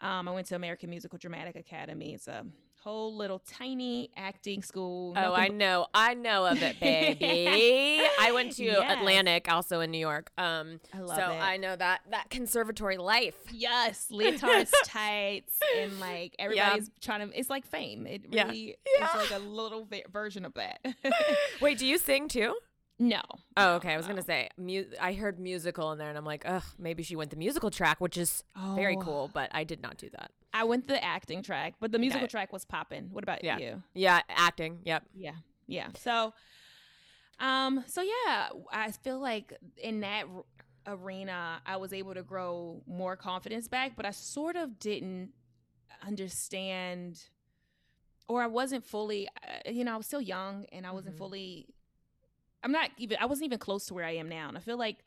um, 0.00 0.28
i 0.28 0.32
went 0.32 0.46
to 0.48 0.54
american 0.56 0.90
musical 0.90 1.18
dramatic 1.18 1.56
academy. 1.56 2.14
It's 2.14 2.28
a 2.28 2.44
whole 2.86 3.16
little 3.16 3.40
tiny 3.40 4.10
acting 4.16 4.62
school 4.62 5.12
Oh, 5.16 5.32
I 5.34 5.48
know. 5.48 5.88
I 5.92 6.14
know 6.14 6.46
of 6.46 6.62
it, 6.62 6.78
baby. 6.78 8.00
I 8.20 8.30
went 8.32 8.52
to 8.56 8.64
Yes. 8.64 8.96
Atlantic, 8.98 9.50
also 9.50 9.80
in 9.80 9.90
New 9.90 9.98
York. 9.98 10.30
Um, 10.38 10.78
I 10.94 11.00
love 11.00 11.16
so 11.16 11.32
it. 11.32 11.34
I 11.42 11.56
know 11.56 11.74
that 11.74 12.02
that 12.10 12.30
conservatory 12.30 12.96
life. 12.96 13.34
Yes, 13.52 14.06
leotards, 14.12 14.70
tights, 14.84 15.58
and 15.76 15.98
like 15.98 16.36
everybody's 16.38 16.88
trying 17.00 17.28
to. 17.28 17.36
It's 17.36 17.50
like 17.50 17.66
fame. 17.66 18.06
It 18.06 18.26
Yeah. 18.30 18.44
really 18.46 18.76
Yeah. 18.98 19.08
is 19.20 19.30
like 19.30 19.40
a 19.40 19.42
little 19.44 19.84
vi- 19.84 20.04
version 20.12 20.44
of 20.44 20.54
that. 20.54 20.78
Wait, 21.60 21.78
do 21.78 21.86
you 21.86 21.98
sing 21.98 22.28
too? 22.28 22.54
No. 22.98 23.20
Oh, 23.56 23.62
no, 23.62 23.72
okay. 23.74 23.92
I 23.92 23.96
was 23.96 24.06
no. 24.06 24.12
gonna 24.14 24.22
say, 24.24 24.48
mu- 24.56 24.84
I 25.00 25.12
heard 25.12 25.38
musical 25.38 25.92
in 25.92 25.98
there, 25.98 26.08
and 26.08 26.16
I'm 26.18 26.24
like, 26.24 26.42
ugh, 26.46 26.62
maybe 26.78 27.02
she 27.02 27.16
went 27.16 27.30
the 27.30 27.36
musical 27.36 27.70
track, 27.70 28.00
which 28.00 28.16
is 28.16 28.42
very 28.74 28.96
Oh. 28.96 29.00
cool. 29.00 29.30
But 29.32 29.50
I 29.52 29.64
did 29.64 29.82
not 29.82 29.96
do 29.98 30.08
that. 30.10 30.30
I 30.54 30.64
went 30.64 30.88
the 30.88 31.02
acting 31.04 31.42
track, 31.42 31.74
but 31.80 31.92
the 31.92 31.98
musical 31.98 32.26
track 32.28 32.52
was 32.52 32.64
popping. 32.64 33.10
What 33.12 33.22
about 33.24 33.44
Yeah. 33.44 33.58
you? 33.58 33.82
Yeah, 33.94 34.22
acting. 34.28 34.80
Yep. 34.84 35.04
Yeah, 35.14 35.32
yeah. 35.66 35.88
So, 35.96 36.32
um, 37.38 37.84
so 37.86 38.00
yeah, 38.02 38.48
I 38.72 38.90
feel 38.92 39.20
like 39.20 39.52
in 39.76 40.00
that 40.00 40.24
r- 40.34 40.44
arena, 40.94 41.60
I 41.66 41.76
was 41.76 41.92
able 41.92 42.14
to 42.14 42.22
grow 42.22 42.82
more 42.86 43.16
confidence 43.16 43.68
back, 43.68 43.96
but 43.96 44.06
I 44.06 44.12
sort 44.12 44.56
of 44.56 44.78
didn't 44.78 45.32
understand, 46.06 47.20
or 48.28 48.42
I 48.42 48.46
wasn't 48.46 48.84
fully, 48.86 49.28
uh, 49.42 49.70
you 49.70 49.84
know, 49.84 49.92
I 49.92 49.96
was 49.98 50.06
still 50.06 50.20
young 50.22 50.64
and 50.72 50.86
I 50.86 50.92
wasn't 50.92 51.16
Mhm. 51.16 51.18
fully. 51.18 51.66
I'm 52.66 52.72
not 52.72 52.90
even. 52.98 53.16
I 53.20 53.26
wasn't 53.26 53.46
even 53.46 53.60
close 53.60 53.86
to 53.86 53.94
where 53.94 54.04
I 54.04 54.16
am 54.16 54.28
now, 54.28 54.48
and 54.48 54.58
I 54.58 54.60
feel 54.60 54.76
like 54.76 55.04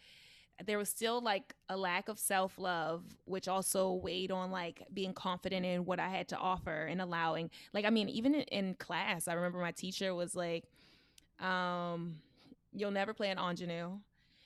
there 0.66 0.78
was 0.78 0.88
still 0.88 1.20
like 1.20 1.54
a 1.68 1.76
lack 1.76 2.08
of 2.08 2.18
self 2.18 2.58
love, 2.58 3.04
which 3.26 3.50
also 3.50 3.92
weighed 3.92 4.32
on 4.32 4.50
like 4.50 4.82
being 4.94 5.14
confident 5.14 5.66
in 5.66 5.84
what 5.84 6.00
I 6.00 6.08
had 6.08 6.30
to 6.30 6.38
offer 6.38 6.86
and 6.86 7.02
allowing. 7.02 7.50
Like, 7.74 7.84
I 7.84 7.90
mean, 7.90 8.08
even 8.08 8.34
in, 8.34 8.44
in 8.44 8.74
class, 8.76 9.28
I 9.28 9.34
remember 9.34 9.60
my 9.60 9.74
teacher 9.74 10.16
was 10.16 10.36
like, 10.36 10.64
um, 11.42 12.16
"You'll 12.72 12.92
never 12.92 13.14
play 13.14 13.30
an 13.30 13.38
ingenue. 13.38 14.00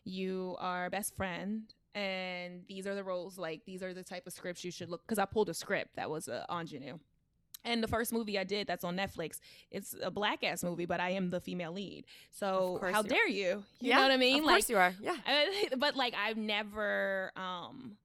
You 0.05 0.55
are 0.59 0.89
best 0.89 1.15
friend." 1.15 1.71
And 1.93 2.63
these 2.67 2.87
are 2.87 2.95
the 2.95 3.03
roles, 3.03 3.37
like 3.37 3.63
these 3.65 3.83
are 3.83 3.93
the 3.93 4.01
type 4.01 4.25
of 4.25 4.33
scripts 4.33 4.63
you 4.63 4.71
should 4.71 4.89
look. 4.89 5.03
Because 5.05 5.19
I 5.19 5.25
pulled 5.25 5.49
a 5.49 5.53
script 5.53 5.97
that 5.97 6.09
was 6.09 6.27
an 6.27 6.41
ingenue, 6.49 6.97
and 7.65 7.83
the 7.83 7.87
first 7.87 8.11
movie 8.13 8.37
I 8.37 8.43
did 8.43 8.67
that's 8.67 8.83
on 8.83 8.97
Netflix, 8.97 9.39
it's 9.71 9.95
a 10.01 10.11
black 10.11 10.43
ass 10.43 10.63
movie, 10.63 10.85
but 10.85 10.99
I 10.99 11.11
am 11.11 11.29
the 11.29 11.39
female 11.39 11.71
lead. 11.71 12.05
So 12.31 12.79
how 12.81 12.87
you 12.87 12.95
are. 12.95 13.03
dare 13.03 13.27
you? 13.27 13.63
You 13.79 13.89
yeah, 13.89 13.95
know 13.97 14.01
what 14.03 14.11
I 14.11 14.17
mean? 14.17 14.39
Of 14.39 14.45
like 14.45 14.53
course 14.55 14.69
you 14.69 14.77
are. 14.77 14.93
Yeah. 15.01 15.15
I- 15.25 15.69
but 15.77 15.95
like 15.95 16.13
I've 16.15 16.37
never 16.37 17.31
um 17.35 17.97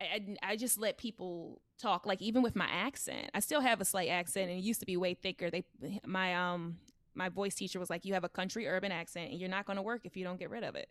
I, 0.00 0.04
I 0.04 0.50
I 0.52 0.56
just 0.56 0.78
let 0.78 0.98
people 0.98 1.60
talk 1.78 2.06
like 2.06 2.22
even 2.22 2.42
with 2.42 2.54
my 2.54 2.68
accent 2.70 3.30
I 3.34 3.40
still 3.40 3.60
have 3.60 3.80
a 3.80 3.84
slight 3.84 4.08
accent 4.08 4.48
and 4.50 4.58
it 4.58 4.62
used 4.62 4.80
to 4.80 4.86
be 4.86 4.96
way 4.96 5.14
thicker 5.14 5.50
they 5.50 5.64
my 6.06 6.34
um 6.34 6.78
my 7.14 7.28
voice 7.28 7.54
teacher 7.54 7.78
was 7.80 7.90
like 7.90 8.04
you 8.04 8.14
have 8.14 8.24
a 8.24 8.28
country 8.28 8.66
urban 8.68 8.92
accent 8.92 9.30
and 9.30 9.40
you're 9.40 9.48
not 9.48 9.66
going 9.66 9.76
to 9.76 9.82
work 9.82 10.02
if 10.04 10.16
you 10.16 10.24
don't 10.24 10.38
get 10.38 10.50
rid 10.50 10.62
of 10.62 10.76
it 10.76 10.88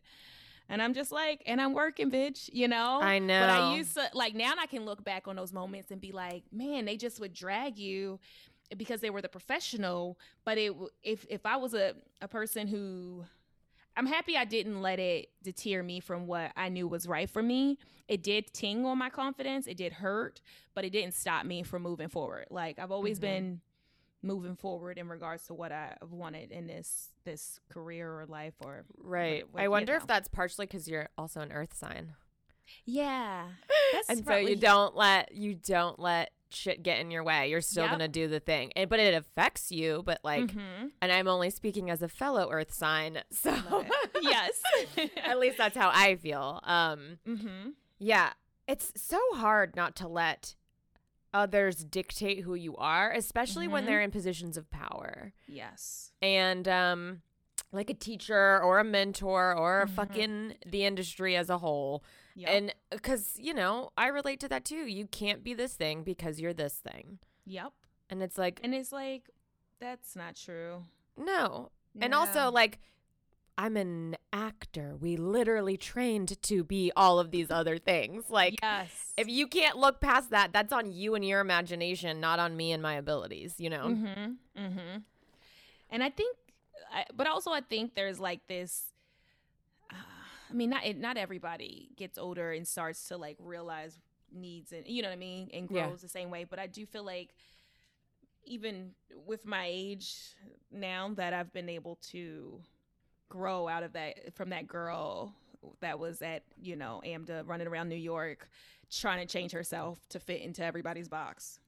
and 0.70 0.82
I'm 0.82 0.94
just 0.94 1.12
like 1.12 1.42
and 1.46 1.62
I'm 1.62 1.74
working 1.74 2.10
bitch 2.10 2.50
you 2.52 2.68
know 2.68 3.00
I 3.02 3.20
know. 3.20 3.40
but 3.40 3.50
I 3.50 3.76
used 3.76 3.96
to 3.96 4.10
like 4.14 4.36
now 4.36 4.54
I 4.60 4.66
can 4.66 4.86
look 4.86 5.04
back 5.04 5.28
on 5.28 5.36
those 5.36 5.54
moments 5.54 5.92
and 5.92 6.00
be 6.00 6.12
like, 6.12 6.44
man, 6.52 6.86
they 6.86 6.98
just 6.98 7.20
would 7.20 7.34
drag 7.34 7.78
you 7.78 8.20
because 8.78 9.02
they 9.02 9.10
were 9.10 9.22
the 9.22 9.30
professional. 9.30 10.18
But 10.46 10.58
it 10.58 10.74
if 11.04 11.26
if 11.30 11.46
I 11.46 11.58
was 11.58 11.74
a 11.74 11.96
a 12.22 12.28
person 12.28 12.68
who 12.68 13.26
I'm 13.96 14.06
happy 14.06 14.36
I 14.38 14.46
didn't 14.46 14.82
let 14.82 15.00
it 15.00 15.30
deter 15.44 15.84
me 15.84 16.00
from 16.00 16.28
what 16.28 16.52
I 16.56 16.70
knew 16.70 16.88
was 16.88 17.08
right 17.08 17.30
for 17.30 17.44
me. 17.44 17.78
It 18.08 18.22
did 18.22 18.54
ting 18.54 18.86
on 18.86 18.98
my 18.98 19.10
confidence, 19.10 19.66
it 19.66 19.78
did 19.78 19.94
hurt, 19.94 20.42
but 20.74 20.84
it 20.84 20.92
didn't 20.92 21.14
stop 21.14 21.46
me 21.46 21.64
from 21.64 21.84
moving 21.84 22.10
forward. 22.10 22.48
Like 22.50 22.80
I've 22.80 22.92
always 22.92 23.18
mm-hmm. 23.18 23.28
been 23.28 23.62
moving 24.24 24.56
forward 24.56 24.98
in 24.98 25.08
regards 25.08 25.46
to 25.48 25.54
what 25.54 25.72
I've 25.72 26.12
wanted 26.12 26.52
in 26.52 26.68
this 26.68 27.10
this 27.26 27.60
career 27.70 28.22
or 28.22 28.26
life 28.26 28.54
or 28.62 28.86
right. 28.98 29.44
What, 29.46 29.54
what, 29.54 29.64
I 29.64 29.68
wonder 29.68 29.94
know. 29.94 29.98
if 29.98 30.08
that's 30.08 30.28
partially 30.28 30.66
because 30.66 30.88
you're 30.88 31.10
also 31.18 31.42
an 31.42 31.52
Earth 31.52 31.74
sign. 31.76 32.14
Yeah, 32.86 33.48
and 34.10 34.26
so 34.26 34.36
you 34.36 34.56
don't 34.56 34.96
let 34.96 35.34
you 35.34 35.54
don't 35.54 36.00
let 36.00 36.32
shit 36.50 36.84
get 36.84 37.00
in 37.00 37.12
your 37.12 37.24
way. 37.24 37.50
You're 37.50 37.62
still 37.62 37.84
yep. 37.84 37.92
gonna 37.92 38.08
do 38.08 38.28
the 38.28 38.40
thing, 38.40 38.72
and, 38.76 38.90
but 38.90 39.00
it 39.00 39.14
affects 39.14 39.72
you. 39.72 40.04
But 40.06 40.20
like, 40.24 40.46
mm-hmm. 40.46 40.88
and 41.02 41.12
I'm 41.12 41.28
only 41.28 41.50
speaking 41.50 41.90
as 41.90 42.02
a 42.02 42.08
fellow 42.08 42.50
Earth 42.52 42.74
sign, 42.74 43.20
so 43.32 43.54
yes, 44.22 44.62
at 45.24 45.40
least 45.40 45.58
that's 45.58 45.78
how 45.78 45.92
I 45.94 46.16
feel. 46.16 46.62
Um, 46.64 47.20
mm-hmm. 47.28 47.70
yeah, 48.00 48.32
it's 48.68 48.94
so 48.96 49.20
hard 49.34 49.76
not 49.76 49.96
to 49.98 50.08
let 50.08 50.56
others 51.34 51.84
dictate 51.84 52.42
who 52.42 52.56
you 52.56 52.76
are, 52.78 53.12
especially 53.12 53.66
mm-hmm. 53.66 53.74
when 53.74 53.86
they're 53.86 54.02
in 54.02 54.12
positions 54.12 54.58
of 54.58 54.70
power. 54.70 55.34
Yes, 55.48 56.12
and 56.22 56.68
um, 56.68 57.22
like 57.72 57.90
a 57.90 57.96
teacher 57.96 58.62
or 58.62 58.80
a 58.80 58.84
mentor 58.84 59.56
or 59.56 59.86
mm-hmm. 59.86 59.96
fucking 59.96 60.56
the 60.66 60.86
industry 60.86 61.36
as 61.36 61.50
a 61.50 61.58
whole 61.58 62.04
Yep. 62.36 62.50
And 62.50 62.76
because, 62.90 63.34
you 63.38 63.54
know, 63.54 63.92
I 63.98 64.08
relate 64.08 64.40
to 64.42 64.50
that 64.50 64.66
too. 64.66 64.86
You 64.88 65.08
can't 65.08 65.44
be 65.44 65.54
this 65.54 65.74
thing 65.74 66.04
because 66.04 66.40
you're 66.40 66.54
this 66.54 66.74
thing. 66.74 67.20
Yep. 67.46 67.74
And 68.10 68.24
it's 68.24 68.38
like, 68.38 68.60
and 68.64 68.74
it's 68.74 68.92
like, 68.92 69.30
that's 69.80 70.16
not 70.16 70.36
true. 70.36 70.84
No. 71.18 71.70
And 72.00 72.14
also, 72.16 72.50
like, 72.50 72.80
I'm 73.58 73.78
an 73.78 74.16
actor. 74.32 74.96
We 75.00 75.16
literally 75.16 75.78
trained 75.78 76.42
to 76.44 76.64
be 76.64 76.92
all 76.96 77.20
of 77.20 77.32
these 77.32 77.52
other 77.52 77.78
things. 77.78 78.26
Like, 78.30 78.56
yes. 78.62 79.14
if 79.18 79.28
you 79.28 79.48
can't 79.48 79.78
look 79.78 80.02
past 80.02 80.32
that, 80.32 80.54
that's 80.54 80.74
on 80.74 80.92
you 80.92 81.16
and 81.16 81.24
your 81.24 81.40
imagination, 81.40 82.20
not 82.20 82.40
on 82.40 82.58
me 82.58 82.72
and 82.72 82.82
my 82.82 82.96
abilities, 82.96 83.56
you 83.58 83.70
know? 83.70 83.86
Mm 83.86 83.98
hmm. 84.00 84.62
Mm 84.62 84.74
hmm. 84.74 84.98
And 85.90 86.04
I 86.04 86.10
think, 86.10 86.36
but 87.16 87.28
also, 87.28 87.52
I 87.52 87.62
think 87.62 87.94
there's 87.96 88.20
like 88.20 88.48
this 88.48 88.94
I 90.54 90.56
mean, 90.56 90.70
not 90.70 90.84
not 90.98 91.18
everybody 91.18 91.90
gets 91.98 92.20
older 92.20 92.52
and 92.52 92.68
starts 92.68 93.08
to 93.08 93.18
like 93.18 93.38
realize 93.40 93.98
needs 94.32 94.72
and 94.72 94.88
you 94.88 95.02
know 95.02 95.10
what 95.10 95.16
I 95.16 95.18
mean 95.18 95.50
and 95.52 95.68
grows 95.68 95.90
yeah. 95.90 95.96
the 96.00 96.08
same 96.08 96.30
way. 96.30 96.44
But 96.44 96.60
I 96.60 96.68
do 96.68 96.86
feel 96.86 97.04
like 97.04 97.34
even 98.46 98.92
with 99.26 99.46
my 99.48 99.66
age 99.68 100.16
now 100.72 101.12
that 101.16 101.34
I've 101.34 101.52
been 101.54 101.70
able 101.70 101.98
to 102.12 102.62
grow 103.34 103.68
out 103.68 103.82
of 103.82 103.94
that 103.94 104.36
from 104.36 104.50
that 104.52 104.68
girl 104.68 105.34
that 105.80 105.98
was 105.98 106.22
at 106.22 106.44
you 106.62 106.76
know 106.76 107.02
AMDA 107.04 107.48
running 107.48 107.68
around 107.68 107.90
New 107.90 107.96
York 107.96 108.48
trying 108.92 109.26
to 109.26 109.32
change 109.32 109.52
herself 109.52 109.98
to 110.10 110.20
fit 110.20 110.42
into 110.42 110.64
everybody's 110.64 111.10
box. 111.10 111.60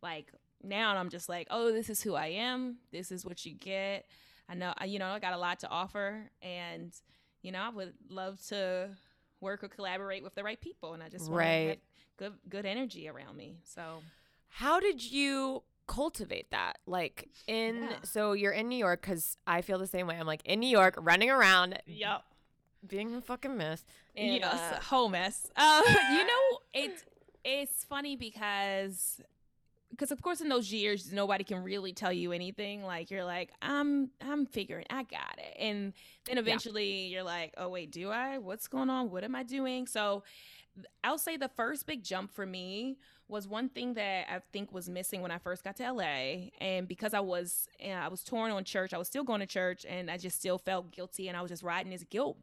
Like 0.00 0.32
now 0.62 0.96
I'm 0.96 1.08
just 1.08 1.28
like, 1.28 1.48
oh, 1.50 1.72
this 1.72 1.90
is 1.90 2.00
who 2.00 2.14
I 2.14 2.28
am. 2.28 2.76
This 2.92 3.10
is 3.10 3.24
what 3.24 3.44
you 3.44 3.52
get. 3.52 4.06
I 4.48 4.54
know, 4.54 4.72
you 4.86 5.00
know, 5.00 5.08
I 5.08 5.18
got 5.18 5.32
a 5.34 5.38
lot 5.38 5.58
to 5.60 5.68
offer, 5.68 6.30
and 6.40 6.92
you 7.42 7.52
know, 7.52 7.60
I 7.60 7.68
would 7.68 7.94
love 8.08 8.40
to 8.48 8.90
work 9.40 9.64
or 9.64 9.68
collaborate 9.68 10.22
with 10.22 10.36
the 10.36 10.44
right 10.44 10.60
people, 10.60 10.94
and 10.94 11.02
I 11.02 11.08
just 11.08 11.28
want 11.28 11.40
right. 11.40 11.80
to 12.18 12.24
have 12.24 12.32
good 12.32 12.32
good 12.48 12.66
energy 12.66 13.08
around 13.08 13.36
me. 13.36 13.58
So, 13.64 14.02
how 14.48 14.78
did 14.78 15.02
you 15.02 15.64
cultivate 15.88 16.50
that? 16.52 16.78
Like 16.86 17.28
in 17.48 17.76
yeah. 17.76 17.96
so 18.04 18.32
you're 18.32 18.52
in 18.52 18.68
New 18.68 18.78
York 18.78 19.02
because 19.02 19.36
I 19.46 19.62
feel 19.62 19.78
the 19.78 19.86
same 19.88 20.06
way. 20.06 20.16
I'm 20.16 20.26
like 20.26 20.42
in 20.44 20.60
New 20.60 20.68
York, 20.68 20.94
running 20.98 21.30
around. 21.30 21.80
Yep. 21.86 22.22
Being 22.86 23.16
a 23.16 23.20
fucking 23.20 23.56
mess. 23.56 23.84
And, 24.16 24.34
yes, 24.34 24.54
uh, 24.54 24.80
whole 24.80 25.08
mess. 25.08 25.50
Uh, 25.56 25.82
you 26.12 26.24
know, 26.24 26.58
it 26.72 27.02
it's 27.44 27.82
funny 27.84 28.14
because 28.14 29.20
because 29.90 30.12
of 30.12 30.22
course 30.22 30.40
in 30.40 30.48
those 30.48 30.72
years 30.72 31.12
nobody 31.12 31.44
can 31.44 31.62
really 31.62 31.92
tell 31.92 32.12
you 32.12 32.32
anything 32.32 32.82
like 32.82 33.10
you're 33.10 33.24
like 33.24 33.50
i'm 33.62 34.10
i'm 34.20 34.44
figuring 34.46 34.84
i 34.90 35.02
got 35.02 35.38
it 35.38 35.56
and 35.58 35.92
then 36.26 36.38
eventually 36.38 37.04
yeah. 37.04 37.14
you're 37.14 37.22
like 37.22 37.54
oh 37.56 37.68
wait 37.68 37.90
do 37.90 38.10
i 38.10 38.38
what's 38.38 38.68
going 38.68 38.90
on 38.90 39.10
what 39.10 39.24
am 39.24 39.34
i 39.34 39.42
doing 39.42 39.86
so 39.86 40.22
i'll 41.02 41.18
say 41.18 41.36
the 41.36 41.48
first 41.48 41.86
big 41.86 42.02
jump 42.02 42.30
for 42.32 42.44
me 42.44 42.98
was 43.28 43.46
one 43.46 43.68
thing 43.68 43.94
that 43.94 44.26
i 44.30 44.40
think 44.52 44.72
was 44.72 44.88
missing 44.88 45.22
when 45.22 45.30
i 45.30 45.38
first 45.38 45.62
got 45.62 45.76
to 45.76 45.92
la 45.92 46.02
and 46.60 46.88
because 46.88 47.14
i 47.14 47.20
was 47.20 47.68
you 47.78 47.90
know, 47.90 47.96
i 47.96 48.08
was 48.08 48.22
torn 48.22 48.50
on 48.50 48.64
church 48.64 48.92
i 48.94 48.98
was 48.98 49.06
still 49.06 49.24
going 49.24 49.40
to 49.40 49.46
church 49.46 49.84
and 49.88 50.10
i 50.10 50.16
just 50.16 50.38
still 50.38 50.58
felt 50.58 50.90
guilty 50.90 51.28
and 51.28 51.36
i 51.36 51.42
was 51.42 51.50
just 51.50 51.62
riding 51.62 51.90
this 51.90 52.04
guilt 52.04 52.38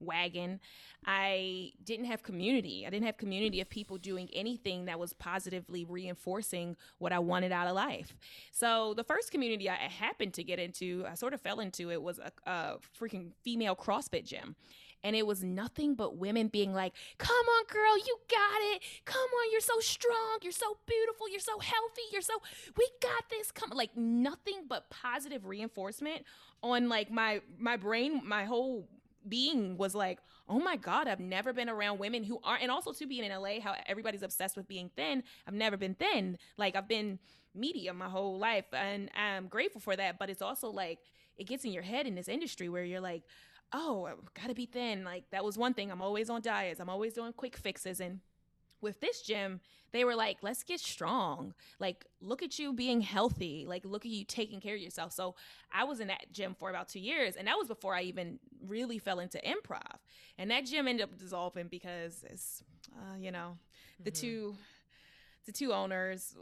wagon. 0.00 0.60
I 1.06 1.72
didn't 1.84 2.06
have 2.06 2.22
community. 2.22 2.84
I 2.86 2.90
didn't 2.90 3.06
have 3.06 3.16
community 3.16 3.60
of 3.60 3.70
people 3.70 3.98
doing 3.98 4.28
anything 4.32 4.86
that 4.86 4.98
was 4.98 5.12
positively 5.12 5.84
reinforcing 5.84 6.76
what 6.98 7.12
I 7.12 7.18
wanted 7.18 7.52
out 7.52 7.68
of 7.68 7.74
life. 7.74 8.16
So 8.50 8.94
the 8.94 9.04
first 9.04 9.30
community 9.30 9.70
I 9.70 9.74
happened 9.74 10.34
to 10.34 10.44
get 10.44 10.58
into, 10.58 11.04
I 11.08 11.14
sort 11.14 11.34
of 11.34 11.40
fell 11.40 11.60
into 11.60 11.90
it, 11.90 12.02
was 12.02 12.18
a, 12.18 12.32
a 12.50 12.76
freaking 12.98 13.32
female 13.42 13.76
CrossFit 13.76 14.24
gym. 14.24 14.56
And 15.02 15.16
it 15.16 15.26
was 15.26 15.42
nothing 15.42 15.94
but 15.94 16.16
women 16.16 16.48
being 16.48 16.72
like, 16.74 16.92
come 17.18 17.34
on, 17.34 17.64
girl, 17.66 17.96
you 17.96 18.16
got 18.28 18.60
it. 18.74 18.82
Come 19.04 19.16
on, 19.16 19.52
you're 19.52 19.60
so 19.60 19.80
strong. 19.80 20.38
You're 20.42 20.52
so 20.52 20.76
beautiful. 20.86 21.28
You're 21.28 21.40
so 21.40 21.58
healthy. 21.58 22.02
You're 22.12 22.22
so, 22.22 22.34
we 22.76 22.88
got 23.00 23.28
this. 23.30 23.50
Come, 23.50 23.70
like 23.70 23.96
nothing 23.96 24.64
but 24.68 24.90
positive 24.90 25.46
reinforcement 25.46 26.24
on 26.62 26.88
like 26.88 27.10
my, 27.10 27.40
my 27.58 27.76
brain, 27.76 28.22
my 28.24 28.44
whole 28.44 28.88
being 29.28 29.76
was 29.76 29.94
like, 29.94 30.18
oh 30.48 30.58
my 30.58 30.76
God, 30.76 31.06
I've 31.08 31.20
never 31.20 31.52
been 31.52 31.68
around 31.68 31.98
women 31.98 32.24
who 32.24 32.40
are, 32.42 32.58
and 32.60 32.70
also 32.70 32.92
to 32.92 33.06
being 33.06 33.24
in 33.24 33.32
LA, 33.32 33.60
how 33.60 33.74
everybody's 33.86 34.22
obsessed 34.22 34.56
with 34.56 34.66
being 34.66 34.90
thin. 34.96 35.22
I've 35.46 35.54
never 35.54 35.76
been 35.76 35.94
thin. 35.94 36.38
Like 36.56 36.76
I've 36.76 36.88
been 36.88 37.18
medium 37.54 37.98
my 37.98 38.08
whole 38.08 38.38
life, 38.38 38.66
and 38.72 39.10
I'm 39.16 39.46
grateful 39.46 39.80
for 39.80 39.96
that. 39.96 40.18
But 40.18 40.30
it's 40.30 40.42
also 40.42 40.68
like 40.68 40.98
it 41.36 41.44
gets 41.46 41.64
in 41.64 41.72
your 41.72 41.82
head 41.82 42.06
in 42.06 42.14
this 42.14 42.28
industry 42.28 42.68
where 42.68 42.84
you're 42.84 43.00
like, 43.00 43.22
oh, 43.72 44.06
I've 44.06 44.34
got 44.34 44.48
to 44.48 44.54
be 44.54 44.66
thin. 44.66 45.04
Like 45.04 45.24
that 45.30 45.44
was 45.44 45.56
one 45.56 45.74
thing. 45.74 45.90
I'm 45.90 46.02
always 46.02 46.30
on 46.30 46.42
diets. 46.42 46.80
I'm 46.80 46.88
always 46.88 47.12
doing 47.12 47.32
quick 47.32 47.56
fixes, 47.56 48.00
and 48.00 48.20
with 48.80 49.00
this 49.00 49.22
gym, 49.22 49.60
they 49.92 50.04
were 50.04 50.14
like, 50.14 50.38
let's 50.42 50.62
get 50.62 50.80
strong. 50.80 51.54
Like, 51.78 52.06
look 52.20 52.42
at 52.42 52.58
you 52.58 52.72
being 52.72 53.00
healthy. 53.00 53.66
Like, 53.68 53.84
look 53.84 54.06
at 54.06 54.10
you 54.10 54.24
taking 54.24 54.60
care 54.60 54.74
of 54.74 54.80
yourself. 54.80 55.12
So, 55.12 55.34
I 55.72 55.84
was 55.84 56.00
in 56.00 56.08
that 56.08 56.32
gym 56.32 56.54
for 56.58 56.70
about 56.70 56.88
two 56.88 57.00
years, 57.00 57.36
and 57.36 57.46
that 57.48 57.58
was 57.58 57.68
before 57.68 57.94
I 57.94 58.02
even 58.02 58.38
really 58.66 58.98
fell 58.98 59.18
into 59.18 59.38
improv. 59.38 59.98
And 60.38 60.50
that 60.50 60.66
gym 60.66 60.88
ended 60.88 61.04
up 61.04 61.18
dissolving 61.18 61.68
because 61.68 62.24
it's, 62.28 62.62
uh, 62.92 63.16
you 63.18 63.30
know, 63.32 63.58
the 64.02 64.10
mm-hmm. 64.10 64.20
two, 64.20 64.56
the 65.46 65.52
two 65.52 65.72
owners, 65.72 66.34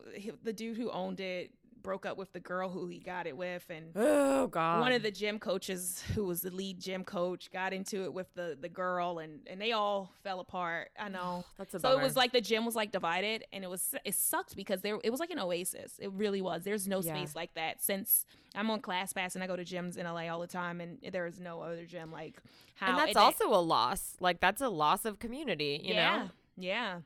the 0.43 0.53
dude 0.53 0.77
who 0.77 0.91
owned 0.91 1.21
it 1.21 1.51
broke 1.83 2.07
up 2.07 2.17
with 2.17 2.33
the 2.33 2.41
girl 2.41 2.69
who 2.69 2.87
he 2.87 2.99
got 2.99 3.27
it 3.27 3.37
with 3.37 3.65
and 3.71 3.93
oh 3.97 4.47
god 4.47 4.81
one 4.81 4.93
of 4.93 5.03
the 5.03 5.11
gym 5.11 5.39
coaches 5.39 6.03
who 6.15 6.25
was 6.25 6.43
the 6.43 6.51
lead 6.51 6.81
gym 6.81 7.05
coach 7.05 7.51
got 7.51 7.73
into 7.73 8.05
it 8.05 8.13
with 8.13 8.33
the 8.35 8.57
the 8.61 8.69
girl 8.69 9.19
and 9.19 9.41
and 9.47 9.61
they 9.61 9.73
all 9.73 10.13
fell 10.23 10.41
apart 10.41 10.91
i 10.99 11.09
know. 11.19 11.45
That's 11.57 11.75
a 11.75 11.81
so 11.81 11.91
bummer. 11.91 12.01
it 12.01 12.05
was 12.05 12.17
like 12.17 12.33
the 12.33 12.41
gym 12.41 12.65
was 12.65 12.77
like 12.77 12.93
divided 12.93 13.45
and 13.53 13.65
it 13.65 13.71
was 13.71 13.95
it 14.05 14.15
sucked 14.15 14.57
because 14.57 14.81
there 14.83 14.99
it 15.03 15.11
was 15.11 15.21
like 15.21 15.31
an 15.31 15.39
oasis. 15.39 15.95
It 15.99 16.13
really 16.13 16.41
was. 16.41 16.65
There's 16.65 16.87
no 16.87 17.01
yeah. 17.01 17.15
space 17.15 17.35
like 17.35 17.55
that 17.55 17.83
since 17.83 18.27
i'm 18.55 18.71
on 18.71 18.81
class 18.81 19.13
pass 19.13 19.35
and 19.35 19.45
i 19.45 19.47
go 19.47 19.57
to 19.57 19.65
gyms 19.65 19.99
in 19.99 20.07
la 20.07 20.27
all 20.29 20.41
the 20.41 20.47
time 20.47 20.81
and 20.81 20.99
there 21.13 21.27
is 21.27 21.39
no 21.39 21.61
other 21.61 21.85
gym 21.85 22.11
like 22.11 22.35
how 22.77 22.89
and 22.89 22.99
that's 22.99 23.17
also 23.17 23.53
a 23.53 23.61
loss. 23.61 24.17
Like 24.21 24.41
that's 24.41 24.63
a 24.63 24.71
loss 24.71 25.05
of 25.05 25.19
community 25.19 25.81
you 25.85 25.95
yeah, 25.95 26.19
know 26.19 26.31
yeah. 26.57 26.99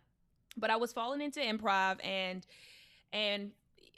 But 0.56 0.70
i 0.70 0.76
was 0.76 0.92
falling 0.92 1.20
into 1.20 1.40
improv 1.40 2.04
and 2.04 2.46
and 3.12 3.50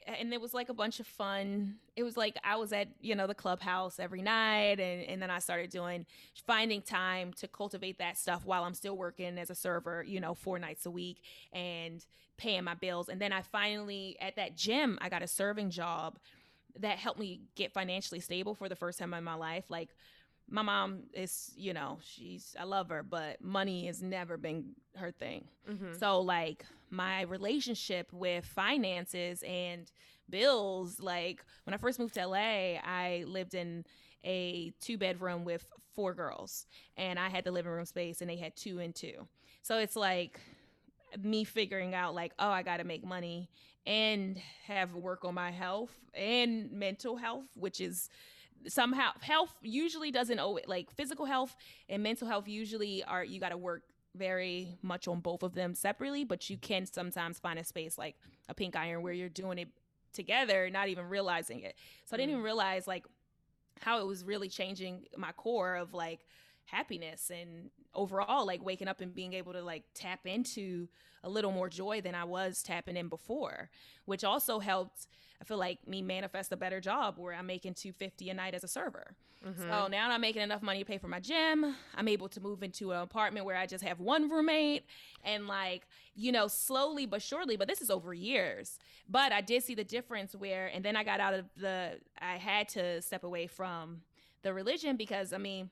and 0.07 0.33
it 0.33 0.41
was 0.41 0.53
like 0.55 0.69
a 0.69 0.75
bunch 0.75 1.01
of 1.01 1.07
fun. 1.07 1.77
It 1.97 2.03
was 2.03 2.17
like 2.17 2.37
I 2.45 2.57
was 2.57 2.73
at, 2.73 2.89
you 3.01 3.15
know, 3.15 3.27
the 3.27 3.35
clubhouse 3.35 3.99
every 3.99 4.23
night 4.23 4.81
and, 4.81 5.03
and 5.05 5.23
then 5.23 5.31
I 5.31 5.39
started 5.39 5.71
doing 5.71 6.07
finding 6.47 6.83
time 6.83 7.33
to 7.35 7.49
cultivate 7.49 7.99
that 7.99 8.17
stuff 8.19 8.45
while 8.45 8.65
I'm 8.65 8.75
still 8.75 8.97
working 8.97 9.39
as 9.39 9.51
a 9.51 9.55
server, 9.55 10.03
you 10.03 10.21
know, 10.21 10.35
four 10.35 10.59
nights 10.59 10.87
a 10.87 10.91
week 10.91 11.23
and 11.53 12.05
paying 12.37 12.65
my 12.65 12.75
bills. 12.75 13.09
And 13.09 13.21
then 13.21 13.33
I 13.33 13.43
finally 13.43 14.17
at 14.21 14.37
that 14.37 14.57
gym, 14.57 14.99
I 15.01 15.09
got 15.09 15.23
a 15.23 15.29
serving 15.29 15.71
job 15.71 16.19
that 16.81 16.99
helped 16.99 17.21
me 17.21 17.41
get 17.55 17.73
financially 17.73 18.21
stable 18.21 18.55
for 18.55 18.69
the 18.69 18.77
first 18.77 18.99
time 18.99 19.15
in 19.15 19.25
my 19.25 19.35
life. 19.35 19.65
Like 19.69 19.91
my 20.49 20.63
mom 20.63 21.05
is, 21.13 21.53
you 21.57 21.73
know, 21.73 21.99
she's 22.03 22.55
I 22.59 22.65
love 22.65 22.89
her, 22.91 23.03
but 23.03 23.41
money 23.41 23.87
has 23.87 24.03
never 24.03 24.37
been 24.37 24.75
her 24.97 25.11
thing. 25.11 25.47
Mm-hmm. 25.69 25.99
So 25.99 26.21
like 26.21 26.65
my 26.91 27.23
relationship 27.23 28.13
with 28.13 28.45
finances 28.45 29.43
and 29.43 29.91
bills, 30.29 31.01
like 31.01 31.45
when 31.65 31.75
I 31.75 31.77
first 31.77 31.99
moved 31.99 32.15
to 32.15 32.27
LA, 32.27 32.79
I 32.83 33.25
lived 33.27 33.55
in 33.55 33.85
a 34.25 34.73
two 34.81 34.97
bedroom 34.99 35.45
with 35.45 35.67
four 35.95 36.15
girls 36.15 36.67
and 36.97 37.19
I 37.19 37.29
had 37.29 37.45
the 37.45 37.53
living 37.53 37.73
room 37.73 37.85
space 37.85 38.21
and 38.21 38.29
they 38.29 38.37
had 38.37 38.57
two 38.57 38.79
and 38.81 38.95
two. 38.95 39.27
So 39.63 39.79
it's 39.79 39.97
like 39.97 40.41
me 41.23 41.45
figuring 41.45 41.95
out 41.95 42.15
like, 42.15 42.33
oh, 42.39 42.51
I 42.51 42.63
got 42.63 42.79
to 42.79 42.85
make 42.85 43.05
money 43.05 43.49
and 43.87 44.39
have 44.67 44.95
work 44.95 45.25
on 45.25 45.35
my 45.35 45.51
health 45.51 45.93
and 46.15 46.71
mental 46.73 47.17
health, 47.17 47.47
which 47.55 47.81
is 47.81 48.09
somehow 48.67 49.11
health 49.21 49.55
usually 49.63 50.11
doesn't 50.11 50.39
owe 50.39 50.57
it 50.57 50.69
like 50.69 50.91
physical 50.93 51.27
health 51.27 51.57
and 51.89 52.03
mental 52.03 52.27
health 52.27 52.49
usually 52.49 53.03
are 53.05 53.25
you 53.25 53.41
got 53.41 53.51
to 53.51 53.57
work 53.57 53.83
very 54.17 54.79
much 54.83 55.09
on 55.09 55.21
both 55.21 55.43
of 55.43 55.55
them 55.55 55.75
separately 55.75 56.25
but 56.25 56.49
you 56.49 56.57
can 56.57 56.87
sometimes 56.87 57.39
find 57.39 57.59
a 57.59 57.65
space 57.65 57.99
like 57.99 58.17
a 58.49 58.55
pink 58.55 58.77
iron 58.77 59.03
where 59.03 59.13
you're 59.13 59.29
doing 59.29 59.59
it 59.59 59.69
together 60.13 60.71
not 60.71 60.89
even 60.89 61.09
realizing 61.09 61.61
it 61.61 61.75
so 62.05 62.15
i 62.15 62.17
didn't 62.17 62.31
even 62.31 62.43
mm. 62.43 62.45
realize 62.45 62.87
like 62.87 63.05
how 63.81 64.01
it 64.01 64.07
was 64.07 64.25
really 64.25 64.49
changing 64.49 65.05
my 65.17 65.33
core 65.33 65.75
of 65.75 65.93
like 65.93 66.21
happiness 66.67 67.31
and 67.31 67.71
overall 67.95 68.47
like 68.47 68.65
waking 68.65 68.89
up 68.89 69.01
and 69.01 69.15
being 69.15 69.33
able 69.33 69.53
to 69.53 69.63
like 69.63 69.85
tap 69.95 70.21
into 70.25 70.89
a 71.23 71.29
little 71.29 71.53
more 71.53 71.69
joy 71.69 72.01
than 72.01 72.15
I 72.15 72.25
was 72.25 72.63
tapping 72.63 72.97
in 72.97 73.09
before, 73.09 73.71
which 74.05 74.25
also 74.25 74.59
helped 74.59 75.07
I 75.41 75.45
feel 75.45 75.59
like 75.59 75.87
me 75.87 76.01
manifest 76.01 76.53
a 76.53 76.57
better 76.57 76.81
job 76.81 77.19
where 77.19 77.35
I'm 77.35 77.47
making 77.47 77.75
250 77.75 78.31
a 78.31 78.35
night 78.35 78.55
as 78.55 78.65
a 78.65 78.69
server. 78.69 79.15
Mm-hmm. 79.47 79.63
So 79.63 79.89
now 79.89 80.11
I'm 80.11 80.21
making 80.21 80.43
enough 80.43 80.63
money 80.63 80.79
to 80.79 80.85
pay 80.85 80.97
for 80.97 81.09
my 81.09 81.21
gym. 81.21 81.75
I'm 81.95 82.09
able 82.09 82.29
to 82.31 82.41
move 82.41 82.63
into 82.63 82.93
an 82.93 83.03
apartment 83.03 83.45
where 83.45 83.57
I 83.57 83.67
just 83.67 83.85
have 83.85 84.01
one 84.01 84.31
roommate 84.31 84.85
and 85.23 85.47
like, 85.47 85.87
you 86.15 86.33
know, 86.33 86.49
slowly 86.49 87.05
but 87.05 87.21
surely, 87.21 87.57
but 87.57 87.69
this 87.69 87.83
is 87.83 87.91
over 87.91 88.15
years. 88.15 88.79
But 89.09 89.33
I 89.33 89.41
did 89.41 89.63
see 89.63 89.75
the 89.75 89.85
difference 89.85 90.35
where 90.35 90.69
and 90.69 90.85
then 90.85 90.97
I 90.97 91.05
got 91.05 91.21
out 91.21 91.35
of 91.35 91.45
the 91.57 91.99
I 92.19 92.37
had 92.37 92.69
to 92.71 93.03
step 93.03 93.25
away 93.25 93.47
from 93.47 94.01
the 94.43 94.55
religion 94.55 94.97
because 94.97 95.33
I 95.33 95.39
mean, 95.39 95.69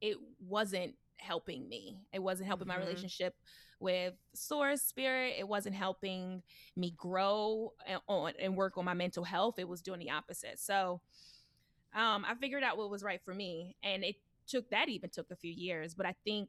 it 0.00 0.16
wasn't 0.46 0.94
helping 1.16 1.68
me. 1.68 1.98
It 2.12 2.20
wasn't 2.20 2.48
helping 2.48 2.68
mm-hmm. 2.68 2.78
my 2.78 2.84
relationship 2.84 3.34
with 3.80 4.14
source 4.34 4.82
spirit. 4.82 5.34
It 5.38 5.46
wasn't 5.46 5.74
helping 5.74 6.42
me 6.76 6.94
grow 6.96 7.72
and, 7.86 8.00
on, 8.06 8.32
and 8.40 8.56
work 8.56 8.78
on 8.78 8.84
my 8.84 8.94
mental 8.94 9.24
health. 9.24 9.58
It 9.58 9.68
was 9.68 9.82
doing 9.82 10.00
the 10.00 10.10
opposite. 10.10 10.58
So 10.58 11.00
um, 11.94 12.24
I 12.26 12.34
figured 12.40 12.62
out 12.62 12.78
what 12.78 12.90
was 12.90 13.02
right 13.02 13.20
for 13.24 13.34
me. 13.34 13.76
And 13.82 14.04
it 14.04 14.16
took 14.46 14.70
that 14.70 14.88
even 14.88 15.10
took 15.10 15.30
a 15.30 15.36
few 15.36 15.52
years. 15.52 15.94
But 15.94 16.06
I 16.06 16.14
think 16.24 16.48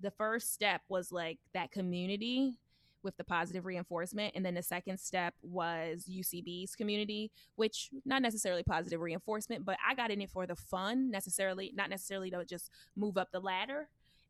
the 0.00 0.10
first 0.12 0.52
step 0.52 0.82
was 0.88 1.12
like 1.12 1.38
that 1.54 1.72
community 1.72 2.58
with 3.02 3.16
the 3.16 3.24
positive 3.24 3.64
reinforcement. 3.64 4.34
And 4.34 4.44
then 4.44 4.54
the 4.54 4.62
second 4.62 4.98
step 4.98 5.34
was 5.42 6.08
UCB's 6.10 6.74
community, 6.74 7.30
which 7.56 7.90
not 8.04 8.22
necessarily 8.22 8.62
positive 8.62 9.00
reinforcement, 9.00 9.64
but 9.64 9.78
I 9.86 9.94
got 9.94 10.10
in 10.10 10.20
it 10.20 10.30
for 10.30 10.46
the 10.46 10.56
fun, 10.56 11.10
necessarily, 11.10 11.72
not 11.74 11.90
necessarily 11.90 12.30
to 12.30 12.44
just 12.44 12.70
move 12.96 13.16
up 13.16 13.30
the 13.32 13.40
ladder. 13.40 13.88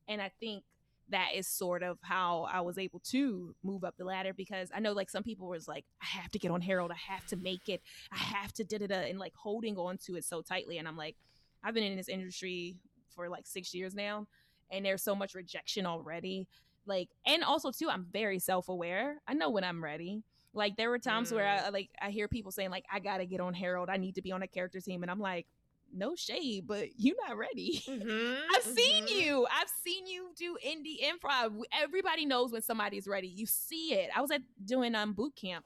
And 0.09 0.20
I 0.20 0.30
think 0.40 0.64
that 1.11 1.30
is 1.35 1.46
sort 1.46 1.83
of 1.83 1.98
how 2.02 2.48
I 2.50 2.61
was 2.61 2.78
able 2.78 3.00
to 3.11 3.54
move 3.62 3.85
up 3.85 3.96
the 3.96 4.04
ladder 4.04 4.33
because 4.33 4.70
I 4.74 4.80
know 4.80 4.92
like 4.92 5.11
some 5.11 5.22
people 5.22 5.48
was 5.48 5.68
like, 5.68 5.85
I 6.00 6.06
have 6.06 6.30
to 6.33 6.38
get 6.38 6.50
on 6.50 6.61
Harold, 6.61 6.92
I 6.92 7.12
have 7.12 7.26
to 7.26 7.37
make 7.37 7.68
it, 7.68 7.83
I 8.12 8.18
have 8.18 8.52
to 8.54 8.64
da 8.64 8.78
da 8.78 8.87
da, 8.87 9.09
and 9.09 9.18
like 9.18 9.35
holding 9.35 9.76
on 9.76 9.98
to 10.06 10.16
it 10.16 10.24
so 10.24 10.40
tightly. 10.40 10.78
And 10.78 10.87
I'm 10.87 10.96
like, 10.96 11.16
I've 11.62 11.74
been 11.74 11.85
in 11.85 11.96
this 11.96 12.09
industry 12.09 12.76
for 13.14 13.28
like 13.28 13.46
six 13.46 13.74
years 13.74 13.94
now, 13.94 14.26
and 14.70 14.85
there's 14.85 15.02
so 15.02 15.14
much 15.14 15.35
rejection 15.35 15.85
already 15.85 16.46
like 16.90 17.09
and 17.24 17.42
also 17.42 17.70
too 17.70 17.88
i'm 17.88 18.07
very 18.12 18.38
self-aware 18.38 19.16
i 19.26 19.33
know 19.33 19.48
when 19.48 19.64
i'm 19.64 19.83
ready 19.83 20.22
like 20.53 20.76
there 20.76 20.90
were 20.90 20.98
times 20.98 21.31
mm. 21.31 21.37
where 21.37 21.46
I 21.46 21.68
like 21.68 21.90
I 22.00 22.11
hear 22.11 22.29
people 22.29 22.53
saying 22.53 22.70
like 22.70 22.85
I 22.92 22.98
gotta 22.98 23.24
get 23.24 23.40
on 23.40 23.55
harold 23.55 23.88
I 23.88 23.96
need 23.96 24.16
to 24.16 24.22
be 24.22 24.33
on 24.33 24.42
a 24.42 24.48
character 24.48 24.81
team, 24.81 25.03
and 25.03 25.11
I'm 25.11 25.20
like, 25.20 25.46
no 25.92 26.14
shade, 26.14 26.66
but 26.66 26.88
you're 26.96 27.16
not 27.26 27.37
ready. 27.37 27.83
Mm-hmm, 27.90 28.55
I've 28.55 28.62
mm-hmm. 28.62 28.72
seen 28.72 29.09
you. 29.09 29.46
I've 29.50 29.68
seen 29.85 30.07
you 30.07 30.31
do 30.37 30.57
indie 30.64 30.98
improv. 31.03 31.61
Everybody 31.72 32.24
knows 32.24 32.53
when 32.53 32.62
somebody's 32.62 33.07
ready. 33.07 33.29
You 33.29 33.46
see 33.46 33.94
it. 33.94 34.11
I 34.14 34.20
was 34.20 34.31
at 34.31 34.42
doing 34.64 34.94
um 34.94 35.12
boot 35.12 35.35
camp, 35.37 35.64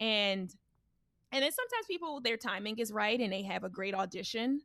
and 0.00 0.52
and 1.30 1.42
then 1.42 1.52
sometimes 1.52 1.86
people 1.86 2.20
their 2.20 2.36
timing 2.36 2.78
is 2.78 2.92
right 2.92 3.18
and 3.18 3.32
they 3.32 3.42
have 3.42 3.64
a 3.64 3.68
great 3.68 3.94
audition, 3.94 4.60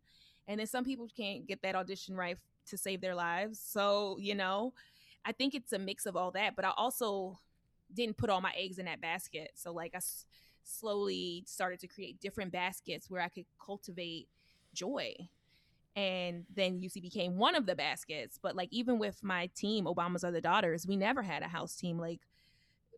and 0.47 0.59
then 0.59 0.67
some 0.67 0.83
people 0.83 1.07
can't 1.15 1.47
get 1.47 1.61
that 1.61 1.75
audition 1.75 2.15
right 2.15 2.37
to 2.67 2.77
save 2.77 2.99
their 2.99 3.15
lives. 3.15 3.59
So 3.59 4.17
you 4.19 4.35
know, 4.35 4.73
I 5.27 5.33
think 5.33 5.53
it's 5.53 5.73
a 5.73 5.79
mix 5.79 6.05
of 6.05 6.15
all 6.15 6.31
that, 6.31 6.55
but 6.55 6.63
I 6.65 6.71
also 6.77 7.39
didn't 7.93 8.17
put 8.17 8.29
all 8.29 8.41
my 8.41 8.53
eggs 8.57 8.79
in 8.79 8.85
that 8.85 9.01
basket. 9.01 9.51
So 9.55 9.73
like 9.73 9.91
I 9.93 9.97
s- 9.97 10.25
slowly 10.63 11.43
started 11.45 11.81
to 11.81 11.87
create 11.87 12.21
different 12.21 12.53
baskets 12.53 13.09
where 13.09 13.21
I 13.21 13.27
could 13.27 13.45
cultivate 13.63 14.29
joy. 14.73 15.13
And 15.95 16.45
then 16.55 16.79
UC 16.81 17.01
became 17.01 17.37
one 17.37 17.55
of 17.55 17.65
the 17.65 17.75
baskets. 17.75 18.39
But 18.41 18.55
like 18.55 18.69
even 18.71 18.99
with 18.99 19.23
my 19.23 19.49
team, 19.55 19.85
Obama's 19.85 20.23
Other 20.23 20.41
Daughters, 20.41 20.87
we 20.87 20.95
never 20.97 21.23
had 21.23 21.43
a 21.43 21.47
house 21.47 21.75
team. 21.75 21.99
Like 21.99 22.21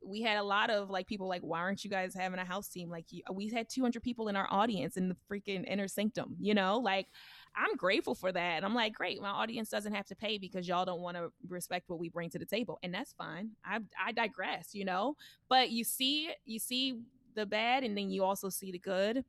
we 0.05 0.21
had 0.21 0.37
a 0.37 0.43
lot 0.43 0.69
of 0.69 0.89
like 0.89 1.07
people 1.07 1.27
like, 1.27 1.41
why 1.41 1.59
aren't 1.59 1.83
you 1.83 1.89
guys 1.89 2.13
having 2.15 2.39
a 2.39 2.45
house 2.45 2.69
team? 2.69 2.89
Like 2.89 3.05
we 3.31 3.49
had 3.49 3.69
200 3.69 4.03
people 4.03 4.27
in 4.27 4.35
our 4.35 4.47
audience 4.51 4.97
in 4.97 5.09
the 5.09 5.17
freaking 5.31 5.67
inner 5.67 5.87
sanctum, 5.87 6.35
you 6.39 6.53
know, 6.53 6.77
like 6.79 7.07
I'm 7.55 7.75
grateful 7.75 8.15
for 8.15 8.31
that. 8.31 8.63
I'm 8.63 8.73
like, 8.73 8.93
great, 8.93 9.21
my 9.21 9.29
audience 9.29 9.69
doesn't 9.69 9.93
have 9.93 10.05
to 10.07 10.15
pay 10.15 10.37
because 10.37 10.67
y'all 10.67 10.85
don't 10.85 11.01
want 11.01 11.17
to 11.17 11.31
respect 11.47 11.89
what 11.89 11.99
we 11.99 12.09
bring 12.09 12.29
to 12.31 12.39
the 12.39 12.45
table, 12.45 12.79
and 12.83 12.93
that's 12.93 13.13
fine. 13.13 13.51
I 13.65 13.79
I 14.03 14.11
digress, 14.11 14.73
you 14.73 14.85
know. 14.85 15.15
But 15.49 15.69
you 15.69 15.83
see, 15.83 16.29
you 16.45 16.59
see 16.59 16.99
the 17.35 17.45
bad, 17.45 17.83
and 17.83 17.97
then 17.97 18.09
you 18.09 18.23
also 18.23 18.49
see 18.49 18.71
the 18.71 18.79
good, 18.79 19.23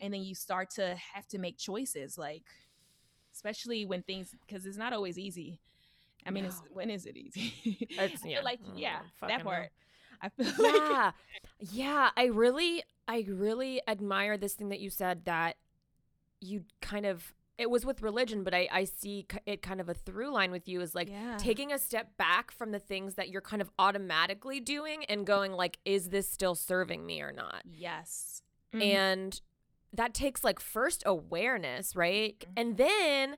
and 0.00 0.14
then 0.14 0.22
you 0.22 0.34
start 0.34 0.70
to 0.70 0.96
have 1.14 1.26
to 1.28 1.38
make 1.38 1.58
choices, 1.58 2.16
like 2.18 2.44
especially 3.34 3.84
when 3.84 4.02
things 4.02 4.34
because 4.46 4.64
it's 4.64 4.78
not 4.78 4.92
always 4.92 5.18
easy. 5.18 5.60
I 6.26 6.30
mean, 6.30 6.44
no. 6.44 6.50
when 6.72 6.88
is 6.88 7.04
it 7.04 7.16
easy? 7.16 7.52
It's, 7.90 8.24
yeah. 8.24 8.40
like 8.42 8.60
yeah, 8.74 9.00
mm, 9.22 9.28
that 9.28 9.42
part. 9.44 9.70
I 10.22 10.28
feel 10.30 10.46
yeah, 10.64 11.04
like- 11.04 11.14
yeah. 11.72 12.10
I 12.16 12.26
really, 12.26 12.82
I 13.06 13.26
really 13.28 13.82
admire 13.86 14.38
this 14.38 14.54
thing 14.54 14.70
that 14.70 14.80
you 14.80 14.88
said 14.88 15.24
that 15.26 15.56
you 16.44 16.64
kind 16.80 17.06
of 17.06 17.34
it 17.56 17.70
was 17.70 17.86
with 17.86 18.02
religion, 18.02 18.42
but 18.42 18.52
I, 18.52 18.68
I 18.72 18.84
see 18.84 19.26
it 19.46 19.62
kind 19.62 19.80
of 19.80 19.88
a 19.88 19.94
through 19.94 20.32
line 20.32 20.50
with 20.50 20.66
you 20.66 20.80
is 20.80 20.94
like 20.94 21.08
yeah. 21.08 21.36
taking 21.38 21.72
a 21.72 21.78
step 21.78 22.16
back 22.16 22.50
from 22.50 22.72
the 22.72 22.80
things 22.80 23.14
that 23.14 23.28
you're 23.28 23.40
kind 23.40 23.62
of 23.62 23.70
automatically 23.78 24.58
doing 24.58 25.04
and 25.04 25.24
going 25.24 25.52
like, 25.52 25.78
is 25.84 26.08
this 26.08 26.28
still 26.28 26.56
serving 26.56 27.06
me 27.06 27.20
or 27.22 27.30
not? 27.30 27.62
Yes. 27.64 28.42
Mm-hmm. 28.74 28.82
And 28.82 29.40
that 29.92 30.14
takes 30.14 30.42
like 30.42 30.58
first 30.58 31.04
awareness, 31.06 31.94
right? 31.94 32.38
Mm-hmm. 32.40 32.52
And 32.56 32.76
then 32.76 33.36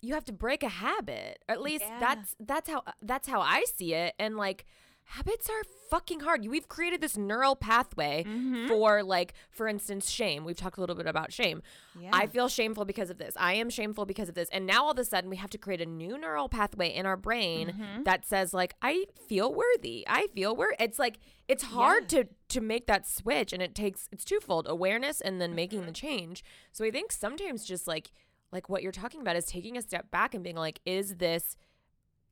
you 0.00 0.14
have 0.14 0.24
to 0.26 0.32
break 0.32 0.62
a 0.62 0.68
habit. 0.68 1.42
Or 1.48 1.54
at 1.54 1.60
least 1.60 1.84
yeah. 1.88 1.98
that's 1.98 2.36
that's 2.38 2.70
how 2.70 2.84
that's 3.02 3.28
how 3.28 3.40
I 3.40 3.64
see 3.76 3.94
it. 3.94 4.14
And 4.18 4.36
like 4.36 4.64
habits 5.06 5.48
are 5.48 5.62
fucking 5.88 6.20
hard. 6.20 6.46
We've 6.46 6.68
created 6.68 7.00
this 7.00 7.16
neural 7.16 7.54
pathway 7.54 8.24
mm-hmm. 8.26 8.66
for 8.66 9.02
like 9.02 9.34
for 9.50 9.68
instance 9.68 10.10
shame. 10.10 10.44
We've 10.44 10.56
talked 10.56 10.78
a 10.78 10.80
little 10.80 10.96
bit 10.96 11.06
about 11.06 11.32
shame. 11.32 11.62
Yeah. 11.98 12.10
I 12.12 12.26
feel 12.26 12.48
shameful 12.48 12.84
because 12.84 13.08
of 13.08 13.18
this. 13.18 13.34
I 13.38 13.54
am 13.54 13.70
shameful 13.70 14.04
because 14.04 14.28
of 14.28 14.34
this. 14.34 14.48
And 14.50 14.66
now 14.66 14.84
all 14.84 14.90
of 14.90 14.98
a 14.98 15.04
sudden 15.04 15.30
we 15.30 15.36
have 15.36 15.50
to 15.50 15.58
create 15.58 15.80
a 15.80 15.86
new 15.86 16.18
neural 16.18 16.48
pathway 16.48 16.92
in 16.92 17.06
our 17.06 17.16
brain 17.16 17.68
mm-hmm. 17.68 18.02
that 18.02 18.26
says 18.26 18.52
like 18.52 18.74
I 18.82 19.06
feel 19.28 19.54
worthy. 19.54 20.04
I 20.08 20.26
feel 20.34 20.56
worthy. 20.56 20.76
It's 20.80 20.98
like 20.98 21.18
it's 21.48 21.62
hard 21.62 22.12
yeah. 22.12 22.22
to 22.22 22.28
to 22.48 22.60
make 22.60 22.86
that 22.86 23.06
switch 23.06 23.52
and 23.52 23.62
it 23.62 23.74
takes 23.74 24.08
it's 24.10 24.24
twofold, 24.24 24.66
awareness 24.68 25.20
and 25.20 25.40
then 25.40 25.50
mm-hmm. 25.50 25.56
making 25.56 25.80
the 25.80 25.86
mm-hmm. 25.86 26.06
change. 26.06 26.44
So 26.72 26.84
I 26.84 26.90
think 26.90 27.12
sometimes 27.12 27.64
just 27.64 27.86
like 27.86 28.10
like 28.52 28.68
what 28.68 28.82
you're 28.82 28.92
talking 28.92 29.20
about 29.20 29.36
is 29.36 29.44
taking 29.44 29.76
a 29.76 29.82
step 29.82 30.10
back 30.10 30.34
and 30.34 30.42
being 30.42 30.56
like 30.56 30.80
is 30.84 31.16
this 31.16 31.56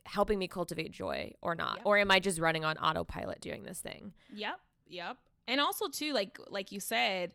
helping 0.06 0.38
me 0.38 0.48
cultivate 0.48 0.92
joy 0.92 1.32
or 1.42 1.54
not? 1.54 1.78
Yep. 1.78 1.86
Or 1.86 1.98
am 1.98 2.10
I 2.10 2.20
just 2.20 2.38
running 2.38 2.64
on 2.64 2.76
autopilot 2.78 3.40
doing 3.40 3.64
this 3.64 3.80
thing? 3.80 4.12
Yep. 4.34 4.60
Yep. 4.88 5.16
And 5.46 5.60
also 5.60 5.88
too 5.88 6.12
like 6.12 6.38
like 6.48 6.72
you 6.72 6.80
said, 6.80 7.34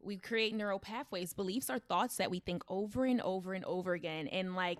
we 0.00 0.16
create 0.16 0.54
neural 0.54 0.78
pathways. 0.78 1.32
Beliefs 1.32 1.70
are 1.70 1.78
thoughts 1.78 2.16
that 2.16 2.30
we 2.30 2.40
think 2.40 2.62
over 2.68 3.04
and 3.04 3.20
over 3.20 3.54
and 3.54 3.64
over 3.64 3.94
again. 3.94 4.28
And 4.28 4.54
like 4.54 4.78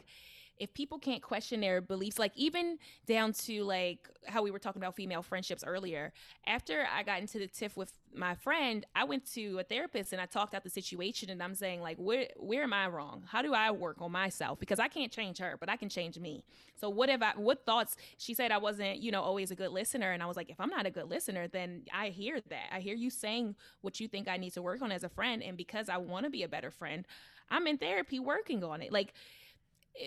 if 0.61 0.73
people 0.75 0.99
can't 0.99 1.23
question 1.23 1.61
their 1.61 1.81
beliefs, 1.81 2.18
like 2.18 2.33
even 2.35 2.79
down 3.07 3.33
to 3.33 3.64
like 3.64 4.09
how 4.27 4.42
we 4.42 4.51
were 4.51 4.59
talking 4.59 4.81
about 4.81 4.94
female 4.94 5.23
friendships 5.23 5.64
earlier, 5.66 6.12
after 6.47 6.87
I 6.94 7.03
got 7.03 7.21
into 7.21 7.38
the 7.38 7.47
tiff 7.47 7.77
with 7.77 7.92
my 8.14 8.35
friend, 8.35 8.87
I 8.94 9.05
went 9.05 9.31
to 9.33 9.59
a 9.59 9.62
therapist 9.62 10.12
and 10.12 10.21
I 10.21 10.27
talked 10.27 10.55
out 10.55 10.64
the 10.64 10.71
situation 10.71 11.31
and 11.31 11.42
I'm 11.42 11.55
saying 11.55 11.81
like, 11.81 11.97
where 11.99 12.29
where 12.37 12.62
am 12.62 12.73
I 12.73 12.88
wrong? 12.88 13.23
How 13.27 13.42
do 13.42 13.55
I 13.55 13.71
work 13.71 14.01
on 14.01 14.12
myself? 14.12 14.59
Because 14.59 14.79
I 14.79 14.88
can't 14.88 15.12
change 15.12 15.38
her, 15.38 15.57
but 15.59 15.68
I 15.68 15.77
can 15.77 15.88
change 15.88 16.18
me. 16.18 16.44
So 16.75 16.88
what 16.88 17.09
have 17.09 17.23
I 17.23 17.33
what 17.37 17.64
thoughts 17.64 17.97
she 18.16 18.35
said 18.35 18.51
I 18.51 18.59
wasn't, 18.59 18.99
you 18.99 19.11
know, 19.11 19.23
always 19.23 19.51
a 19.51 19.55
good 19.55 19.71
listener. 19.71 20.12
And 20.12 20.23
I 20.23 20.27
was 20.27 20.37
like, 20.37 20.51
if 20.51 20.61
I'm 20.61 20.71
not 20.71 20.87
a 20.87 20.90
good 20.90 21.09
listener, 21.09 21.49
then 21.49 21.83
I 21.92 22.09
hear 22.09 22.40
that. 22.49 22.73
I 22.73 22.81
hear 22.81 22.94
you 22.94 23.11
saying 23.11 23.55
what 23.83 24.01
you 24.01 24.09
think 24.09 24.29
I 24.29 24.37
need 24.37 24.53
to 24.55 24.62
work 24.62 24.83
on 24.83 24.92
as 24.92 25.05
a 25.05 25.09
friend. 25.09 25.42
And 25.42 25.57
because 25.57 25.88
I 25.88 25.99
want 25.99 26.25
to 26.25 26.31
be 26.31 26.42
a 26.42 26.49
better 26.49 26.71
friend, 26.71 27.07
I'm 27.51 27.66
in 27.66 27.79
therapy 27.79 28.18
working 28.18 28.62
on 28.64 28.83
it. 28.83 28.92
Like 28.92 29.14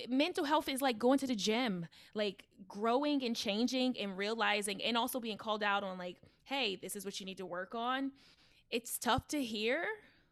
mental 0.10 0.46
health 0.46 0.70
is 0.70 0.82
like 0.82 0.98
going 0.98 1.20
to 1.20 1.28
the 1.28 1.36
gym, 1.36 1.88
like 2.14 2.46
growing 2.68 3.24
and 3.24 3.36
changing 3.36 3.98
and 4.00 4.18
realizing 4.18 4.82
and 4.82 4.98
also 4.98 5.20
being 5.20 5.38
called 5.38 5.64
out 5.64 5.84
on 5.84 5.98
like, 5.98 6.18
hey, 6.44 6.76
this 6.76 6.96
is 6.96 7.06
what 7.06 7.20
you 7.20 7.26
need 7.26 7.38
to 7.38 7.46
work 7.46 7.76
on. 7.76 8.12
It's 8.70 8.98
tough 8.98 9.28
to 9.30 9.44
hear, 9.44 9.86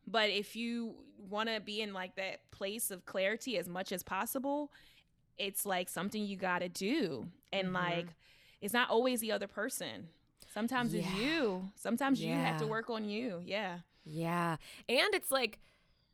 but 0.07 0.29
if 0.29 0.55
you 0.55 0.95
want 1.29 1.49
to 1.49 1.59
be 1.59 1.81
in 1.81 1.93
like 1.93 2.15
that 2.15 2.49
place 2.51 2.91
of 2.91 3.05
clarity 3.05 3.57
as 3.57 3.67
much 3.67 3.91
as 3.91 4.03
possible, 4.03 4.71
it's 5.37 5.65
like 5.65 5.89
something 5.89 6.23
you 6.23 6.37
got 6.37 6.59
to 6.59 6.69
do. 6.69 7.27
And 7.51 7.67
mm-hmm. 7.67 7.75
like 7.75 8.07
it's 8.61 8.73
not 8.73 8.89
always 8.89 9.19
the 9.19 9.31
other 9.31 9.47
person. 9.47 10.07
Sometimes 10.53 10.93
yeah. 10.93 11.01
it's 11.01 11.13
you. 11.15 11.69
Sometimes 11.75 12.21
yeah. 12.21 12.29
you 12.29 12.35
have 12.35 12.57
to 12.59 12.67
work 12.67 12.89
on 12.89 13.05
you. 13.05 13.41
Yeah. 13.45 13.79
Yeah. 14.05 14.57
And 14.87 15.13
it's 15.13 15.31
like 15.31 15.59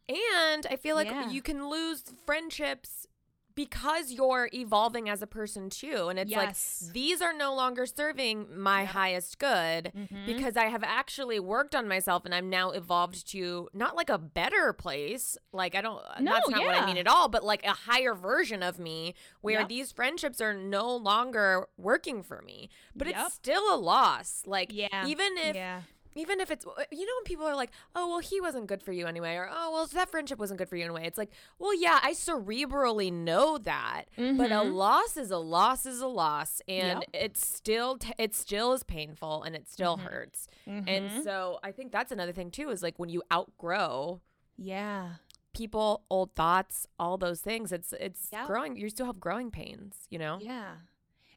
And 0.09 0.67
I 0.69 0.75
feel 0.75 0.95
like 0.95 1.07
Yeah. 1.07 1.29
you 1.29 1.41
can 1.41 1.69
lose 1.69 2.03
friendships 2.25 3.07
because 3.55 4.11
you're 4.11 4.49
evolving 4.53 5.09
as 5.09 5.21
a 5.21 5.27
person 5.27 5.69
too. 5.69 6.07
And 6.09 6.19
it's 6.19 6.29
Yes. 6.31 6.83
like 6.83 6.93
these 6.93 7.21
are 7.21 7.33
no 7.33 7.55
longer 7.55 7.85
serving 7.85 8.47
my 8.59 8.81
Yep. 8.81 8.89
highest 8.91 9.39
good 9.39 9.91
Mhm. 9.95 10.25
because 10.25 10.57
I 10.57 10.65
have 10.65 10.83
actually 10.83 11.39
worked 11.39 11.73
on 11.73 11.87
myself 11.87 12.25
and 12.25 12.35
I'm 12.35 12.49
now 12.49 12.71
evolved 12.71 13.25
to 13.31 13.69
not 13.73 13.95
like 13.95 14.09
a 14.09 14.17
better 14.17 14.73
place. 14.73 15.37
Like 15.53 15.73
I 15.75 15.81
don't 15.81 16.03
No, 16.19 16.33
that's 16.33 16.49
not 16.49 16.63
what 16.65 16.75
I 16.75 16.85
mean 16.85 16.97
at 16.97 17.07
all, 17.07 17.29
but 17.29 17.43
like 17.43 17.65
a 17.65 17.71
higher 17.73 18.13
version 18.13 18.61
of 18.61 18.77
me 18.77 19.15
where 19.41 19.59
Yep. 19.61 19.69
these 19.69 19.91
friendships 19.91 20.41
are 20.41 20.53
no 20.53 20.95
longer 20.95 21.67
working 21.77 22.21
for 22.23 22.41
me. 22.41 22.69
But 22.95 23.07
Yep. 23.07 23.15
it's 23.25 23.35
still 23.35 23.73
a 23.73 23.77
loss. 23.77 24.43
Like 24.45 24.71
yeah. 24.73 25.07
even 25.07 25.37
if 25.37 25.55
yeah. 25.55 25.81
Even 26.15 26.39
if 26.39 26.49
it's 26.49 26.65
you 26.91 27.05
know 27.05 27.11
when 27.17 27.23
people 27.25 27.45
are 27.45 27.55
like 27.55 27.71
oh 27.95 28.07
well 28.09 28.19
he 28.19 28.39
wasn't 28.41 28.65
good 28.67 28.81
for 28.81 28.91
you 28.93 29.05
anyway 29.05 29.35
or 29.35 29.49
oh 29.51 29.71
well 29.71 29.85
that 29.87 30.09
friendship 30.09 30.39
wasn't 30.39 30.57
good 30.57 30.69
for 30.69 30.75
you 30.77 30.83
anyway 30.83 31.05
it's 31.05 31.17
like 31.17 31.29
well 31.59 31.73
yeah 31.79 31.99
i 32.03 32.11
cerebrally 32.13 33.11
know 33.11 33.57
that 33.57 34.05
but 34.15 34.51
a 34.51 34.55
Mhm. 34.63 34.73
loss 34.73 35.17
is 35.17 35.29
a 35.31 35.37
loss 35.37 35.85
is 35.85 35.99
a 36.01 36.07
loss 36.07 36.61
and 36.67 37.01
Yep. 37.01 37.09
it's 37.13 37.45
still 37.45 37.97
t- 37.97 38.13
it 38.17 38.33
still 38.33 38.73
is 38.73 38.83
painful 38.83 39.43
and 39.43 39.55
it 39.55 39.67
still 39.69 39.97
Mhm. 39.97 40.01
hurts 40.01 40.47
Mhm. 40.67 40.83
and 40.87 41.23
so 41.23 41.59
i 41.63 41.71
think 41.71 41.91
that's 41.91 42.11
another 42.11 42.31
thing 42.33 42.49
too 42.51 42.69
is 42.69 42.81
like 42.81 42.97
when 42.97 43.09
you 43.09 43.21
outgrow 43.31 44.21
yeah. 44.57 45.15
people 45.53 46.03
old 46.09 46.33
thoughts 46.35 46.87
all 46.99 47.17
those 47.17 47.41
things 47.41 47.71
it's 47.71 47.93
it's 47.99 48.29
Yep. 48.31 48.47
growing 48.47 48.75
you 48.77 48.89
still 48.89 49.05
have 49.05 49.19
growing 49.19 49.51
pains 49.51 50.07
you 50.09 50.17
know 50.19 50.39
Yeah. 50.41 50.75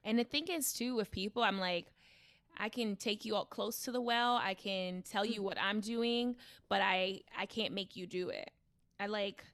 And 0.04 0.18
the 0.18 0.24
thing 0.24 0.46
is 0.48 0.72
too 0.72 0.94
with 0.94 1.10
people, 1.10 1.42
I'm 1.42 1.58
like, 1.58 1.88
I 2.58 2.68
can 2.68 2.96
take 2.96 3.24
you 3.24 3.36
out 3.36 3.50
close 3.50 3.80
to 3.82 3.92
the 3.92 4.00
well. 4.00 4.36
I 4.36 4.54
can 4.54 5.02
tell 5.02 5.24
you 5.24 5.34
mm-hmm. 5.34 5.44
what 5.44 5.58
I'm 5.60 5.80
doing, 5.80 6.36
but 6.68 6.82
I 6.82 7.22
I 7.36 7.46
can't 7.46 7.72
make 7.72 7.96
you 7.96 8.06
do 8.06 8.28
it. 8.30 8.50
I 9.00 9.06
like, 9.06 9.44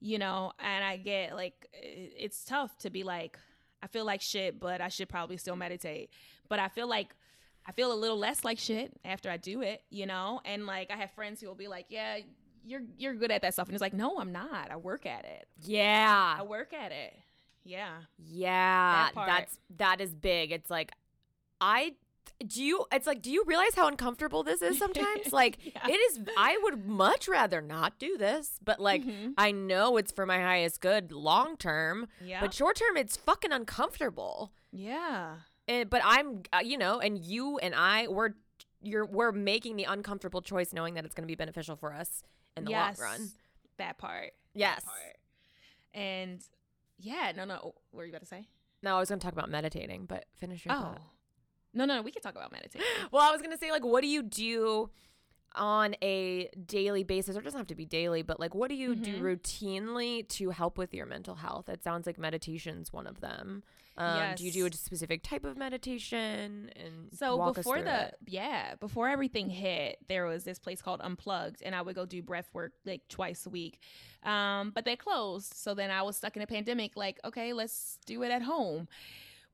you 0.00 0.18
know, 0.18 0.52
and 0.58 0.84
I 0.84 0.96
get 0.96 1.34
like 1.34 1.68
it's 1.72 2.44
tough 2.44 2.76
to 2.78 2.90
be 2.90 3.02
like, 3.02 3.38
I 3.82 3.86
feel 3.86 4.04
like 4.04 4.20
shit, 4.20 4.58
but 4.58 4.80
I 4.80 4.88
should 4.88 5.08
probably 5.08 5.36
still 5.36 5.56
meditate. 5.56 6.10
But 6.48 6.58
I 6.58 6.68
feel 6.68 6.88
like 6.88 7.14
I 7.66 7.72
feel 7.72 7.92
a 7.92 7.94
little 7.94 8.18
less 8.18 8.44
like 8.44 8.58
shit 8.58 8.92
after 9.04 9.30
I 9.30 9.36
do 9.36 9.62
it, 9.62 9.82
you 9.90 10.06
know? 10.06 10.40
And 10.44 10.66
like 10.66 10.90
I 10.90 10.96
have 10.96 11.10
friends 11.12 11.40
who 11.40 11.48
will 11.48 11.54
be 11.54 11.68
like, 11.68 11.86
"Yeah, 11.88 12.18
you're 12.64 12.82
you're 12.98 13.14
good 13.14 13.30
at 13.30 13.42
that 13.42 13.54
stuff." 13.54 13.68
And 13.68 13.74
it's 13.74 13.82
like, 13.82 13.94
"No, 13.94 14.18
I'm 14.18 14.32
not. 14.32 14.70
I 14.70 14.76
work 14.76 15.06
at 15.06 15.24
it. 15.24 15.46
yeah 15.62 16.36
I 16.38 16.42
work 16.42 16.72
at 16.72 16.92
it." 16.92 17.14
Yeah. 17.64 17.92
Yeah, 18.18 19.08
That 19.14 19.26
that's 19.26 19.58
that 19.78 20.00
is 20.00 20.14
big. 20.14 20.52
It's 20.52 20.70
like 20.70 20.92
I 21.60 21.94
do 22.46 22.62
you 22.62 22.84
it's 22.92 23.06
like 23.06 23.22
do 23.22 23.30
you 23.30 23.44
realize 23.46 23.74
how 23.74 23.86
uncomfortable 23.88 24.42
this 24.42 24.60
is 24.62 24.78
sometimes? 24.78 25.32
like 25.32 25.58
Yeah. 25.64 25.88
it 25.88 25.92
is 25.92 26.20
I 26.36 26.58
would 26.62 26.86
much 26.86 27.28
rather 27.28 27.60
not 27.60 27.98
do 27.98 28.16
this, 28.18 28.58
but 28.64 28.80
like 28.80 29.02
Mhm. 29.04 29.34
I 29.38 29.52
know 29.52 29.96
it's 29.96 30.12
for 30.12 30.26
my 30.26 30.38
highest 30.38 30.80
good 30.80 31.12
long 31.12 31.56
term, 31.56 32.08
Yeah. 32.20 32.40
but 32.40 32.52
short 32.52 32.76
term 32.76 32.96
it's 32.96 33.16
fucking 33.16 33.52
uncomfortable. 33.52 34.52
yeah. 34.72 35.36
And, 35.66 35.88
but 35.88 36.02
I'm 36.04 36.42
uh, 36.52 36.58
you 36.62 36.76
know, 36.76 37.00
and 37.00 37.18
you 37.18 37.56
and 37.58 37.74
I 37.74 38.08
we're 38.08 38.30
you're 38.82 39.06
we're 39.06 39.32
making 39.32 39.76
the 39.76 39.84
uncomfortable 39.84 40.42
choice 40.42 40.72
knowing 40.74 40.92
that 40.94 41.04
it's 41.06 41.14
going 41.14 41.24
to 41.24 41.30
be 41.30 41.36
beneficial 41.36 41.74
for 41.76 41.94
us 41.94 42.22
in 42.56 42.64
the 42.64 42.70
yes. 42.72 42.98
long 42.98 43.08
run. 43.10 43.30
That 43.78 43.96
part. 43.96 44.32
that 44.52 44.58
Yes. 44.58 44.84
part. 44.84 45.16
And 45.94 46.40
yeah, 46.98 47.32
no, 47.34 47.44
no. 47.44 47.54
What 47.62 47.74
were 47.92 48.04
you 48.04 48.10
about 48.10 48.20
to 48.20 48.26
say? 48.26 48.46
No, 48.82 48.96
I 48.96 49.00
was 49.00 49.08
going 49.08 49.18
to 49.20 49.24
talk 49.24 49.32
about 49.32 49.48
meditating, 49.50 50.04
but 50.06 50.26
finish 50.36 50.66
your 50.66 50.74
Oh. 50.74 50.80
thought. 50.80 51.02
No, 51.74 51.84
no, 51.84 51.96
no. 51.96 52.02
We 52.02 52.10
can 52.12 52.22
talk 52.22 52.34
about 52.36 52.52
meditation. 52.52 52.86
well, 53.12 53.22
I 53.28 53.32
was 53.32 53.42
gonna 53.42 53.58
say, 53.58 53.70
like, 53.70 53.84
what 53.84 54.00
do 54.02 54.06
you 54.08 54.22
do 54.22 54.90
on 55.56 55.94
a 56.02 56.48
daily 56.66 57.04
basis, 57.04 57.36
or 57.36 57.40
it 57.40 57.44
doesn't 57.44 57.58
have 57.58 57.66
to 57.68 57.76
be 57.76 57.86
daily, 57.86 58.22
but 58.22 58.40
like, 58.40 58.54
what 58.56 58.68
do 58.68 58.74
you 58.74 58.96
do 58.96 59.18
Mhm. 59.18 59.22
routinely 59.22 60.28
to 60.30 60.50
help 60.50 60.76
with 60.76 60.92
your 60.92 61.06
mental 61.06 61.36
health? 61.36 61.68
It 61.68 61.84
sounds 61.84 62.06
like 62.06 62.18
meditation's 62.18 62.92
one 62.92 63.06
of 63.06 63.20
them. 63.20 63.62
Um, 63.96 64.34
Do 64.34 64.44
you 64.44 64.50
do 64.50 64.66
a 64.66 64.72
specific 64.72 65.22
type 65.22 65.44
of 65.44 65.56
meditation? 65.56 66.72
And 66.74 67.14
So 67.16 67.36
before 67.52 67.80
the 67.82 68.06
it? 68.08 68.16
yeah, 68.26 68.74
before 68.74 69.08
everything 69.08 69.48
hit, 69.48 69.98
there 70.08 70.26
was 70.26 70.42
this 70.42 70.58
place 70.58 70.82
called 70.82 71.00
Unplugged, 71.00 71.62
and 71.62 71.72
I 71.76 71.82
would 71.82 71.94
go 71.94 72.04
do 72.04 72.20
breath 72.20 72.48
work 72.52 72.72
like 72.84 73.06
twice 73.08 73.46
a 73.46 73.50
week. 73.50 73.78
Um, 74.24 74.72
but 74.74 74.84
they 74.84 74.96
closed, 74.96 75.54
so 75.54 75.74
then 75.74 75.92
I 75.92 76.02
was 76.02 76.16
stuck 76.16 76.34
in 76.34 76.42
a 76.42 76.46
pandemic. 76.48 76.96
Like, 76.96 77.20
okay, 77.24 77.52
let's 77.52 78.00
do 78.06 78.24
it 78.24 78.32
at 78.32 78.42
home, 78.42 78.88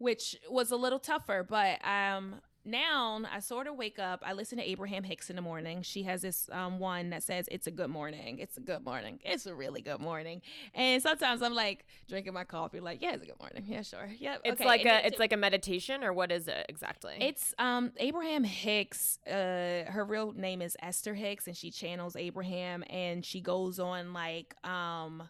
which 0.00 0.34
was 0.48 0.70
a 0.72 0.76
little 0.76 0.98
tougher. 0.98 1.46
But 1.48 1.78
um, 1.86 2.36
now 2.64 3.20
I 3.32 3.40
sort 3.40 3.66
of 3.66 3.76
wake 3.76 3.98
up. 3.98 4.22
I 4.24 4.32
listen 4.32 4.58
to 4.58 4.64
Abraham 4.68 5.02
Hicks 5.04 5.30
in 5.30 5.36
the 5.36 5.42
morning. 5.42 5.82
She 5.82 6.02
has 6.04 6.22
this 6.22 6.48
um, 6.52 6.78
one 6.78 7.10
that 7.10 7.22
says, 7.22 7.46
"It's 7.50 7.66
a 7.66 7.70
good 7.70 7.90
morning. 7.90 8.38
It's 8.38 8.56
a 8.56 8.60
good 8.60 8.84
morning. 8.84 9.20
It's 9.24 9.46
a 9.46 9.54
really 9.54 9.82
good 9.82 10.00
morning." 10.00 10.40
And 10.74 11.02
sometimes 11.02 11.42
I'm 11.42 11.54
like 11.54 11.84
drinking 12.08 12.32
my 12.32 12.44
coffee, 12.44 12.80
like, 12.80 13.00
"Yeah, 13.02 13.12
it's 13.12 13.22
a 13.22 13.26
good 13.26 13.38
morning. 13.38 13.64
Yeah, 13.66 13.82
sure. 13.82 14.10
Yep." 14.18 14.40
it's 14.44 14.60
okay." 14.60 14.68
like 14.68 14.80
And 14.86 14.90
a 14.90 15.06
it's 15.06 15.18
like 15.18 15.32
a 15.32 15.36
meditation, 15.36 16.02
or 16.02 16.12
what 16.12 16.32
is 16.32 16.48
it 16.48 16.66
exactly? 16.68 17.16
it's 17.20 17.54
um 17.58 17.92
Abraham 17.98 18.44
Hicks. 18.44 19.18
Uh, 19.26 19.84
her 19.88 20.04
real 20.06 20.32
name 20.32 20.60
is 20.62 20.76
Esther 20.82 21.14
Hicks, 21.14 21.46
and 21.46 21.56
she 21.56 21.70
channels 21.70 22.16
Abraham, 22.16 22.84
and 22.90 23.24
she 23.24 23.40
goes 23.40 23.78
on 23.78 24.12
like 24.12 24.54
um 24.64 25.28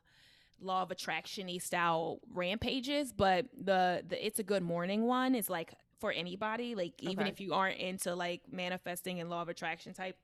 law 0.60 0.82
of 0.82 0.90
attraction 0.90 1.48
style 1.60 2.20
rampages. 2.32 3.12
But 3.12 3.46
the 3.56 4.02
the 4.06 4.24
it's 4.24 4.38
a 4.38 4.44
good 4.44 4.62
morning 4.62 5.06
one 5.06 5.34
is 5.34 5.50
like 5.50 5.72
for 6.00 6.12
anybody, 6.12 6.74
like 6.74 6.94
even 7.02 7.26
Okay. 7.26 7.26
if 7.26 7.40
you 7.40 7.54
aren't 7.54 7.78
into 7.78 8.14
like 8.14 8.42
manifesting 8.50 9.20
and 9.20 9.30
law 9.30 9.42
of 9.42 9.48
attraction 9.48 9.92
type 9.94 10.16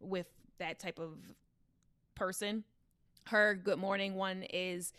with 0.00 0.26
that 0.58 0.78
type 0.78 0.98
of 0.98 1.18
person. 2.14 2.64
Her 3.26 3.54
good 3.54 3.78
morning 3.78 4.14
one 4.14 4.44
is 4.52 4.92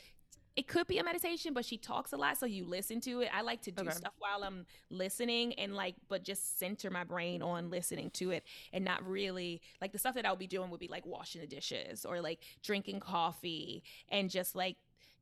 it 0.55 0.67
could 0.67 0.87
be 0.87 0.99
a 0.99 1.03
meditation, 1.03 1.53
but 1.53 1.65
she 1.65 1.77
talks 1.77 2.13
a 2.13 2.17
lot, 2.17 2.37
so 2.37 2.45
you 2.45 2.65
listen 2.65 3.01
to 3.01 3.21
it. 3.21 3.29
I 3.33 3.41
like 3.41 3.61
to 3.63 3.71
do 3.71 3.89
Okay. 3.89 3.91
stuff 3.91 4.13
while 4.19 4.43
I'm 4.43 4.65
listening 4.89 5.53
and 5.55 5.75
like, 5.75 5.95
but 6.09 6.23
just 6.23 6.59
center 6.59 6.89
my 6.91 7.03
brain 7.03 7.41
on 7.41 7.69
listening 7.69 8.09
to 8.11 8.31
it 8.31 8.43
and 8.73 8.83
not 8.85 9.05
really 9.07 9.61
like 9.81 9.91
the 9.93 9.99
stuff 9.99 10.15
that 10.15 10.25
I 10.25 10.29
would 10.31 10.39
be 10.39 10.47
doing 10.47 10.69
would 10.71 10.79
be 10.79 10.87
like 10.87 11.05
washing 11.05 11.41
the 11.41 11.47
dishes 11.47 12.05
or 12.05 12.21
like 12.21 12.39
drinking 12.63 12.99
coffee 12.99 13.83
and 14.09 14.29
just 14.29 14.55
like 14.55 14.77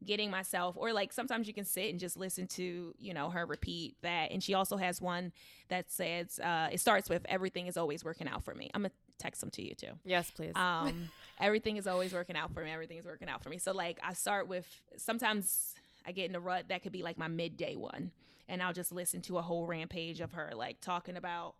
getting 0.06 0.30
myself 0.32 0.76
or 0.78 0.94
like 0.94 1.14
sometimes 1.14 1.48
you 1.48 1.54
can 1.54 1.66
sit 1.66 1.90
and 1.90 2.00
just 2.00 2.18
listen 2.18 2.48
to 2.48 2.94
you 3.00 3.14
know 3.14 3.30
her 3.30 3.46
repeat 3.46 3.96
that. 4.02 4.32
And 4.32 4.44
she 4.44 4.54
also 4.54 4.78
has 4.78 5.02
one 5.02 5.32
that 5.70 5.92
says 5.92 6.40
uh 6.40 6.70
it 6.72 6.80
starts 6.80 7.10
with 7.10 7.26
everything 7.30 7.68
is 7.68 7.78
always 7.78 8.04
working 8.04 8.28
out 8.28 8.44
for 8.44 8.54
me. 8.54 8.70
I'm 8.74 8.82
gonna 8.84 8.92
text 9.18 9.42
them 9.42 9.50
to 9.52 9.62
you 9.62 9.76
too. 9.76 9.92
Yes, 10.04 10.32
please. 10.32 10.56
um 10.56 11.10
everything 11.40 11.78
is 11.78 11.88
always 11.88 12.14
working 12.14 12.36
out 12.36 12.54
for 12.54 12.64
me. 12.64 12.72
Everything 12.72 12.98
is 12.98 13.06
working 13.06 13.30
out 13.30 13.44
for 13.44 13.50
me. 13.50 13.58
So 13.58 13.72
like 13.72 14.00
i 14.04 14.14
start 14.14 14.48
with 14.48 14.68
sometimes 14.98 15.74
i 16.06 16.12
get 16.12 16.30
in 16.30 16.36
a 16.36 16.40
rut 16.40 16.66
that 16.70 16.84
could 16.84 16.92
be 16.92 17.04
like 17.04 17.18
my 17.18 17.28
midday 17.28 17.76
one 17.76 18.12
and 18.50 18.62
i'll 18.62 18.74
just 18.74 18.92
listen 18.92 19.22
to 19.22 19.38
a 19.38 19.42
whole 19.42 19.66
rampage 19.66 20.20
of 20.20 20.34
her 20.34 20.52
like 20.54 20.82
talking 20.82 21.16
about 21.16 21.56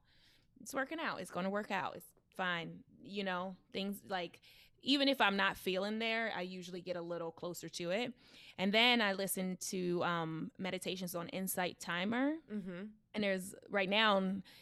it's 0.64 0.74
working 0.74 0.98
out. 1.00 1.20
It's 1.20 1.30
to 1.30 1.50
work 1.50 1.72
out. 1.72 1.94
It's 1.96 2.08
fine. 2.36 2.80
You 3.06 3.26
know 3.26 3.56
things 3.74 3.98
like 4.10 4.40
even 4.84 5.08
if 5.08 5.20
i'm 5.22 5.36
not 5.38 5.58
feeling 5.58 5.98
there 6.00 6.32
i 6.36 6.42
usually 6.42 6.82
get 6.82 6.96
a 6.96 7.02
little 7.02 7.32
closer 7.32 7.68
to 7.70 7.90
it 7.90 8.14
and 8.58 8.72
then 8.74 9.02
i 9.02 9.14
listen 9.14 9.58
to 9.60 10.04
um 10.04 10.52
meditations 10.58 11.16
on 11.16 11.28
insight 11.30 11.80
timer 11.80 12.34
mm-hmm. 12.54 12.84
and 13.16 13.24
there's 13.24 13.56
right 13.70 13.90
now 13.90 14.22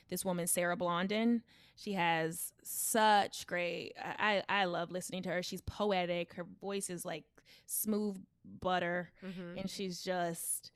this 0.09 0.23
woman 0.25 0.47
Sarah 0.47 0.75
Blondin. 0.77 1.41
She 1.75 1.93
has 1.93 2.53
such 2.63 3.47
great. 3.47 3.93
I 3.97 4.43
I 4.47 4.65
love 4.65 4.91
listening 4.91 5.23
to 5.23 5.29
her. 5.29 5.41
She's 5.41 5.61
poetic. 5.61 6.33
Her 6.33 6.45
voice 6.59 6.89
is 6.91 7.05
like 7.05 7.23
smooth 7.65 8.17
butter, 8.45 9.09
Mm-hmm. 9.25 9.57
and 9.57 9.69
she's 9.69 10.03
just, 10.03 10.71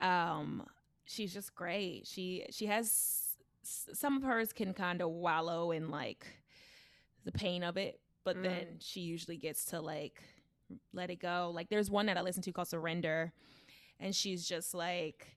um, 0.00 0.66
she's 1.04 1.32
just 1.32 1.54
great. 1.54 2.06
She 2.08 2.46
she 2.50 2.66
has 2.66 3.36
some 3.62 4.16
of 4.16 4.22
hers 4.24 4.52
can 4.52 4.72
kind 4.74 5.00
of 5.02 5.10
wallow 5.10 5.70
in 5.70 5.90
like 5.90 6.26
the 7.24 7.32
pain 7.32 7.62
of 7.62 7.76
it, 7.76 8.00
but 8.24 8.36
Mm. 8.36 8.42
then 8.42 8.66
she 8.80 9.00
usually 9.00 9.36
gets 9.36 9.64
to 9.66 9.80
like 9.80 10.22
let 10.92 11.10
it 11.10 11.16
go. 11.20 11.50
Like 11.54 11.68
there's 11.68 11.90
one 11.90 12.06
that 12.06 12.16
I 12.16 12.22
listen 12.22 12.42
to 12.42 12.52
called 12.52 12.68
Surrender, 12.68 13.32
and 14.00 14.14
she's 14.14 14.46
just 14.46 14.74
like 14.74 15.36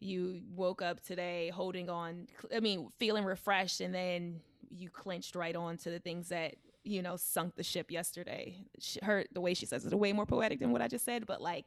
you 0.00 0.42
woke 0.54 0.82
up 0.82 1.00
today 1.02 1.48
holding 1.50 1.88
on 1.88 2.26
i 2.54 2.60
mean 2.60 2.88
feeling 2.98 3.24
refreshed 3.24 3.80
and 3.80 3.94
then 3.94 4.40
you 4.68 4.90
clinched 4.90 5.34
right 5.36 5.54
on 5.56 5.76
to 5.78 5.88
the 5.88 6.00
things 6.00 6.28
that 6.28 6.56
you 6.82 7.00
know 7.00 7.16
sunk 7.16 7.54
the 7.54 7.62
ship 7.62 7.90
yesterday 7.90 8.56
she, 8.80 8.98
her 9.02 9.24
the 9.32 9.40
way 9.40 9.54
she 9.54 9.64
says 9.64 9.86
it 9.86 9.94
way 9.94 10.12
more 10.12 10.26
poetic 10.26 10.58
than 10.58 10.72
what 10.72 10.82
i 10.82 10.88
just 10.88 11.04
said 11.04 11.24
but 11.26 11.40
like 11.40 11.66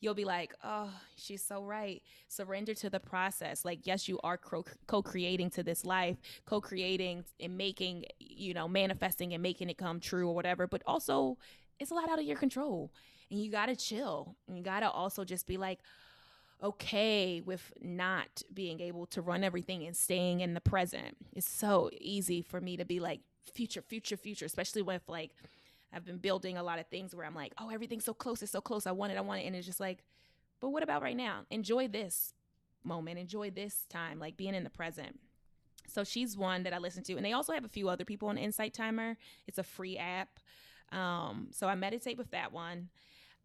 you'll 0.00 0.14
be 0.14 0.24
like 0.24 0.54
oh 0.64 0.90
she's 1.16 1.42
so 1.42 1.62
right. 1.62 2.02
Surrender 2.28 2.74
to 2.74 2.90
the 2.90 3.00
process. 3.00 3.64
Like 3.64 3.86
yes 3.86 4.08
you 4.08 4.18
are 4.22 4.36
co- 4.36 4.64
co-creating 4.86 5.50
to 5.50 5.62
this 5.62 5.84
life 5.84 6.16
co-creating 6.46 7.24
and 7.40 7.56
making 7.56 8.04
you 8.18 8.54
know 8.54 8.68
manifesting 8.68 9.34
and 9.34 9.42
making 9.42 9.70
it 9.70 9.78
come 9.78 10.00
true 10.00 10.28
or 10.28 10.34
whatever 10.34 10.66
but 10.66 10.82
also 10.86 11.36
it's 11.80 11.90
a 11.90 11.94
lot 11.94 12.08
out 12.08 12.18
of 12.18 12.24
your 12.24 12.36
control. 12.36 12.92
And 13.30 13.40
you 13.42 13.50
gotta 13.50 13.76
chill. 13.76 14.36
And 14.48 14.56
you 14.56 14.64
gotta 14.64 14.90
also 14.90 15.24
just 15.24 15.46
be 15.46 15.56
like 15.56 15.80
okay 16.62 17.40
with 17.44 17.72
not 17.80 18.42
being 18.52 18.80
able 18.80 19.06
to 19.06 19.22
run 19.22 19.44
everything 19.44 19.84
and 19.86 19.96
staying 19.96 20.40
in 20.40 20.54
the 20.54 20.60
present. 20.60 21.16
It's 21.34 21.48
so 21.48 21.90
easy 22.00 22.42
for 22.42 22.60
me 22.60 22.76
to 22.76 22.84
be 22.84 22.98
like 22.98 23.20
future, 23.54 23.82
future, 23.82 24.16
future, 24.16 24.44
especially 24.44 24.82
with 24.82 25.02
like 25.08 25.30
I've 25.92 26.04
been 26.04 26.18
building 26.18 26.56
a 26.56 26.62
lot 26.62 26.78
of 26.78 26.86
things 26.86 27.14
where 27.14 27.24
I'm 27.24 27.34
like, 27.34 27.52
oh, 27.58 27.70
everything's 27.70 28.04
so 28.04 28.14
close, 28.14 28.42
it's 28.42 28.52
so 28.52 28.60
close. 28.60 28.86
I 28.86 28.92
want 28.92 29.12
it, 29.12 29.18
I 29.18 29.22
want 29.22 29.40
it. 29.40 29.46
And 29.46 29.56
it's 29.56 29.66
just 29.66 29.80
like, 29.80 30.04
but 30.60 30.70
what 30.70 30.82
about 30.82 31.02
right 31.02 31.16
now? 31.16 31.42
Enjoy 31.50 31.88
this 31.88 32.34
moment, 32.84 33.18
enjoy 33.18 33.50
this 33.50 33.86
time, 33.88 34.18
like 34.18 34.36
being 34.36 34.54
in 34.54 34.64
the 34.64 34.70
present. 34.70 35.18
So 35.86 36.04
she's 36.04 36.36
one 36.36 36.64
that 36.64 36.74
I 36.74 36.78
listen 36.78 37.02
to. 37.04 37.16
And 37.16 37.24
they 37.24 37.32
also 37.32 37.52
have 37.52 37.64
a 37.64 37.68
few 37.68 37.88
other 37.88 38.04
people 38.04 38.28
on 38.28 38.36
Insight 38.36 38.74
Timer. 38.74 39.16
It's 39.46 39.58
a 39.58 39.62
free 39.62 39.96
app. 39.96 40.38
Um, 40.92 41.48
so 41.50 41.66
I 41.66 41.74
meditate 41.74 42.18
with 42.18 42.30
that 42.32 42.52
one. 42.52 42.88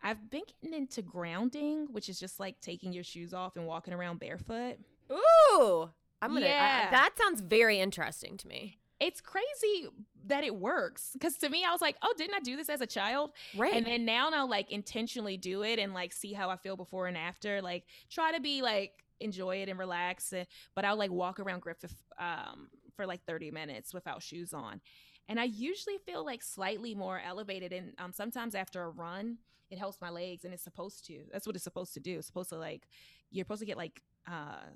I've 0.02 0.30
been 0.30 0.44
getting 0.62 0.78
into 0.78 1.02
grounding, 1.02 1.88
which 1.92 2.10
is 2.10 2.20
just 2.20 2.40
like 2.40 2.60
taking 2.60 2.92
your 2.92 3.06
shoes 3.06 3.34
off 3.34 3.56
and 3.56 3.66
walking 3.66 3.94
around 3.94 4.20
barefoot. 4.20 4.76
Ooh, 5.10 5.90
I'm 6.22 6.34
gonna. 6.34 6.46
Yeah. 6.46 6.88
I, 6.88 6.92
that 6.92 7.12
sounds 7.18 7.40
very 7.40 7.80
interesting 7.80 8.36
to 8.38 8.48
me. 8.48 8.80
It's 9.08 9.22
crazy 9.22 9.88
that 10.28 10.44
it 10.44 10.56
works 10.56 11.10
because 11.14 11.38
to 11.40 11.50
me, 11.50 11.64
I 11.68 11.72
was 11.72 11.82
like, 11.82 11.98
oh, 12.02 12.14
didn't 12.18 12.36
I 12.36 12.40
do 12.40 12.56
this 12.56 12.70
as 12.70 12.82
a 12.82 12.88
child? 12.88 13.32
Right. 13.58 13.74
And 13.74 13.86
then 13.86 14.06
now 14.06 14.30
I'll 14.34 14.50
like 14.50 14.72
intentionally 14.72 15.36
do 15.38 15.64
it 15.64 15.78
and 15.80 15.94
like 15.94 16.14
see 16.14 16.32
how 16.34 16.50
I 16.50 16.56
feel 16.56 16.78
before 16.78 17.08
and 17.08 17.18
after. 17.18 17.62
Like 17.62 17.84
try 18.10 18.32
to 18.32 18.40
be 18.40 18.62
like 18.62 18.92
enjoy 19.20 19.58
it 19.58 19.70
and 19.70 19.78
relax. 19.78 20.32
uh, 20.34 20.46
But 20.76 20.86
I'll 20.86 20.96
like 20.98 21.12
walk 21.12 21.40
around 21.40 21.62
Griffith 21.62 21.96
um, 22.18 22.70
for 22.96 23.06
like 23.06 23.26
30 23.26 23.52
minutes 23.52 23.94
without 23.94 24.24
shoes 24.24 24.54
on. 24.54 24.82
And 25.30 25.40
I 25.40 25.46
usually 25.46 25.98
feel 26.06 26.26
like 26.26 26.42
slightly 26.44 26.96
more 26.96 27.20
elevated. 27.26 27.72
And 27.74 27.94
um, 27.98 28.14
sometimes 28.14 28.56
after 28.56 28.82
a 28.84 28.90
run, 28.90 29.38
it 29.70 29.78
helps 29.80 30.00
my 30.02 30.10
legs 30.10 30.46
and 30.46 30.54
it's 30.54 30.64
supposed 30.64 31.06
to. 31.08 31.20
That's 31.32 31.46
what 31.48 31.56
it's 31.56 31.64
supposed 31.64 31.94
to 31.96 32.00
do. 32.00 32.18
It's 32.18 32.28
supposed 32.28 32.50
to 32.50 32.58
like, 32.58 32.88
you're 33.32 33.44
supposed 33.46 33.62
to 33.62 33.66
get 33.66 33.78
like, 33.78 34.02
uh, 34.28 34.68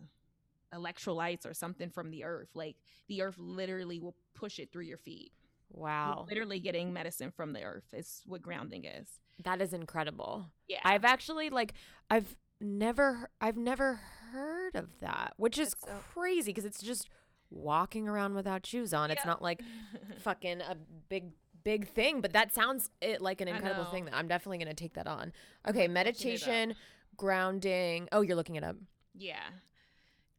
electrolytes 0.73 1.45
or 1.45 1.53
something 1.53 1.89
from 1.89 2.11
the 2.11 2.23
earth. 2.23 2.49
Like 2.53 2.75
the 3.07 3.21
earth 3.21 3.35
literally 3.37 3.99
will 3.99 4.15
push 4.35 4.59
it 4.59 4.71
through 4.71 4.83
your 4.85 4.97
feet. 4.97 5.31
You're 5.73 5.83
wow, 5.83 6.25
literally 6.29 6.59
getting 6.59 6.93
medicine 6.93 7.31
from 7.35 7.53
the 7.53 7.63
earth 7.63 7.93
is 7.93 8.21
what 8.25 8.41
grounding 8.41 8.85
is. 8.85 9.07
that 9.43 9.61
is 9.61 9.73
incredible. 9.73 10.45
Yeah. 10.67 10.79
I've 10.83 11.03
actually 11.05 11.49
like 11.49 11.73
I've 12.09 12.35
never 12.61 13.29
I've 13.41 13.57
never 13.57 13.99
heard 14.31 14.75
of 14.75 14.99
that, 14.99 15.33
which 15.37 15.57
is 15.57 15.75
so- 15.85 15.91
crazy 16.13 16.51
because 16.51 16.65
it's 16.65 16.81
just 16.81 17.09
walking 17.49 18.07
around 18.07 18.33
without 18.35 18.65
shoes 18.65 18.93
on. 18.93 19.11
It's 19.11 19.25
not 19.25 19.41
like 19.41 19.61
fucking 20.21 20.61
a 20.61 20.75
big 21.09 21.31
big 21.63 21.89
thing, 21.89 22.21
but 22.21 22.31
that 22.31 22.53
sounds 22.53 22.89
it 23.01 23.21
like 23.21 23.41
an 23.41 23.49
incredible 23.49 23.85
thing 23.85 24.05
that 24.05 24.13
I'm 24.15 24.27
definitely 24.29 24.57
going 24.59 24.69
to 24.69 24.73
take 24.73 24.93
that 24.93 25.07
on. 25.07 25.33
Okay, 25.67 25.87
meditation, 25.89 26.75
grounding. 27.17 28.07
Oh, 28.11 28.21
you're 28.21 28.35
looking 28.37 28.55
it 28.55 28.63
up. 28.63 28.75
yeah. 29.13 29.39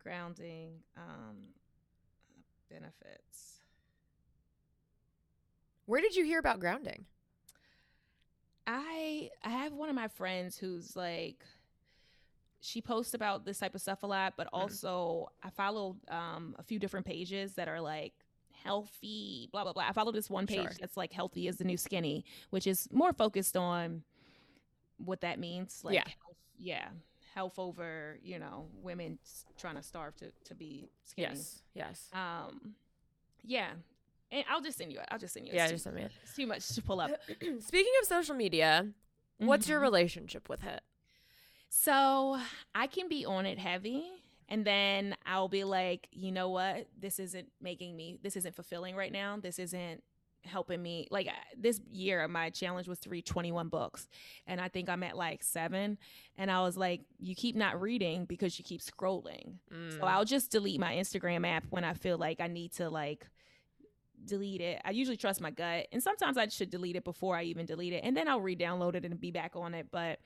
Grounding 0.03 0.82
um 0.96 1.36
benefits. 2.70 3.61
Where 5.86 6.01
did 6.01 6.14
you 6.16 6.24
hear 6.24 6.38
about 6.38 6.61
grounding? 6.61 7.07
I 8.66 9.30
I 9.42 9.51
have 9.51 9.72
one 9.72 9.88
of 9.88 9.94
my 9.94 10.09
friends 10.09 10.57
who's 10.59 10.94
like 10.96 11.44
she 12.61 12.80
posts 12.82 13.14
about 13.14 13.44
this 13.44 13.59
type 13.59 13.74
of 13.74 13.80
stuff 13.80 14.03
a 14.03 14.07
lot, 14.07 14.34
but 14.36 14.49
also 14.53 15.28
I 15.42 15.51
follow 15.51 15.96
um 16.09 16.55
a 16.59 16.62
few 16.62 16.78
different 16.78 17.07
pages 17.07 17.55
that 17.55 17.68
are 17.68 17.80
like 17.80 18.12
healthy, 18.64 19.49
blah 19.53 19.64
blah 19.64 19.72
blah. 19.72 19.84
I 19.88 19.92
follow 19.92 20.12
this 20.12 20.28
one 20.30 20.46
page 20.46 20.57
Sure. 20.70 20.78
that's 20.80 20.96
like 20.96 21.12
healthy 21.12 21.49
is 21.49 21.57
the 21.57 21.64
new 21.64 21.76
skinny, 21.76 22.24
which 22.51 22.66
is 22.66 22.88
more 22.92 23.12
focused 23.12 23.57
on 23.57 24.03
what 24.99 25.20
that 25.22 25.38
means. 25.38 25.80
Like 25.84 25.94
Yeah. 25.94 26.05
health, 26.05 26.36
yeah. 26.59 26.88
Health 27.39 27.59
over, 27.61 28.18
you 28.20 28.41
know, 28.41 28.66
women 28.82 29.18
trying 29.57 29.76
to 29.76 29.82
starve 29.82 30.16
to, 30.16 30.32
to 30.47 30.55
be 30.57 30.91
skinny. 31.05 31.28
Yes. 31.28 31.62
Yes. 31.72 32.09
Um 32.12 32.74
yeah. 33.45 33.68
And 34.32 34.45
I'll 34.51 34.61
just 34.61 34.76
send 34.76 34.93
you 34.93 34.99
it. 34.99 35.07
I'll 35.12 35.20
just 35.20 35.34
send 35.34 35.47
you 35.47 35.53
it. 35.53 35.57
Yeah, 35.57 35.62
It's 35.66 35.72
just 35.74 35.84
too, 35.84 35.91
send 35.91 35.97
me 35.97 36.03
it. 36.03 36.12
it's 36.24 36.34
too 36.34 36.49
much 36.49 36.66
to 36.74 36.82
pull 36.82 37.01
up. 37.01 37.12
Speaking 37.61 37.93
of 38.03 38.09
social 38.09 38.34
media, 38.34 38.89
what's 39.39 39.68
your 39.68 39.78
Mhm. 39.78 39.82
relationship 39.82 40.49
with 40.49 40.64
it? 40.64 40.80
So 41.68 42.39
I 42.74 42.89
can 42.89 43.09
be 43.09 43.24
on 43.24 43.47
it 43.47 43.59
heavy 43.59 44.03
and 44.49 44.64
then 44.64 45.14
I'll 45.24 45.49
be 45.49 45.62
like, 45.62 46.09
you 46.11 46.32
know 46.32 46.49
what? 46.49 46.89
This 46.99 47.20
isn't 47.20 47.53
making 47.61 47.97
me, 47.97 48.18
this 48.20 48.36
isn't 48.36 48.57
fulfilling 48.57 48.97
right 48.97 49.12
now. 49.12 49.39
This 49.41 49.61
isn't 49.61 50.03
helping 50.45 50.82
me. 50.82 51.07
Like 51.11 51.28
uh, 51.28 51.32
this 51.57 51.80
year, 51.91 52.26
my 52.28 52.51
challenge 52.51 52.89
was 52.89 52.99
to 53.01 53.11
read 53.11 53.26
21 53.26 53.68
books. 53.68 54.09
And 54.47 54.61
I 54.61 54.68
think 54.68 54.89
I'm 54.89 55.03
at 55.03 55.16
like 55.16 55.43
seven. 55.43 55.99
And 56.36 56.51
I 56.51 56.62
was 56.62 56.76
like, 56.76 57.03
you 57.18 57.34
keep 57.34 57.57
not 57.57 57.80
reading 57.80 58.24
because 58.24 58.59
you 58.59 58.64
keep 58.64 58.80
scrolling. 58.80 59.55
So 59.70 59.99
mm. 59.99 60.03
I'll 60.03 60.24
just 60.24 60.51
delete 60.51 60.80
my 60.80 60.95
Instagram 60.95 61.47
app 61.47 61.64
when 61.70 61.84
I 61.84 61.95
feel 61.95 62.18
like 62.18 62.41
I 62.41 62.47
need 62.47 62.72
to 62.74 62.89
like 62.91 63.26
delete 64.24 64.61
it. 64.61 64.80
I 64.84 64.91
usually 64.91 65.16
trust 65.16 65.41
my 65.41 65.51
gut. 65.51 65.86
And 65.93 66.03
sometimes 66.03 66.36
I 66.36 66.49
should 66.49 66.70
delete 66.70 66.97
it 66.97 67.05
before 67.05 67.36
I 67.36 67.45
even 67.45 67.66
delete 67.66 67.93
it. 67.93 68.05
And 68.05 68.16
then 68.16 68.28
I'll 68.28 68.41
re-download 68.41 68.95
it 68.95 69.05
and 69.05 69.20
be 69.20 69.30
back 69.30 69.53
on 69.55 69.74
it. 69.74 69.89
But 69.91 70.18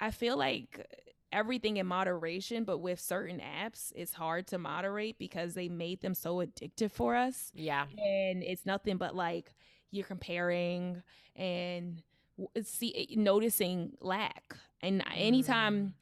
I 0.00 0.10
feel 0.10 0.36
like 0.36 0.86
everything 1.32 1.76
in 1.76 1.86
moderation, 1.86 2.64
but 2.64 2.78
with 2.78 3.00
certain 3.00 3.40
apps, 3.40 3.92
it's 3.94 4.12
hard 4.14 4.46
to 4.48 4.58
moderate 4.58 5.18
because 5.18 5.54
they 5.54 5.68
made 5.68 6.00
them 6.00 6.14
so 6.14 6.36
addictive 6.36 6.90
for 6.90 7.14
us. 7.14 7.50
yeah. 7.54 7.84
And 7.98 8.42
it's 8.42 8.66
nothing 8.66 8.96
but 8.96 9.14
like 9.14 9.54
you're 9.90 10.06
comparing 10.06 11.02
and 11.36 12.02
see 12.62 13.08
noticing 13.16 13.92
lack. 14.00 14.56
And 14.82 15.04
anytime 15.14 15.94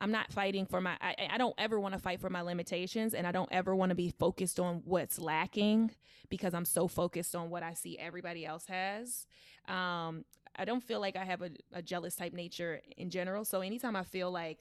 I'm 0.00 0.10
not 0.10 0.32
fighting 0.32 0.66
for 0.66 0.80
my, 0.80 0.96
I, 1.00 1.28
I 1.32 1.38
don't 1.38 1.54
ever 1.58 1.80
want 1.80 1.94
to 1.94 2.00
fight 2.00 2.20
for 2.20 2.28
my 2.28 2.42
limitations, 2.42 3.14
and 3.14 3.26
I 3.26 3.32
don't 3.32 3.48
ever 3.50 3.74
want 3.74 3.90
to 3.90 3.94
be 3.94 4.10
focused 4.10 4.60
on 4.60 4.82
what's 4.84 5.18
lacking 5.18 5.92
because 6.28 6.54
I'm 6.54 6.64
so 6.64 6.86
focused 6.88 7.34
on 7.34 7.50
what 7.50 7.62
I 7.62 7.74
see 7.74 7.98
everybody 7.98 8.44
else 8.44 8.66
has. 8.66 9.26
Um, 9.68 10.24
I 10.58 10.64
don't 10.64 10.82
feel 10.82 11.00
like 11.00 11.16
I 11.16 11.24
have 11.24 11.42
a, 11.42 11.50
a 11.72 11.82
jealous 11.82 12.14
type 12.14 12.32
nature 12.32 12.80
in 12.96 13.10
general. 13.10 13.44
So 13.44 13.60
anytime 13.60 13.96
I 13.96 14.02
feel 14.02 14.30
like, 14.30 14.58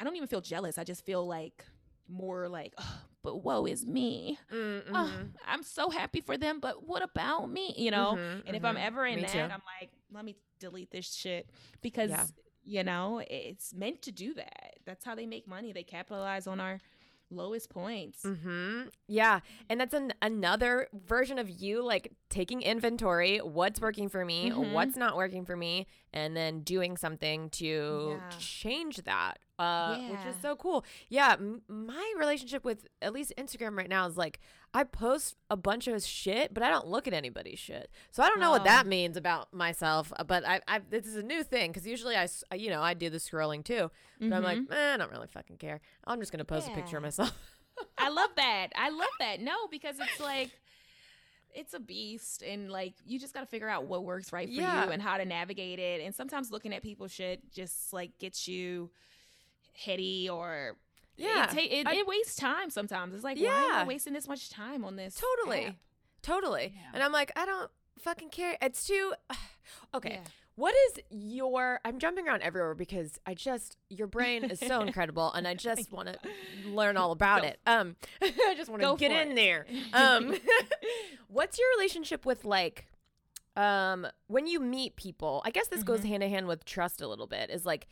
I 0.00 0.04
don't 0.04 0.16
even 0.16 0.28
feel 0.28 0.40
jealous. 0.40 0.78
I 0.78 0.84
just 0.84 1.04
feel 1.04 1.26
like 1.26 1.64
more 2.08 2.48
like, 2.48 2.72
"Ugh, 2.78 2.86
but 3.22 3.44
woe 3.44 3.66
is 3.66 3.86
me. 3.86 4.38
Mm-hmm. 4.52 4.96
Oh, 4.96 5.12
I'm 5.46 5.62
so 5.62 5.90
happy 5.90 6.20
for 6.22 6.36
them, 6.38 6.58
but 6.58 6.88
what 6.88 7.02
about 7.02 7.50
me? 7.50 7.74
You 7.76 7.90
know? 7.92 8.14
Mhm, 8.16 8.42
And 8.46 8.56
if 8.56 8.64
I'm 8.64 8.76
mhm. 8.76 8.84
ever 8.86 9.06
in 9.06 9.16
Me 9.16 9.22
that, 9.22 9.32
too. 9.32 9.38
I'm 9.40 9.62
like, 9.80 9.90
let 10.10 10.24
me 10.24 10.34
delete 10.58 10.90
this 10.90 11.12
shit 11.12 11.48
because 11.82 12.10
Yeah. 12.10 12.26
you 12.64 12.82
know 12.82 13.22
it's 13.30 13.72
meant 13.74 14.02
to 14.02 14.12
do 14.12 14.34
that. 14.34 14.78
That's 14.86 15.04
how 15.04 15.14
they 15.14 15.26
make 15.26 15.46
money. 15.46 15.72
They 15.72 15.82
capitalize 15.84 16.46
on 16.46 16.58
our 16.60 16.80
lowest 17.32 17.70
points. 17.70 18.24
Mm-hmm. 18.24 18.88
Yeah. 19.06 19.38
And 19.68 19.80
that's 19.80 19.94
an, 19.94 20.12
another 20.20 20.88
version 20.92 21.38
of 21.38 21.48
you 21.48 21.80
like 21.80 22.12
taking 22.28 22.60
inventory, 22.60 23.38
what's 23.38 23.80
working 23.80 24.08
for 24.08 24.24
me, 24.24 24.50
Mhm. 24.50 24.72
what's 24.72 24.96
not 24.96 25.16
working 25.16 25.44
for 25.44 25.54
me, 25.56 25.86
and 26.12 26.36
then 26.36 26.62
doing 26.62 26.96
something 26.96 27.48
to 27.50 28.16
Yeah. 28.18 28.30
change 28.38 28.96
that. 29.04 29.38
Uh, 29.60 29.98
which 30.10 30.26
is 30.26 30.36
so 30.40 30.56
cool. 30.56 30.84
Yeah, 31.08 31.32
m- 31.34 31.62
my 31.68 32.12
relationship 32.18 32.64
with 32.64 32.86
at 33.02 33.12
least 33.12 33.32
Instagram 33.36 33.76
right 33.76 33.88
now 33.88 34.06
is 34.06 34.16
like 34.16 34.40
I 34.72 34.84
post 34.84 35.36
a 35.50 35.56
bunch 35.56 35.88
of 35.88 36.02
shit, 36.02 36.54
but 36.54 36.62
I 36.62 36.70
don't 36.70 36.86
look 36.86 37.06
at 37.08 37.12
anybody's 37.12 37.58
shit. 37.58 37.90
So 38.12 38.22
I 38.22 38.28
don't 38.28 38.40
know 38.40 38.50
what 38.52 38.62
Oh. 38.62 38.64
that 38.64 38.86
means 38.86 39.16
about 39.16 39.52
myself. 39.52 40.12
uh, 40.16 40.24
But 40.24 40.46
I, 40.46 40.60
I 40.68 40.78
this 40.88 41.06
is 41.06 41.16
a 41.16 41.22
new 41.22 41.42
thing 41.42 41.70
because 41.72 41.86
usually 41.86 42.16
I, 42.16 42.28
you 42.54 42.70
know, 42.70 42.80
I 42.80 42.94
do 42.94 43.10
the 43.10 43.18
scrolling 43.18 43.64
too. 43.64 43.90
But 44.20 44.32
I'm 44.32 44.42
like, 44.42 44.58
Mhm. 44.58 44.72
eh, 44.72 44.94
I 44.94 44.96
don't 44.96 45.10
really 45.10 45.26
fucking 45.28 45.56
care. 45.58 45.80
I'm 46.06 46.20
just 46.20 46.30
gonna 46.32 46.44
post 46.44 46.68
a 46.68 46.70
picture 46.70 46.96
of 46.98 47.02
myself. 47.02 47.32
I 47.98 48.08
love 48.10 48.30
that. 48.36 48.68
I 48.76 48.90
love 48.90 49.08
that. 49.20 49.40
No, 49.40 49.66
because 49.70 49.96
it's 49.98 50.20
like 50.20 50.50
it's 51.52 51.74
a 51.74 51.80
beast 51.80 52.42
and 52.42 52.70
like 52.70 52.94
you 53.04 53.18
just 53.18 53.34
got 53.34 53.40
to 53.40 53.46
figure 53.46 53.68
out 53.68 53.86
what 53.86 54.04
works 54.04 54.32
right 54.32 54.46
for 54.46 54.54
Yeah. 54.54 54.84
you 54.84 54.92
and 54.92 55.02
how 55.02 55.16
to 55.18 55.24
navigate 55.24 55.80
it. 55.80 56.00
And 56.00 56.14
sometimes 56.14 56.52
looking 56.52 56.72
at 56.72 56.80
people's 56.82 57.10
shit 57.10 57.52
just 57.52 57.92
like 57.92 58.16
gets 58.20 58.46
you 58.46 58.90
heady 59.80 60.28
or 60.28 60.76
Yeah, 61.16 61.44
it, 61.44 61.50
ta- 61.50 61.56
it, 61.60 61.86
I- 61.86 61.94
it 61.96 62.06
wastes 62.06 62.36
time 62.36 62.70
sometimes. 62.70 63.14
It's 63.14 63.24
like 63.24 63.36
why 63.38 63.44
am 63.44 63.70
Yeah. 63.70 63.82
I 63.82 63.84
wasting 63.86 64.12
this 64.12 64.28
much 64.28 64.50
time 64.50 64.84
on 64.84 64.96
this? 64.96 65.14
Totally. 65.20 65.66
app? 65.66 65.76
Totally. 66.22 66.72
Yeah. 66.74 66.90
And 66.94 67.02
I'm 67.02 67.12
like, 67.12 67.32
I 67.36 67.46
don't 67.46 67.70
fucking 67.98 68.28
care. 68.30 68.56
It's 68.60 68.86
too 68.86 69.14
Okay. 69.94 70.18
Yeah. 70.22 70.30
What 70.56 70.74
is 70.88 71.00
your 71.10 71.80
I'm 71.86 71.98
jumping 71.98 72.28
around 72.28 72.42
everywhere 72.42 72.74
because 72.74 73.18
I 73.24 73.32
just 73.34 73.78
your 73.88 74.06
brain 74.06 74.44
is 74.44 74.58
so 74.58 74.80
incredible 74.86 75.32
and 75.32 75.48
I 75.48 75.54
just 75.54 75.90
want 75.90 76.08
to 76.08 76.18
learn 76.68 76.96
all 76.98 77.12
about 77.12 77.42
Go. 77.42 77.48
it. 77.48 77.60
Um 77.66 77.96
I 78.22 78.54
just 78.56 78.68
want 78.68 78.82
to 78.82 78.94
get 78.98 79.10
in 79.12 79.32
it. 79.32 79.34
there. 79.36 79.66
Um 79.94 80.34
what's 81.28 81.58
your 81.58 81.68
relationship 81.76 82.26
with 82.26 82.44
like 82.44 82.86
um 83.56 84.06
when 84.26 84.46
you 84.46 84.60
meet 84.60 84.96
people? 84.96 85.42
I 85.44 85.50
guess 85.50 85.68
this 85.68 85.82
goes 85.82 86.00
Mhm. 86.00 86.08
hand 86.08 86.22
in 86.24 86.30
hand 86.30 86.46
with 86.46 86.64
trust 86.64 87.00
a 87.00 87.08
little 87.08 87.26
bit. 87.26 87.48
Is 87.50 87.64
like 87.64 87.86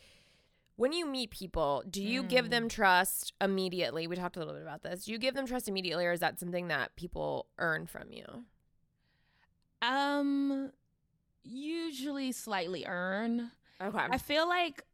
when 0.79 0.93
you 0.93 1.05
meet 1.07 1.31
people, 1.31 1.83
do 1.91 2.01
you 2.03 2.22
give 2.22 2.47
Mm. 2.47 2.51
them 2.51 2.68
trust 2.68 3.33
immediately? 3.41 4.07
We 4.07 4.14
talked 4.16 4.37
a 4.37 4.39
little 4.39 4.55
bit 4.55 4.62
about 4.62 4.83
this. 4.83 5.05
Do 5.05 5.12
you 5.12 5.18
give 5.18 5.35
them 5.35 5.45
trust 5.47 5.68
immediately 5.68 6.07
or 6.07 6.12
is 6.12 6.20
that 6.20 6.39
something 6.41 6.68
that 6.68 6.95
people 6.97 7.47
earn 7.59 7.87
from 7.87 8.12
you? 8.12 8.45
Um 9.83 10.72
usually 11.45 12.33
slightly 12.33 12.85
earn. 12.87 13.51
Okay. 13.81 13.99
I 13.99 14.18
feel 14.18 14.49
like 14.49 14.85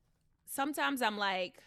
sometimes 0.47 1.03
I'm 1.03 1.19
like, 1.19 1.59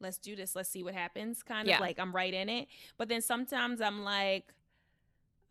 let's 0.00 0.18
do 0.18 0.34
this, 0.36 0.56
let's 0.56 0.68
see 0.68 0.82
what 0.82 0.94
happens, 0.94 1.42
kind 1.42 1.68
of 1.68 1.80
like 1.80 1.98
I'm 1.98 2.14
right 2.14 2.32
in 2.34 2.48
it. 2.48 2.68
But 2.98 3.08
then 3.08 3.20
sometimes 3.22 3.80
I'm 3.80 4.02
like, 4.04 4.52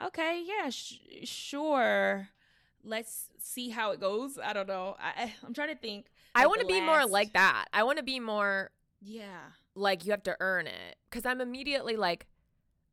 okay, 0.03 0.43
yeah, 0.45 0.69
sh- 0.69 0.99
sure. 1.23 2.29
let's 2.83 3.29
see 3.39 3.69
how 3.69 3.91
it 3.91 3.99
goes. 3.99 4.37
I 4.37 4.53
don't 4.53 4.67
know. 4.67 4.95
I 4.99 5.33
I'm 5.45 5.53
trying 5.53 5.69
to 5.69 5.75
think. 5.81 6.05
I 6.35 6.47
want 6.47 6.61
to 6.61 6.67
be 6.67 6.81
more 6.81 7.05
like 7.05 7.33
that. 7.33 7.65
I 7.73 7.83
want 7.83 7.97
to 7.97 8.03
be 8.03 8.19
more 8.19 8.71
Yeah. 9.01 9.51
like 9.75 10.05
you 10.05 10.11
have 10.11 10.23
to 10.23 10.35
earn 10.39 10.67
it 10.67 10.95
because 11.09 11.25
I'm 11.25 11.41
immediately 11.41 11.95
like, 11.95 12.27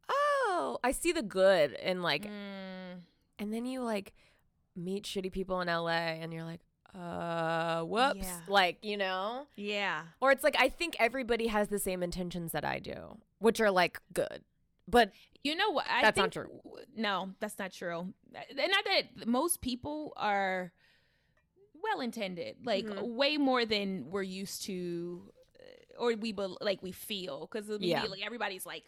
oh, 0.08 0.78
I 0.84 0.92
see 0.92 1.12
the 1.12 1.22
good 1.22 1.72
and 1.74 2.02
like, 2.02 2.24
Mm, 2.24 3.00
and 3.38 3.52
then 3.52 3.66
you 3.66 3.82
like 3.82 4.12
meet 4.76 5.04
shitty 5.04 5.32
people 5.32 5.60
in 5.60 5.68
LA 5.68 5.90
and 6.20 6.32
you're 6.32 6.44
like, 6.44 6.60
uh, 6.94 7.82
whoops, 7.82 8.18
Yeah. 8.26 8.40
like 8.48 8.78
you 8.82 8.96
know, 8.96 9.46
yeah. 9.56 10.02
or 10.20 10.30
it's 10.32 10.44
like 10.44 10.56
I 10.58 10.68
think 10.68 10.94
everybody 10.98 11.46
has 11.48 11.68
the 11.68 11.78
same 11.78 12.02
intentions 12.02 12.52
that 12.52 12.64
I 12.64 12.78
do, 12.78 13.18
which 13.38 13.60
are 13.60 13.70
like 13.70 13.98
good, 14.12 14.44
but 14.86 15.10
You 15.44 15.56
know 15.56 15.70
what? 15.70 15.86
I 15.90 16.02
That's 16.02 16.16
not 16.18 16.30
true. 16.32 16.60
No, 16.94 17.30
that's 17.40 17.58
not 17.58 17.72
true. 17.72 18.12
And 18.32 18.70
not 18.70 18.84
that 18.84 19.26
most 19.26 19.60
people 19.60 20.12
are 20.16 20.72
well 21.82 22.00
intended, 22.00 22.56
like 22.64 22.86
Mhm. 22.86 23.14
way 23.14 23.36
more 23.36 23.64
than 23.64 24.10
we're 24.10 24.22
used 24.22 24.62
to, 24.64 25.32
uh, 25.58 25.98
or 26.02 26.14
we 26.14 26.32
bel 26.32 26.58
like 26.60 26.82
we 26.82 26.92
feel. 26.92 27.48
Because 27.50 27.68
Yeah. 27.68 27.76
immediately 27.76 28.22
everybody's 28.22 28.64
like, 28.66 28.84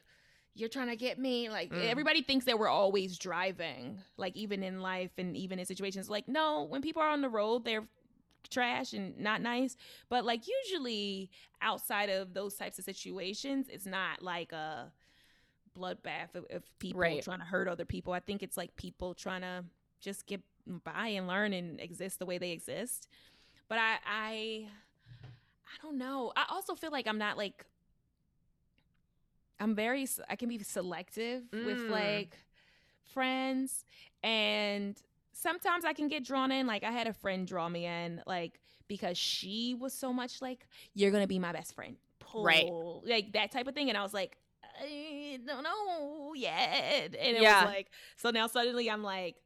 "You're 0.55 0.68
trying 0.68 0.88
to 0.88 0.97
get 0.97 1.18
me." 1.18 1.49
Like 1.49 1.70
Mm. 1.70 1.88
everybody 1.88 2.22
thinks 2.22 2.45
that 2.47 2.59
we're 2.59 2.68
always 2.68 3.18
driving, 3.18 3.99
like 4.16 4.36
even 4.36 4.62
in 4.62 4.80
life 4.80 5.11
and 5.18 5.36
even 5.36 5.59
in 5.59 5.66
situations. 5.66 6.09
Like 6.09 6.28
no, 6.28 6.62
when 6.64 6.82
people 6.82 7.03
are 7.03 7.09
on 7.11 7.20
the 7.22 7.28
road, 7.28 7.64
they're 7.64 7.86
trash 8.51 8.92
and 8.92 9.18
not 9.18 9.40
nice. 9.40 9.76
But 10.09 10.24
like 10.24 10.42
usually 10.47 11.30
outside 11.62 12.11
of 12.11 12.34
those 12.34 12.55
types 12.57 12.78
of 12.78 12.84
situations, 12.84 13.68
it's 13.70 13.86
not 13.86 14.22
like 14.22 14.53
a 14.53 14.92
bloodbath 15.76 16.34
of, 16.34 16.45
of 16.51 16.62
people 16.78 17.01
Right. 17.01 17.22
trying 17.22 17.40
to 17.40 17.45
hurt 17.45 17.68
other 17.68 17.84
people. 17.84 18.12
I 18.12 18.20
think 18.20 18.42
it's 18.42 18.57
like 18.57 18.76
people 18.76 19.14
trying 19.14 19.40
to 19.40 19.64
just 20.01 20.26
get 20.26 20.40
by 20.67 21.09
and 21.09 21.27
learn 21.27 21.53
and 21.53 21.81
exist 21.81 22.19
the 22.19 22.27
way 22.27 22.39
they 22.39 22.51
exist. 22.53 23.09
But 23.69 23.79
I 23.79 23.97
I 24.07 24.69
I 25.67 25.83
don't 25.83 25.99
know. 25.99 26.33
I 26.37 26.47
also 26.51 26.75
feel 26.75 26.91
like 26.91 27.07
I'm 27.07 27.19
not 27.19 27.37
like 27.37 27.65
I'm 29.61 29.75
very 29.75 30.07
I 30.29 30.37
can 30.37 30.49
be 30.49 30.59
selective 30.62 31.45
with 31.62 31.87
Mm. 31.87 31.89
like 31.89 32.37
friends 33.12 33.85
and 34.23 34.97
sometimes 35.33 35.85
I 35.85 35.93
can 35.93 36.09
get 36.09 36.25
drawn 36.25 36.51
in 36.53 36.67
like 36.67 36.85
I 36.85 36.91
had 36.91 37.07
a 37.07 37.12
friend 37.12 37.47
draw 37.47 37.69
me 37.69 37.87
in 37.87 38.23
like 38.27 38.61
because 38.89 39.17
she 39.17 39.75
was 39.79 39.93
so 39.93 40.12
much 40.12 40.43
like 40.43 40.67
you're 40.95 41.11
going 41.11 41.23
to 41.23 41.29
be 41.29 41.39
my 41.39 41.53
best 41.53 41.75
friend. 41.75 41.97
Right. 42.39 42.67
Like 43.05 43.33
that 43.33 43.53
type 43.53 43.67
of 43.69 43.75
thing 43.75 43.89
and 43.89 43.99
I 43.99 44.03
was 44.03 44.15
like 44.15 44.37
I 44.83 45.39
don't 45.47 45.62
know 45.62 46.35
yet. 46.35 47.15
And 47.19 47.37
it 47.37 47.43
Yeah. 47.43 47.61
was 47.61 47.62
like 47.62 47.91
so 48.17 48.31
now 48.31 48.47
suddenly 48.47 48.91
I'm 48.91 49.03
like 49.03 49.37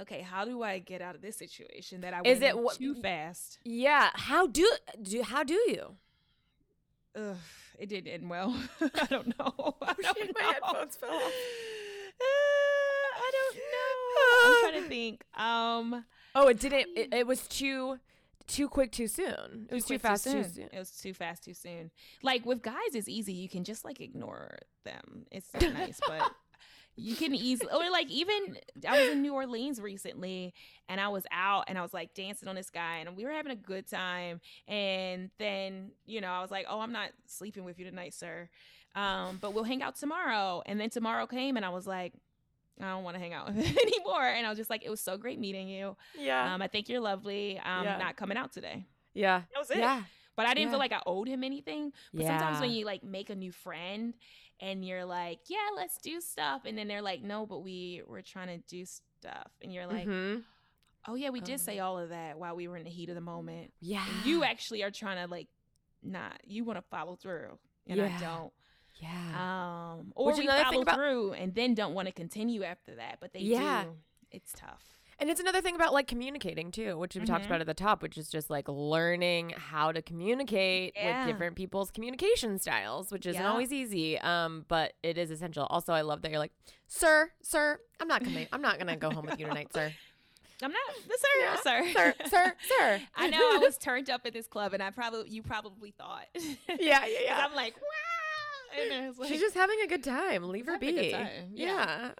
okay, 0.00 0.20
how 0.22 0.44
do 0.44 0.62
I 0.62 0.78
get 0.78 1.00
out 1.02 1.14
of 1.14 1.20
this 1.22 1.36
situation 1.36 2.00
that 2.02 2.14
I 2.14 2.18
Is 2.24 2.40
went 2.40 2.42
it 2.42 2.56
in 2.56 2.62
what- 2.64 2.76
too 2.76 2.94
fast? 2.94 3.58
yeah, 3.64 4.10
how 4.14 4.46
do 4.46 4.70
do 5.02 5.22
how 5.22 5.42
do 5.44 5.54
you? 5.54 5.96
Ugh, 7.16 7.36
it 7.78 7.88
didn't 7.88 8.12
end 8.12 8.28
well. 8.30 8.56
I 8.80 9.06
don't 9.06 9.38
know. 9.38 9.76
I 9.82 9.94
don't 9.94 10.16
shit, 10.16 10.34
my 10.34 10.40
know. 10.42 10.52
headphones 10.52 10.96
fell 10.96 11.10
off. 11.10 11.32
Uh, 12.20 12.24
I 13.16 13.30
don't 13.32 13.56
know. 13.56 14.56
I'm 14.56 14.60
trying 14.70 14.82
to 14.82 14.88
think. 14.88 15.24
Um, 15.34 16.04
Oh, 16.36 16.48
it 16.48 16.58
didn't. 16.58 16.88
It, 16.96 17.14
it 17.14 17.26
was 17.26 17.46
too 17.46 17.98
too 18.48 18.68
quick, 18.68 18.90
too 18.92 19.06
soon. 19.06 19.68
It 19.70 19.74
was 19.74 19.84
too 19.84 19.94
quick, 19.94 20.02
fast, 20.02 20.24
too 20.24 20.42
soon. 20.44 20.68
It 20.72 20.78
was 20.78 20.90
too 20.90 21.14
fast, 21.14 21.44
too 21.44 21.54
soon. 21.54 21.90
Like 22.22 22.44
with 22.44 22.60
guys, 22.62 22.94
it's 22.94 23.08
easy. 23.08 23.32
You 23.32 23.48
can 23.48 23.62
just 23.64 23.84
like 23.84 24.00
ignore 24.00 24.58
them. 24.84 25.26
It's 25.30 25.46
so 25.58 25.66
nice, 25.70 26.00
but 26.06 26.32
you 26.96 27.16
can 27.16 27.34
easily 27.34 27.70
or 27.72 27.90
like 27.90 28.08
even 28.10 28.56
I 28.88 28.98
was 29.00 29.08
in 29.10 29.20
New 29.22 29.34
Orleans 29.34 29.80
recently 29.80 30.54
and 30.88 31.00
I 31.00 31.08
was 31.08 31.24
out 31.32 31.64
and 31.68 31.76
I 31.76 31.82
was 31.82 31.92
like 31.92 32.14
dancing 32.14 32.48
on 32.48 32.54
this 32.54 32.70
guy 32.70 32.98
and 32.98 33.16
we 33.16 33.24
were 33.24 33.32
having 33.32 33.50
a 33.52 33.56
good 33.56 33.86
time 33.88 34.40
and 34.68 35.30
then 35.38 35.90
you 36.06 36.20
know 36.20 36.28
I 36.28 36.40
was 36.40 36.50
like 36.50 36.66
oh 36.68 36.80
I'm 36.80 36.92
not 36.92 37.10
sleeping 37.26 37.64
with 37.64 37.78
you 37.78 37.84
tonight 37.84 38.14
sir. 38.14 38.48
Um 38.94 39.38
but 39.40 39.54
we'll 39.54 39.64
hang 39.64 39.82
out 39.82 39.96
tomorrow 39.96 40.62
and 40.66 40.78
then 40.80 40.90
tomorrow 40.90 41.26
came 41.26 41.56
and 41.56 41.64
I 41.66 41.70
was 41.70 41.86
like 41.86 42.12
I 42.80 42.86
don't 42.90 43.04
want 43.04 43.14
to 43.16 43.20
hang 43.20 43.32
out 43.32 43.46
with 43.46 43.56
him 43.56 43.76
anymore 43.82 44.24
and 44.24 44.46
I 44.46 44.48
was 44.48 44.58
just 44.58 44.70
like 44.70 44.84
it 44.84 44.90
was 44.90 45.00
so 45.00 45.16
great 45.16 45.38
meeting 45.40 45.68
you. 45.68 45.96
Yeah, 46.16 46.54
um 46.54 46.62
I 46.62 46.68
think 46.68 46.88
you're 46.88 47.00
lovely 47.00 47.58
I'm 47.62 47.84
Yeah. 47.84 47.98
not 47.98 48.16
coming 48.16 48.36
out 48.36 48.52
today. 48.52 48.86
Yeah, 49.14 49.42
that 49.52 49.58
was 49.58 49.70
it. 49.70 49.78
Yeah, 49.78 50.02
but 50.36 50.46
I 50.46 50.54
didn't 50.54 50.66
Yeah. 50.66 50.70
feel 50.70 50.78
like 50.80 50.92
I 50.92 51.00
owed 51.06 51.28
him 51.28 51.44
anything. 51.44 51.92
But 52.12 52.26
sometimes 52.26 52.60
when 52.60 52.70
you 52.70 52.84
like 52.84 53.04
make 53.04 53.30
a 53.30 53.34
new 53.36 53.52
friend 53.52 54.14
and 54.60 54.84
you're 54.84 55.04
like, 55.04 55.40
yeah, 55.48 55.68
let's 55.76 55.98
do 55.98 56.20
stuff, 56.20 56.62
and 56.64 56.76
then 56.78 56.88
they're 56.88 57.02
like, 57.02 57.22
no, 57.22 57.46
but 57.46 57.60
we 57.60 58.02
we're 58.06 58.22
trying 58.22 58.48
to 58.48 58.58
do 58.68 58.84
stuff, 58.84 59.50
and 59.62 59.72
you're 59.72 59.86
like, 59.86 60.06
Mhm. 60.06 60.42
oh 61.08 61.14
yeah, 61.14 61.30
we 61.30 61.40
did 61.40 61.54
Um, 61.54 61.58
say 61.58 61.78
all 61.80 61.98
of 61.98 62.08
that 62.10 62.38
while 62.38 62.54
we 62.56 62.68
were 62.68 62.76
in 62.76 62.84
the 62.84 62.90
heat 62.90 63.08
of 63.08 63.14
the 63.14 63.20
moment. 63.20 63.72
yeah. 63.80 64.06
And 64.08 64.26
you 64.26 64.44
actually 64.44 64.82
are 64.82 64.90
trying 64.90 65.16
to 65.24 65.30
like, 65.30 65.48
not 66.02 66.40
you 66.46 66.64
want 66.64 66.78
to 66.78 66.82
follow 66.82 67.16
through, 67.16 67.58
and 67.86 68.00
I 68.00 68.18
don't. 68.20 68.52
yeah. 69.00 69.94
Um, 69.98 70.12
or 70.14 70.26
Which 70.26 70.38
we 70.38 70.46
follow 70.46 70.82
about- 70.82 70.94
through 70.96 71.32
and 71.32 71.54
then 71.54 71.74
don't 71.74 71.94
want 71.94 72.06
to 72.06 72.12
continue 72.12 72.62
after 72.62 72.94
that, 72.96 73.18
but 73.20 73.32
they 73.32 73.40
Yeah. 73.40 73.84
do. 73.84 73.96
It's 74.30 74.52
tough. 74.52 74.93
And 75.20 75.30
it's 75.30 75.40
another 75.40 75.60
thing 75.60 75.74
about 75.76 75.92
like 75.92 76.06
communicating 76.08 76.70
too, 76.70 76.98
which 76.98 77.14
we 77.14 77.24
talked 77.24 77.44
Mhm. 77.44 77.46
about 77.46 77.60
at 77.60 77.66
the 77.66 77.74
top, 77.74 78.02
which 78.02 78.18
is 78.18 78.28
just 78.28 78.50
like 78.50 78.68
learning 78.68 79.50
how 79.56 79.92
to 79.92 80.02
communicate 80.02 80.92
Yeah. 80.96 81.24
with 81.26 81.32
different 81.34 81.56
people's 81.56 81.90
communication 81.90 82.58
styles, 82.58 83.10
which 83.12 83.24
isn't 83.26 83.40
Yeah. 83.40 83.50
always 83.50 83.72
easy. 83.72 84.18
Um, 84.18 84.64
but 84.68 84.94
it 85.02 85.16
is 85.16 85.30
essential. 85.30 85.66
Also, 85.70 85.92
I 85.92 86.00
love 86.00 86.22
that 86.22 86.30
you're 86.30 86.40
like, 86.40 86.52
sir, 86.88 87.30
sir, 87.42 87.80
I'm 88.00 88.08
not 88.08 88.24
coming. 88.24 88.48
I'm 88.52 88.62
not 88.62 88.78
gonna 88.78 88.96
go 88.96 89.10
home 89.10 89.26
with 89.26 89.38
you 89.38 89.46
tonight, 89.46 89.72
sir. 89.72 89.92
I'm 90.62 90.70
not, 90.72 90.80
sir, 90.96 91.28
Yeah. 91.40 91.56
sir, 91.56 91.92
Sir, 91.92 92.14
sir, 92.28 92.54
sir. 92.78 93.02
I 93.14 93.28
know 93.28 93.38
I 93.54 93.58
was 93.58 93.76
turned 93.78 94.08
up 94.10 94.22
at 94.24 94.32
this 94.32 94.46
club, 94.46 94.72
and 94.74 94.82
I 94.82 94.90
probably 94.90 95.28
you 95.28 95.42
probably 95.42 95.90
thought. 95.92 96.26
Yeah, 96.34 96.56
yeah, 96.78 97.06
yeah. 97.24 97.46
I'm 97.46 97.54
like, 97.54 97.74
wow. 97.76 98.80
And 98.80 99.16
like, 99.18 99.28
She's 99.28 99.40
just 99.40 99.54
having 99.54 99.78
a 99.84 99.86
good 99.86 100.02
time. 100.02 100.44
Leave 100.48 100.66
her 100.66 100.72
having 100.72 100.88
a 100.88 100.92
good 100.92 101.00
be. 101.02 101.12
time, 101.12 101.50
Yeah. 101.52 102.10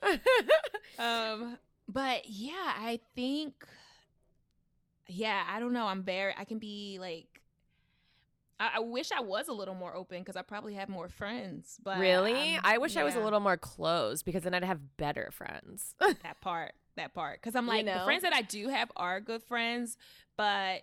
um, 0.98 1.58
but 1.88 2.22
yeah, 2.28 2.52
I 2.76 3.00
think, 3.14 3.54
yeah, 5.08 5.44
I 5.48 5.60
don't 5.60 5.72
know. 5.72 5.86
I'm 5.86 6.02
very, 6.02 6.34
I 6.36 6.44
can 6.44 6.58
be 6.58 6.98
like, 7.00 7.26
I, 8.58 8.72
I 8.76 8.80
wish 8.80 9.10
I 9.12 9.20
was 9.20 9.48
a 9.48 9.52
little 9.52 9.74
more 9.74 9.94
open 9.94 10.20
because 10.20 10.36
I 10.36 10.42
probably 10.42 10.74
have 10.74 10.88
more 10.88 11.08
friends. 11.08 11.78
But 11.82 11.98
really? 11.98 12.54
I'm- 12.54 12.60
I 12.64 12.78
wish 12.78 12.96
I 12.96 13.04
was 13.04 13.14
a 13.14 13.20
little 13.20 13.40
more 13.40 13.56
closed 13.56 14.24
because 14.24 14.42
then 14.44 14.54
I'd 14.54 14.64
have 14.64 14.96
better 14.96 15.30
friends. 15.32 15.94
that 16.00 16.40
part, 16.40 16.72
that 16.96 17.12
part. 17.14 17.40
Because 17.40 17.54
I'm 17.54 17.64
You 17.66 17.72
like, 17.72 17.86
the 17.86 18.00
friends 18.04 18.22
that 18.22 18.32
I 18.32 18.42
do 18.42 18.68
have 18.68 18.90
are 18.96 19.20
good 19.20 19.42
friends, 19.42 19.96
but 20.36 20.82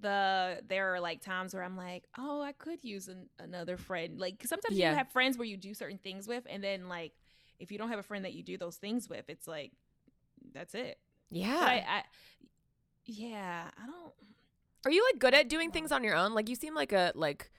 the 0.00 0.60
there 0.68 0.94
are 0.94 1.00
like 1.00 1.20
times 1.20 1.52
where 1.52 1.64
I'm 1.64 1.76
like, 1.76 2.04
oh, 2.16 2.40
I 2.40 2.52
could 2.52 2.84
use 2.84 3.08
an, 3.08 3.28
another 3.40 3.76
friend. 3.76 4.18
Like 4.18 4.42
sometimes 4.46 4.78
Yeah. 4.78 4.90
you 4.92 4.96
have 4.96 5.10
friends 5.10 5.36
where 5.36 5.46
you 5.46 5.56
do 5.56 5.74
certain 5.74 5.98
things 5.98 6.28
with, 6.28 6.44
and 6.48 6.62
then 6.62 6.88
like 6.88 7.12
if 7.58 7.72
you 7.72 7.78
don't 7.78 7.88
have 7.88 7.98
a 7.98 8.04
friend 8.04 8.24
that 8.24 8.32
you 8.34 8.44
do 8.44 8.56
those 8.56 8.76
things 8.76 9.08
with, 9.08 9.24
it's 9.28 9.48
like 9.48 9.72
that's 10.54 10.74
it. 10.74 10.98
yeah. 11.30 11.58
I, 11.60 11.84
I 11.88 12.02
yeah, 13.06 13.64
I 13.82 13.86
don't. 13.86 14.12
Are 14.84 14.90
you 14.90 15.04
like 15.12 15.18
good 15.18 15.34
at 15.34 15.48
doing 15.48 15.70
things 15.70 15.92
on 15.92 16.04
your 16.04 16.14
own? 16.14 16.34
Like 16.34 16.48
you 16.48 16.54
seem 16.54 16.74
like 16.74 16.92
a 16.92 17.12
like. 17.14 17.50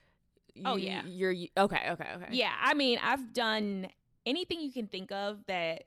Oh, 0.65 0.75
you- 0.75 0.87
yeah. 0.87 1.01
You're 1.05 1.31
you- 1.31 1.49
okay. 1.57 1.87
Okay. 1.91 2.07
Okay. 2.15 2.27
Yeah, 2.31 2.51
I 2.61 2.73
mean, 2.73 2.99
I've 3.01 3.33
done 3.33 3.87
anything 4.25 4.59
you 4.61 4.71
can 4.71 4.87
think 4.87 5.11
of 5.11 5.45
that 5.47 5.83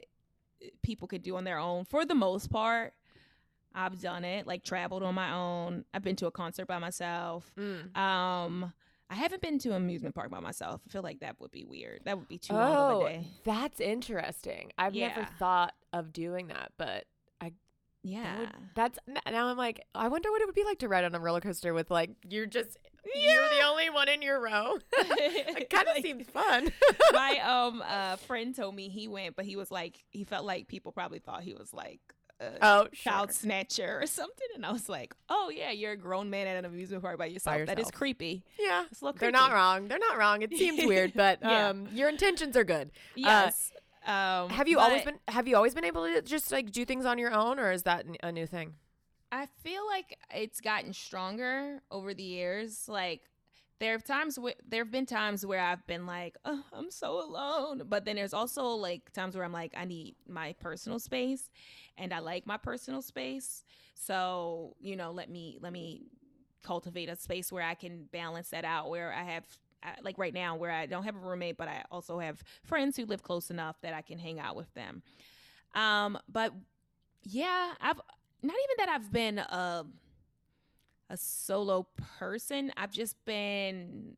people 0.82 1.06
could 1.08 1.22
do 1.22 1.36
on 1.36 1.44
their 1.44 1.58
own 1.58 1.84
for 1.84 2.04
the 2.04 2.14
most 2.14 2.50
part. 2.50 2.94
I've 3.74 4.00
done 4.00 4.24
it, 4.24 4.46
like 4.46 4.64
traveled 4.64 5.02
on 5.02 5.14
my 5.14 5.32
own. 5.32 5.84
I've 5.94 6.02
been 6.02 6.16
to 6.16 6.26
a 6.26 6.30
concert 6.30 6.66
by 6.66 6.78
myself. 6.78 7.50
Mm. 7.58 7.96
Um, 7.96 8.72
I 9.12 9.16
haven't 9.16 9.42
been 9.42 9.58
to 9.60 9.70
an 9.70 9.76
amusement 9.76 10.14
park 10.14 10.30
by 10.30 10.40
myself. 10.40 10.80
I 10.88 10.90
feel 10.90 11.02
like 11.02 11.20
that 11.20 11.38
would 11.38 11.50
be 11.50 11.64
weird. 11.64 12.00
That 12.06 12.18
would 12.18 12.28
be 12.28 12.38
too 12.38 12.54
long 12.54 12.62
of 12.74 12.88
Oh, 12.88 13.06
a 13.06 13.10
day. 13.10 13.26
that's 13.44 13.78
interesting. 13.78 14.72
I've 14.78 14.94
never 14.94 15.24
thought 15.38 15.74
of 15.92 16.12
doing 16.14 16.46
that, 16.48 16.72
but 16.78 17.04
I 17.40 17.52
Yeah. 18.02 18.38
would, 18.38 18.50
that's 18.74 18.98
now 19.30 19.48
I'm 19.48 19.58
like, 19.58 19.84
I 19.94 20.08
wonder 20.08 20.30
what 20.30 20.40
it 20.40 20.46
would 20.46 20.54
be 20.54 20.64
like 20.64 20.78
to 20.78 20.88
ride 20.88 21.04
on 21.04 21.14
a 21.14 21.20
roller 21.20 21.40
coaster 21.42 21.74
with 21.74 21.90
like 21.90 22.10
you're 22.28 22.46
just 22.46 22.78
you're 23.04 23.48
the 23.50 23.66
only 23.66 23.90
one 23.90 24.08
in 24.08 24.22
your 24.22 24.40
row. 24.40 24.78
it 24.96 25.68
kind 25.70 25.88
of 25.88 25.94
Like, 25.96 26.02
seems 26.02 26.26
fun. 26.28 26.72
my 27.12 27.38
um 27.40 27.82
uh 27.86 28.16
friend 28.16 28.54
told 28.56 28.74
me 28.74 28.88
he 28.88 29.08
went, 29.08 29.36
but 29.36 29.44
he 29.44 29.56
was 29.56 29.70
like 29.70 30.02
he 30.10 30.24
felt 30.24 30.46
like 30.46 30.68
people 30.68 30.90
probably 30.92 31.18
thought 31.18 31.42
he 31.42 31.52
was 31.52 31.74
like 31.74 32.00
a 32.42 32.58
oh, 32.62 32.88
child 32.92 33.28
sure. 33.28 33.32
snatcher 33.32 33.98
or 34.02 34.06
something, 34.06 34.46
and 34.54 34.64
I 34.66 34.72
was 34.72 34.88
like, 34.88 35.14
oh 35.28 35.50
yeah, 35.54 35.70
you're 35.70 35.92
a 35.92 35.96
grown 35.96 36.30
man 36.30 36.46
at 36.46 36.56
an 36.56 36.64
amusement 36.64 37.02
park 37.02 37.18
by 37.18 37.26
yourself. 37.26 37.66
That 37.66 37.78
is 37.78 37.84
yourself. 37.86 37.92
creepy. 37.94 38.44
Yeah. 38.58 38.84
It's 38.90 39.00
a 39.00 39.04
little 39.04 39.18
They're 39.18 39.30
not 39.30 39.52
wrong. 39.52 39.88
They're 39.88 39.98
not 39.98 40.18
wrong. 40.18 40.42
It 40.42 40.50
seems 40.56 40.84
weird, 40.86 41.12
but 41.16 41.38
Yeah. 41.42 41.68
um, 41.68 41.88
your 41.92 42.08
intentions 42.08 42.56
are 42.56 42.64
good. 42.64 42.90
Yes. 43.14 43.72
um, 44.06 44.50
Have 44.50 44.68
you 44.68 44.78
always 44.78 45.02
been? 45.04 45.18
Have 45.28 45.46
you 45.46 45.56
always 45.56 45.74
been 45.74 45.84
able 45.84 46.04
to 46.04 46.22
just 46.22 46.50
like 46.52 46.70
do 46.72 46.84
things 46.84 47.04
on 47.06 47.18
your 47.18 47.32
own, 47.32 47.58
or 47.58 47.70
is 47.72 47.84
that 47.84 48.04
a 48.22 48.32
new 48.32 48.46
thing? 48.46 48.74
I 49.30 49.46
feel 49.62 49.86
like 49.86 50.18
it's 50.34 50.60
gotten 50.60 50.92
stronger 50.92 51.80
over 51.90 52.12
the 52.12 52.22
years. 52.22 52.86
Like 52.88 53.22
there 53.82 53.92
have 53.92 54.04
times 54.04 54.38
where 54.38 54.54
there 54.68 54.84
have 54.84 54.92
been 54.92 55.06
times 55.06 55.44
where 55.44 55.60
I've 55.60 55.84
been 55.88 56.06
like, 56.06 56.36
oh, 56.44 56.62
I'm 56.72 56.90
so 56.90 57.20
alone. 57.20 57.82
But 57.88 58.04
then 58.04 58.16
there's 58.16 58.32
also 58.32 58.64
like 58.68 59.12
times 59.12 59.34
where 59.34 59.44
I'm 59.44 59.52
like, 59.52 59.72
I 59.76 59.84
need 59.84 60.14
my 60.28 60.54
personal 60.60 61.00
space 61.00 61.50
and 61.98 62.14
I 62.14 62.20
like 62.20 62.46
my 62.46 62.56
personal 62.56 63.02
space. 63.02 63.64
So, 63.94 64.76
you 64.80 64.94
know, 64.94 65.10
let 65.10 65.28
me 65.28 65.58
let 65.60 65.72
me 65.72 66.02
cultivate 66.62 67.08
a 67.08 67.16
space 67.16 67.50
where 67.50 67.64
I 67.64 67.74
can 67.74 68.04
balance 68.12 68.50
that 68.50 68.64
out 68.64 68.88
where 68.88 69.12
I 69.12 69.24
have 69.24 69.44
like 70.02 70.16
right 70.16 70.32
now 70.32 70.54
where 70.54 70.70
I 70.70 70.86
don't 70.86 71.02
have 71.02 71.16
a 71.16 71.18
roommate, 71.18 71.56
but 71.56 71.66
I 71.66 71.84
also 71.90 72.20
have 72.20 72.42
friends 72.62 72.96
who 72.96 73.04
live 73.04 73.24
close 73.24 73.50
enough 73.50 73.80
that 73.82 73.94
I 73.94 74.02
can 74.02 74.18
hang 74.18 74.38
out 74.38 74.54
with 74.54 74.72
them. 74.74 75.02
Um, 75.74 76.18
but 76.30 76.52
yeah, 77.24 77.72
I've 77.80 78.00
not 78.42 78.56
even 78.64 78.76
that 78.78 78.88
I've 78.88 79.12
been 79.12 79.38
a 79.38 79.86
a 81.12 81.16
solo 81.16 81.86
person. 82.18 82.72
I've 82.76 82.90
just 82.90 83.22
been 83.26 84.16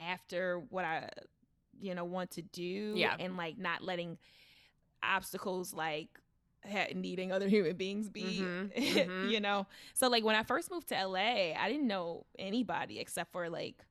after 0.00 0.58
what 0.70 0.84
I 0.84 1.10
you 1.80 1.94
know 1.94 2.04
want 2.04 2.32
to 2.32 2.42
do 2.42 2.94
yeah. 2.96 3.14
and 3.18 3.36
like 3.36 3.58
not 3.58 3.82
letting 3.82 4.18
obstacles 5.02 5.72
like 5.72 6.08
needing 6.94 7.30
other 7.30 7.48
human 7.48 7.76
beings 7.76 8.08
be 8.08 8.40
mm-hmm, 8.42 8.66
mm-hmm. 8.80 9.28
you 9.28 9.38
know 9.38 9.64
so 9.94 10.08
like 10.08 10.24
when 10.24 10.34
i 10.34 10.42
first 10.42 10.72
moved 10.72 10.88
to 10.88 11.06
la 11.06 11.18
i 11.18 11.68
didn't 11.68 11.86
know 11.86 12.26
anybody 12.36 12.98
except 12.98 13.30
for 13.30 13.48
like 13.48 13.84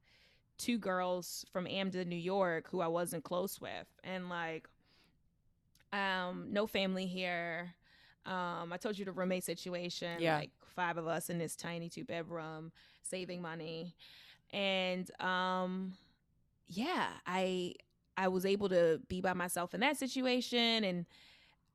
two 0.58 0.78
girls 0.78 1.46
from 1.54 1.66
amden 1.66 2.08
new 2.08 2.16
york 2.16 2.68
who 2.70 2.82
i 2.82 2.88
wasn't 2.88 3.24
close 3.24 3.62
with 3.62 3.88
and 4.04 4.28
like 4.28 4.68
um 5.94 6.48
no 6.50 6.68
family 6.68 7.06
here 7.06 7.74
um, 8.28 8.74
I 8.74 8.78
told 8.78 9.00
you 9.00 9.06
the 9.06 9.14
roommate 9.14 9.46
situation. 9.46 10.20
Yeah. 10.20 10.38
Like 10.38 10.52
five 10.78 10.98
of 10.98 11.08
us 11.08 11.30
in 11.30 11.40
this 11.40 11.58
tiny 11.58 11.90
two 11.90 12.06
bedroom, 12.06 12.72
saving 13.04 13.42
money, 13.42 13.96
and 14.54 15.12
um, 15.20 15.94
yeah, 16.70 17.08
I 17.26 17.74
I 18.16 18.30
was 18.30 18.46
able 18.46 18.70
to 18.70 19.02
be 19.10 19.20
by 19.20 19.34
myself 19.34 19.74
in 19.74 19.82
that 19.82 19.98
situation, 19.98 20.86
and 20.86 21.06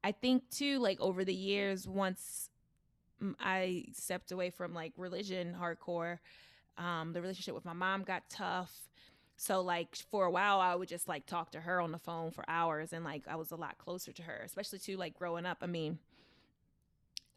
I 0.02 0.12
think 0.12 0.48
too, 0.50 0.78
like 0.78 1.00
over 1.00 1.24
the 1.24 1.34
years, 1.34 1.86
once 1.86 2.48
I 3.40 3.86
stepped 3.92 4.32
away 4.32 4.50
from 4.50 4.74
like 4.74 4.92
religion 4.96 5.54
hardcore, 5.60 6.18
um, 6.78 7.12
the 7.12 7.20
relationship 7.20 7.54
with 7.54 7.64
my 7.64 7.72
mom 7.72 8.02
got 8.02 8.28
tough. 8.28 8.72
So 9.36 9.60
like 9.60 9.96
for 10.10 10.26
a 10.26 10.30
while 10.30 10.60
I 10.60 10.74
would 10.74 10.88
just 10.88 11.08
like 11.08 11.26
talk 11.26 11.50
to 11.52 11.60
her 11.60 11.80
on 11.80 11.92
the 11.92 11.98
phone 11.98 12.30
for 12.30 12.44
hours 12.48 12.92
and 12.92 13.04
like 13.04 13.26
I 13.28 13.36
was 13.36 13.50
a 13.50 13.56
lot 13.56 13.78
closer 13.78 14.12
to 14.12 14.22
her, 14.22 14.42
especially 14.44 14.78
too 14.78 14.96
like 14.96 15.14
growing 15.18 15.46
up. 15.46 15.58
I 15.62 15.66
mean, 15.66 15.98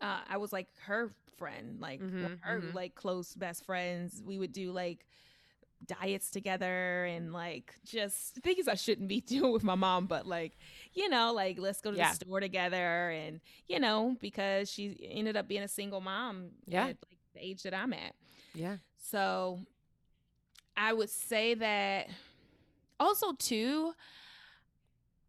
uh, 0.06 0.20
I 0.30 0.38
was 0.38 0.54
like 0.54 0.68
her 0.86 1.10
friend, 1.38 1.78
like 1.80 2.00
mm-hmm, 2.00 2.36
her 2.42 2.60
mm-hmm. 2.60 2.76
like 2.76 2.94
close 2.94 3.34
best 3.34 3.66
friends. 3.66 4.22
We 4.24 4.38
would 4.38 4.54
do 4.54 4.72
like 4.72 5.06
diets 5.86 6.30
together 6.30 7.06
and 7.06 7.34
like 7.34 7.74
just 7.84 8.36
things 8.36 8.68
I 8.68 8.76
shouldn't 8.76 9.08
be 9.08 9.22
doing 9.28 9.52
with 9.52 9.64
my 9.64 9.76
mom, 9.76 10.06
but 10.06 10.28
like, 10.28 10.58
you 10.94 11.10
know, 11.10 11.34
like 11.34 11.58
let's 11.60 11.82
go 11.82 11.92
to 11.92 11.98
yeah. 11.98 12.10
the 12.10 12.16
store 12.16 12.40
together 12.40 13.10
and 13.10 13.42
you 13.68 13.80
know, 13.80 14.16
because 14.22 14.72
she 14.72 14.96
ended 15.12 15.36
up 15.36 15.48
being 15.48 15.64
a 15.64 15.68
single 15.68 16.02
mom 16.02 16.50
yeah. 16.68 16.84
at 16.84 16.88
like 16.88 17.18
the 17.34 17.44
age 17.44 17.64
that 17.64 17.74
I'm 17.74 17.94
at. 17.94 18.14
Yeah. 18.54 18.78
So 19.10 19.60
I 20.78 20.94
would 20.94 21.10
say 21.10 21.56
that 21.56 22.10
also 23.00 23.34
too, 23.34 23.94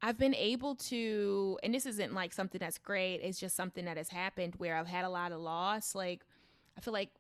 I've 0.03 0.19
been 0.19 0.35
able 0.35 0.75
to, 0.75 1.59
and 1.63 1.75
this 1.75 1.87
isn't 1.87 2.13
like 2.13 2.33
something 2.33 2.59
that's 2.59 2.79
great, 2.79 3.21
it's 3.23 3.41
just 3.41 3.57
something 3.57 3.87
that 3.87 3.97
has 3.97 4.11
happened 4.11 4.55
where 4.59 4.77
I've 4.77 4.87
had 4.87 5.05
a 5.05 5.09
lot 5.09 5.33
of 5.33 5.41
loss. 5.41 5.95
Like, 5.95 6.23
I 6.77 6.81
feel 6.81 6.93
like 6.93 7.11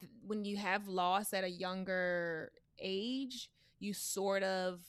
th- 0.00 0.10
when 0.26 0.44
you 0.44 0.56
have 0.56 0.88
loss 0.88 1.34
at 1.34 1.44
a 1.44 1.50
younger 1.50 2.50
age, 2.78 3.50
you 3.78 3.92
sort 3.92 4.42
of 4.42 4.80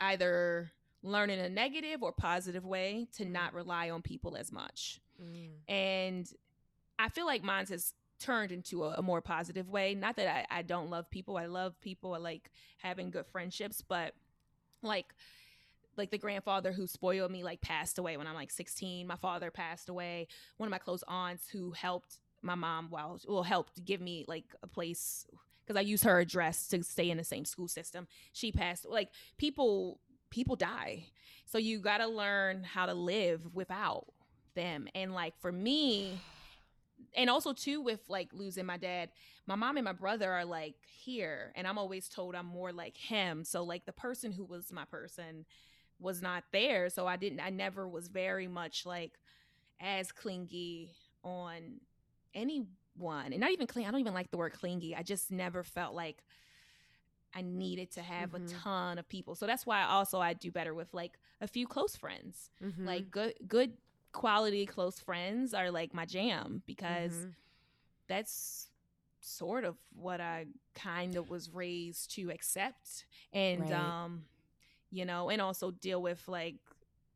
either 0.00 0.72
learn 1.02 1.30
in 1.30 1.38
a 1.38 1.48
negative 1.48 2.02
or 2.02 2.10
positive 2.12 2.64
way 2.64 3.06
to 3.16 3.24
not 3.24 3.52
mm. 3.52 3.56
rely 3.56 3.90
on 3.90 4.02
people 4.02 4.36
as 4.36 4.50
much. 4.50 5.00
Mm. 5.22 5.72
And 5.72 6.32
I 6.98 7.08
feel 7.10 7.26
like 7.26 7.44
mine 7.44 7.66
has 7.68 7.94
turned 8.18 8.50
into 8.50 8.84
a, 8.84 8.94
a 8.94 9.02
more 9.02 9.20
positive 9.20 9.68
way. 9.70 9.94
Not 9.94 10.16
that 10.16 10.26
I, 10.26 10.58
I 10.58 10.62
don't 10.62 10.90
love 10.90 11.08
people, 11.10 11.36
I 11.36 11.46
love 11.46 11.80
people, 11.80 12.14
I 12.14 12.18
like 12.18 12.50
having 12.78 13.10
good 13.10 13.26
friendships, 13.26 13.82
but 13.86 14.14
like, 14.82 15.14
like 15.96 16.10
the 16.10 16.18
grandfather 16.18 16.72
who 16.72 16.86
spoiled 16.86 17.30
me 17.30 17.42
like 17.42 17.60
passed 17.60 17.98
away 17.98 18.16
when 18.16 18.26
I'm 18.26 18.34
like 18.34 18.50
16. 18.50 19.06
My 19.06 19.16
father 19.16 19.50
passed 19.50 19.88
away. 19.88 20.28
One 20.56 20.66
of 20.66 20.70
my 20.70 20.78
close 20.78 21.04
aunts 21.08 21.48
who 21.48 21.72
helped 21.72 22.18
my 22.42 22.54
mom 22.54 22.88
while 22.90 23.18
well 23.26 23.42
helped 23.42 23.84
give 23.84 24.00
me 24.00 24.24
like 24.28 24.44
a 24.62 24.66
place 24.66 25.26
because 25.64 25.78
I 25.78 25.82
used 25.82 26.04
her 26.04 26.20
address 26.20 26.68
to 26.68 26.82
stay 26.82 27.10
in 27.10 27.16
the 27.16 27.24
same 27.24 27.44
school 27.44 27.68
system. 27.68 28.06
She 28.32 28.52
passed 28.52 28.84
like 28.84 29.10
people 29.38 30.00
people 30.30 30.56
die. 30.56 31.06
So 31.46 31.58
you 31.58 31.80
got 31.80 31.98
to 31.98 32.06
learn 32.06 32.64
how 32.64 32.86
to 32.86 32.94
live 32.94 33.54
without 33.54 34.06
them. 34.54 34.88
And 34.94 35.14
like 35.14 35.38
for 35.40 35.52
me 35.52 36.20
and 37.16 37.30
also 37.30 37.52
too 37.52 37.80
with 37.80 38.00
like 38.08 38.30
losing 38.32 38.66
my 38.66 38.76
dad, 38.76 39.10
my 39.46 39.54
mom 39.54 39.76
and 39.76 39.84
my 39.84 39.92
brother 39.92 40.30
are 40.32 40.44
like 40.44 40.74
here 41.04 41.52
and 41.54 41.66
I'm 41.66 41.78
always 41.78 42.08
told 42.08 42.34
I'm 42.34 42.46
more 42.46 42.72
like 42.72 42.96
him. 42.96 43.44
So 43.44 43.62
like 43.62 43.86
the 43.86 43.92
person 43.92 44.32
who 44.32 44.44
was 44.44 44.72
my 44.72 44.84
person 44.84 45.44
was 46.00 46.22
not 46.22 46.44
there. 46.52 46.90
So 46.90 47.06
I 47.06 47.16
didn't, 47.16 47.40
I 47.40 47.50
never 47.50 47.88
was 47.88 48.08
very 48.08 48.48
much 48.48 48.86
like 48.86 49.12
as 49.80 50.12
clingy 50.12 50.90
on 51.22 51.80
anyone. 52.34 53.32
And 53.32 53.40
not 53.40 53.50
even 53.50 53.66
clean, 53.66 53.86
I 53.86 53.90
don't 53.90 54.00
even 54.00 54.14
like 54.14 54.30
the 54.30 54.36
word 54.36 54.52
clingy. 54.52 54.94
I 54.94 55.02
just 55.02 55.30
never 55.30 55.62
felt 55.62 55.94
like 55.94 56.22
I 57.34 57.42
needed 57.42 57.90
to 57.92 58.02
have 58.02 58.30
mm-hmm. 58.30 58.46
a 58.46 58.48
ton 58.48 58.98
of 58.98 59.08
people. 59.08 59.34
So 59.34 59.46
that's 59.46 59.66
why 59.66 59.84
also 59.84 60.20
I 60.20 60.34
do 60.34 60.50
better 60.50 60.74
with 60.74 60.92
like 60.94 61.18
a 61.40 61.48
few 61.48 61.66
close 61.66 61.96
friends. 61.96 62.50
Mm-hmm. 62.62 62.86
Like 62.86 63.10
good, 63.10 63.34
good 63.48 63.72
quality 64.12 64.66
close 64.66 65.00
friends 65.00 65.54
are 65.54 65.70
like 65.70 65.92
my 65.92 66.04
jam 66.04 66.62
because 66.66 67.12
mm-hmm. 67.12 67.30
that's 68.08 68.68
sort 69.20 69.64
of 69.64 69.76
what 69.96 70.20
I 70.20 70.46
kind 70.74 71.16
of 71.16 71.30
was 71.30 71.50
raised 71.52 72.14
to 72.14 72.30
accept. 72.30 73.06
And 73.32 73.62
right. 73.62 73.72
um 73.72 74.24
you 74.94 75.04
know, 75.04 75.28
and 75.28 75.42
also 75.42 75.72
deal 75.72 76.00
with 76.00 76.22
like, 76.28 76.54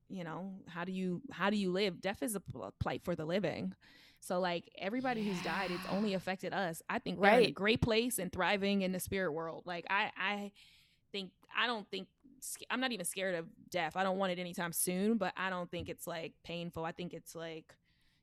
you 0.08 0.24
know, 0.24 0.52
how 0.68 0.84
do 0.84 0.92
you 0.92 1.22
how 1.30 1.50
do 1.50 1.56
you 1.56 1.70
live? 1.70 2.00
Death 2.00 2.22
is 2.22 2.34
a 2.34 2.42
plight 2.80 3.02
for 3.04 3.14
the 3.14 3.24
living. 3.24 3.74
So 4.20 4.40
like 4.40 4.68
everybody 4.76 5.20
yeah. 5.20 5.32
who's 5.32 5.42
died, 5.44 5.70
it's 5.70 5.92
only 5.92 6.14
affected 6.14 6.52
us. 6.52 6.82
I 6.88 6.98
think 6.98 7.20
right. 7.20 7.48
a 7.48 7.52
great 7.52 7.80
place 7.80 8.18
and 8.18 8.32
thriving 8.32 8.82
in 8.82 8.90
the 8.92 8.98
spirit 8.98 9.32
world. 9.32 9.62
Like 9.64 9.86
I 9.88 10.10
I 10.16 10.52
think 11.12 11.30
I 11.56 11.66
don't 11.66 11.88
think 11.88 12.08
I'm 12.70 12.80
not 12.80 12.92
even 12.92 13.04
scared 13.04 13.34
of 13.34 13.46
death. 13.70 13.96
I 13.96 14.02
don't 14.02 14.18
want 14.18 14.32
it 14.32 14.38
anytime 14.38 14.72
soon, 14.72 15.18
but 15.18 15.32
I 15.36 15.50
don't 15.50 15.70
think 15.70 15.88
it's 15.88 16.06
like 16.06 16.34
painful. 16.44 16.84
I 16.84 16.92
think 16.92 17.12
it's 17.12 17.34
like, 17.34 17.74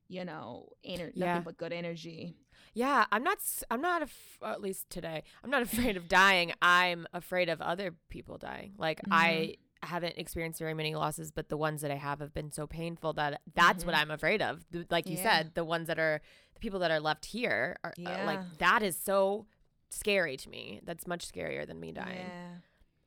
you 0.08 0.24
know, 0.24 0.68
ener- 0.86 1.12
yeah. 1.14 1.26
nothing 1.26 1.42
but 1.44 1.56
good 1.56 1.72
energy. 1.72 2.36
Yeah, 2.74 3.06
I'm 3.10 3.22
not. 3.22 3.38
I'm 3.70 3.80
not. 3.80 4.02
Af- 4.02 4.38
at 4.44 4.60
least 4.60 4.90
today, 4.90 5.24
I'm 5.42 5.50
not 5.50 5.62
afraid 5.70 5.96
of 5.96 6.08
dying. 6.08 6.52
I'm 6.60 7.06
afraid 7.12 7.48
of 7.48 7.60
other 7.60 7.94
people 8.08 8.38
dying. 8.38 8.74
Like 8.78 9.00
mm-hmm. 9.00 9.12
I 9.12 9.56
haven't 9.82 10.18
experienced 10.18 10.58
very 10.58 10.74
many 10.74 10.94
losses, 10.94 11.30
but 11.30 11.48
the 11.48 11.56
ones 11.56 11.82
that 11.82 11.90
I 11.90 11.96
have 11.96 12.20
have 12.20 12.34
been 12.34 12.52
so 12.52 12.66
painful 12.66 13.14
that 13.14 13.40
that's 13.54 13.78
mm-hmm. 13.78 13.86
what 13.86 13.96
I'm 13.96 14.10
afraid 14.10 14.42
of. 14.42 14.64
Like 14.90 15.08
you 15.08 15.16
yeah. 15.16 15.22
said, 15.22 15.52
the 15.54 15.64
ones 15.64 15.88
that 15.88 15.98
are 15.98 16.20
the 16.54 16.60
people 16.60 16.80
that 16.80 16.90
are 16.90 17.00
left 17.00 17.26
here 17.26 17.76
are 17.84 17.94
yeah. 17.96 18.22
uh, 18.22 18.26
like 18.26 18.58
that 18.58 18.82
is 18.82 18.96
so 18.96 19.46
scary 19.90 20.36
to 20.36 20.48
me. 20.48 20.80
That's 20.84 21.06
much 21.06 21.30
scarier 21.30 21.66
than 21.66 21.80
me 21.80 21.92
dying. 21.92 22.26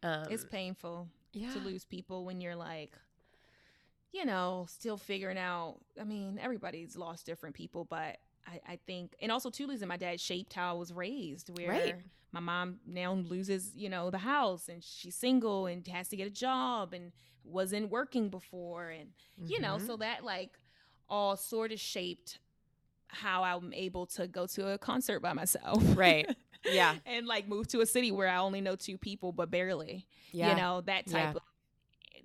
Yeah. 0.03 0.21
Um, 0.21 0.27
it's 0.29 0.45
painful 0.45 1.09
yeah. 1.33 1.51
to 1.53 1.59
lose 1.59 1.85
people 1.85 2.25
when 2.25 2.41
you're 2.41 2.55
like, 2.55 2.95
you 4.12 4.26
know, 4.26 4.66
still 4.70 4.97
figuring 4.97 5.38
out. 5.38 5.78
I 5.99 6.03
mean, 6.03 6.39
everybody's 6.41 6.95
lost 6.95 7.26
different 7.26 7.55
people, 7.55 7.86
but 7.86 8.18
I, 8.47 8.60
I 8.68 8.80
think, 8.88 9.16
and 9.22 9.32
also 9.32 9.49
too, 9.49 9.68
losing 9.68 9.88
my 9.88 9.97
dad 9.97 10.20
shaped 10.20 10.53
how 10.53 10.72
I 10.72 10.78
was 10.78 10.93
raised. 10.93 11.49
Where 11.57 11.70
right. 11.70 11.95
my 12.32 12.39
mom 12.39 12.80
now 12.88 13.14
loses, 13.14 13.72
you 13.76 13.89
know, 13.89 14.10
the 14.10 14.18
house, 14.18 14.68
and 14.70 14.84
she's 14.84 15.16
single 15.16 15.68
and 15.68 15.88
has 15.88 16.10
to 16.10 16.16
get 16.16 16.28
a 16.28 16.32
job, 16.32 16.93
and 16.93 17.12
wasn't 17.43 17.89
working 17.89 18.30
before, 18.30 18.89
and 18.89 19.10
mm-hmm. 19.39 19.51
you 19.51 19.60
know, 19.60 19.78
so 19.78 19.93
mm-hmm. 19.93 20.01
that 20.01 20.24
like 20.24 20.51
all 21.10 21.36
sort 21.36 21.72
of 21.72 21.80
shaped 21.80 22.39
how 23.07 23.43
I'm 23.43 23.74
able 23.74 24.05
to 24.07 24.28
go 24.28 24.45
to 24.47 24.70
a 24.70 24.78
concert 24.78 25.20
by 25.22 25.34
myself. 25.34 25.84
Right. 25.95 26.28
Yeah. 26.64 26.95
and 27.05 27.26
like 27.26 27.47
move 27.47 27.68
to 27.70 27.82
a 27.82 27.86
city 27.86 28.12
where 28.12 28.28
I 28.28 28.38
only 28.38 28.62
know 28.62 28.76
two 28.76 28.97
people, 28.97 29.32
but 29.32 29.49
barely. 29.49 30.05
Yeah. 30.32 30.51
You 30.51 30.55
know, 30.57 30.82
that 30.82 31.07
type 31.07 31.24
yeah. 31.24 31.32
of 31.32 31.41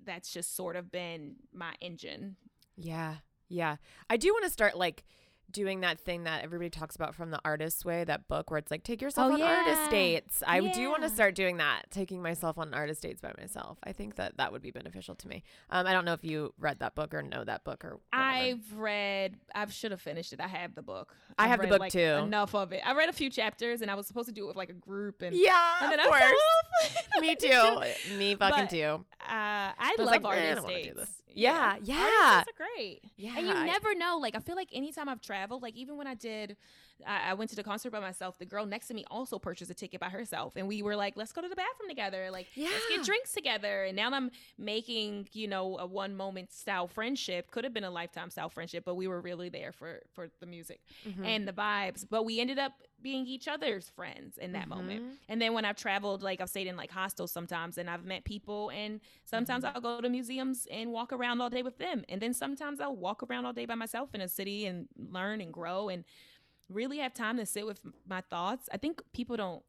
that's 0.05 0.31
just 0.31 0.55
sort 0.55 0.75
of 0.75 0.91
been 0.91 1.35
my 1.53 1.73
engine. 1.81 2.35
Yeah. 2.77 3.15
Yeah. 3.49 3.77
I 4.09 4.17
do 4.17 4.33
want 4.33 4.45
to 4.45 4.51
start 4.51 4.77
like 4.77 5.03
doing 5.51 5.81
that 5.81 5.99
thing 5.99 6.23
that 6.23 6.43
everybody 6.43 6.69
talks 6.69 6.95
about 6.95 7.15
from 7.15 7.31
the 7.31 7.39
artist's 7.45 7.85
way, 7.85 8.03
that 8.03 8.27
book 8.27 8.51
where 8.51 8.57
it's 8.57 8.71
like 8.71 8.83
take 8.83 9.01
yourself 9.01 9.31
Oh, 9.31 9.35
on 9.35 9.41
artist 9.41 9.89
dates. 9.91 10.43
I 10.45 10.59
do 10.59 10.89
want 10.89 11.03
to 11.03 11.09
start 11.09 11.35
doing 11.35 11.57
that, 11.57 11.83
taking 11.91 12.21
myself 12.21 12.57
on 12.57 12.73
artist 12.73 13.01
dates 13.01 13.21
by 13.21 13.31
myself. 13.37 13.77
I 13.83 13.91
think 13.93 14.15
that 14.15 14.37
that 14.37 14.51
would 14.51 14.61
be 14.61 14.71
beneficial 14.71 15.15
to 15.15 15.27
me. 15.27 15.43
Um, 15.69 15.87
I 15.87 15.93
don't 15.93 16.05
know 16.05 16.13
if 16.13 16.23
you 16.23 16.53
read 16.59 16.79
that 16.79 16.95
book 16.95 17.13
or 17.13 17.21
know 17.21 17.43
that 17.43 17.63
book 17.63 17.83
or. 17.85 17.89
whatever. 17.89 18.01
I've 18.13 18.73
read. 18.75 19.35
I 19.53 19.65
should 19.67 19.91
have 19.91 20.01
finished 20.01 20.33
it. 20.33 20.41
I 20.41 20.47
have 20.47 20.75
the 20.75 20.81
book. 20.81 21.15
I 21.37 21.43
I've 21.45 21.49
have 21.51 21.61
the 21.61 21.67
book 21.67 21.79
like, 21.79 21.91
too. 21.91 21.99
Enough 21.99 22.53
of 22.55 22.71
it. 22.73 22.81
I 22.85 22.93
read 22.93 23.09
a 23.09 23.13
few 23.13 23.29
chapters, 23.29 23.81
and 23.81 23.89
I 23.89 23.95
was 23.95 24.07
supposed 24.07 24.27
to 24.27 24.33
do 24.33 24.43
it 24.45 24.47
with 24.47 24.55
like 24.57 24.69
a 24.69 24.73
group, 24.73 25.21
and 25.21 25.35
yeah, 25.35 25.75
and 25.81 25.91
then 25.91 25.99
of 25.99 26.07
I 26.11 26.19
course. 26.19 27.21
me 27.21 27.35
too. 27.39 28.17
Me 28.17 28.35
fucking 28.35 28.65
But, 28.65 28.69
too. 28.69 29.05
Uh, 29.21 29.25
I, 29.29 29.73
I 29.77 29.95
love 29.99 30.07
like, 30.07 30.23
"Eh, 30.23 30.27
I 30.27 30.49
artist 30.49 30.63
wanna 30.63 31.05
do 31.35 31.41
dates. 31.41 31.79
this. 31.79 31.87
Yeah, 31.87 31.95
yeah. 31.95 32.03
Artist 32.03 32.45
dates 32.47 32.59
are 32.59 32.63
great. 32.75 32.99
Yeah, 33.17 33.33
And 33.37 33.47
you 33.47 33.53
never 33.65 33.93
know. 33.95 34.17
Like 34.21 34.35
I 34.35 34.39
feel 34.39 34.55
like 34.55 34.69
anytime 34.73 35.09
I've 35.09 35.21
traveled, 35.21 35.61
like 35.61 35.75
even 35.75 35.97
when 35.97 36.07
I 36.07 36.13
did, 36.15 36.57
I, 37.05 37.31
I 37.31 37.33
went 37.33 37.49
to 37.49 37.55
the 37.57 37.63
concert 37.63 37.91
by 37.91 37.99
myself. 37.99 38.37
The 38.39 38.45
girl 38.45 38.65
next 38.65 38.87
to 38.87 38.93
me 38.93 39.03
also 39.11 39.37
purchased 39.37 39.69
a 39.69 39.73
ticket 39.73 39.99
by 39.99 40.09
herself, 40.09 40.53
and 40.55 40.67
we 40.67 40.81
were 40.81 40.95
like, 40.95 41.17
"Let's 41.17 41.33
go 41.33 41.41
to 41.41 41.49
the 41.49 41.55
bathroom 41.55 41.89
together. 41.89 42.31
Like, 42.31 42.47
let's 42.57 42.87
get 42.89 43.03
drinks 43.03 43.33
together." 43.33 43.83
And 43.83 43.95
now 43.97 44.09
I'm 44.11 44.31
making, 44.57 45.27
you 45.33 45.47
know, 45.47 45.77
a 45.77 45.85
one 45.85 46.15
moment 46.15 46.53
style 46.53 46.87
friendship. 46.87 47.51
Could 47.51 47.63
have 47.65 47.73
been 47.73 47.83
a 47.83 47.91
lifetime 47.91 48.29
style 48.29 48.49
friendship, 48.49 48.83
but 48.85 48.95
we 48.95 49.07
were 49.07 49.19
really 49.21 49.49
there 49.49 49.71
for 49.73 50.01
for 50.13 50.29
the 50.39 50.45
music 50.45 50.79
Mhm. 51.05 51.25
and 51.25 51.47
the 51.47 51.53
vibes. 51.53 52.05
But 52.09 52.23
we 52.23 52.39
ended 52.39 52.59
up 52.59 52.71
being 53.01 53.27
each 53.27 53.47
other's 53.47 53.89
friends 53.89 54.37
in 54.37 54.53
that 54.53 54.67
moment. 54.67 55.03
Mhm. 55.03 55.17
And 55.29 55.41
then 55.41 55.53
when 55.53 55.65
I've 55.65 55.75
traveled, 55.75 56.23
like 56.23 56.41
I've 56.41 56.49
stayed 56.49 56.67
in 56.67 56.75
like 56.75 56.91
hostels 56.91 57.31
sometimes 57.31 57.77
and 57.77 57.89
I've 57.89 58.03
met 58.05 58.23
people 58.23 58.71
and 58.71 58.99
sometimes 59.25 59.63
Mm-hmm. 59.63 59.75
I'll 59.75 59.81
go 59.81 60.01
to 60.01 60.09
museums 60.09 60.65
and 60.71 60.91
walk 60.91 61.13
around 61.13 61.41
all 61.41 61.49
day 61.49 61.61
with 61.63 61.77
them. 61.77 62.03
And 62.09 62.21
then 62.21 62.33
sometimes 62.33 62.79
I'll 62.79 62.95
walk 62.95 63.21
around 63.23 63.45
all 63.45 63.53
day 63.53 63.65
by 63.65 63.75
myself 63.75 64.15
in 64.15 64.21
a 64.21 64.27
city 64.27 64.65
and 64.65 64.87
learn 64.97 65.41
and 65.41 65.53
grow 65.53 65.89
and 65.89 66.03
really 66.69 66.97
have 66.99 67.13
time 67.13 67.37
to 67.37 67.45
sit 67.45 67.65
with 67.65 67.79
my 68.07 68.21
thoughts. 68.21 68.67
I 68.71 68.77
think 68.77 69.01
people 69.13 69.37
don't 69.37 69.63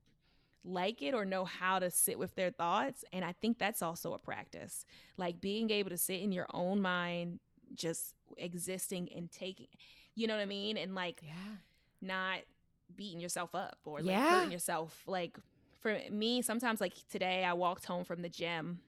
like 0.64 1.02
it 1.02 1.14
or 1.14 1.24
know 1.24 1.44
how 1.44 1.78
to 1.78 1.90
sit 1.90 2.18
with 2.18 2.34
their 2.36 2.50
thoughts. 2.50 3.04
And 3.12 3.24
I 3.24 3.32
think 3.32 3.58
that's 3.58 3.82
also 3.82 4.14
a 4.14 4.18
practice. 4.18 4.84
Like 5.16 5.40
being 5.40 5.70
able 5.70 5.90
to 5.90 5.98
sit 5.98 6.20
in 6.22 6.32
your 6.32 6.46
own 6.52 6.80
mind, 6.80 7.40
just 7.74 8.14
existing 8.38 9.08
and 9.14 9.30
taking, 9.30 9.68
you 10.14 10.26
know 10.26 10.34
what 10.36 10.42
I 10.42 10.46
mean? 10.46 10.76
And 10.76 10.94
like 10.94 11.22
Yeah. 11.22 11.56
not 12.00 12.40
beating 12.94 13.20
yourself 13.20 13.54
up 13.54 13.78
or 13.84 14.00
like 14.00 14.06
Yeah. 14.06 14.28
hurting 14.30 14.50
yourself. 14.52 15.02
Like 15.06 15.38
for 15.80 15.98
me, 16.10 16.42
sometimes 16.42 16.80
like 16.80 16.94
today 17.10 17.44
I 17.44 17.52
walked 17.54 17.84
home 17.84 18.04
from 18.04 18.22
the 18.22 18.28
gym 18.28 18.80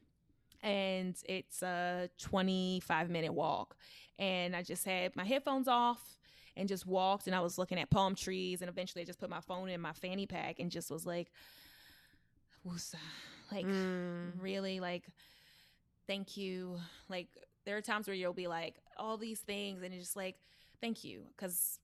and 0.62 1.16
it's 1.28 1.62
a 1.62 2.08
25 2.18 3.10
minute 3.10 3.32
walk 3.32 3.76
and 4.18 4.56
I 4.56 4.62
just 4.62 4.84
had 4.84 5.14
my 5.16 5.24
headphones 5.24 5.68
off 5.68 6.18
and 6.56 6.68
just 6.68 6.86
walked 6.86 7.26
and 7.26 7.36
I 7.36 7.40
was 7.40 7.58
looking 7.58 7.78
at 7.78 7.90
palm 7.90 8.14
trees 8.16 8.60
and 8.60 8.68
eventually 8.68 9.02
I 9.02 9.04
just 9.04 9.20
put 9.20 9.30
my 9.30 9.40
phone 9.40 9.68
in 9.68 9.80
my 9.80 9.92
fanny 9.92 10.26
pack 10.26 10.58
and 10.58 10.70
just 10.70 10.90
was 10.90 11.06
like 11.06 11.30
woosah. 12.66 12.96
like 13.52 13.64
Mm. 13.66 14.32
really 14.40 14.80
like 14.80 15.04
thank 16.06 16.36
you 16.36 16.78
like 17.08 17.28
there 17.64 17.76
are 17.76 17.80
times 17.82 18.06
where 18.08 18.16
you'll 18.16 18.32
be 18.32 18.48
like 18.48 18.76
all 18.96 19.16
these 19.16 19.40
things 19.40 19.82
and 19.82 19.94
it's 19.94 20.02
just 20.04 20.16
like 20.16 20.36
thank 20.80 21.04
you 21.04 21.22
because 21.36 21.78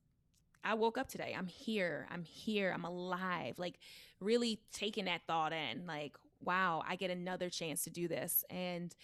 i 0.65 0.75
woke 0.75 0.99
up 0.99 1.09
today. 1.09 1.35
I'm 1.37 1.47
here. 1.47 2.07
I'm 2.11 2.25
here. 2.25 2.73
I'm 2.75 2.85
alive. 2.85 3.59
Like 3.59 3.79
really 4.21 4.61
taking 4.73 5.05
that 5.05 5.21
thought 5.27 5.53
in 5.53 5.87
like 5.87 6.17
wow 6.43 6.83
i 6.87 6.95
get 6.97 7.11
another 7.11 7.49
chance 7.51 7.85
to 7.85 7.91
do 7.91 8.09
this. 8.09 8.45
And 8.51 8.95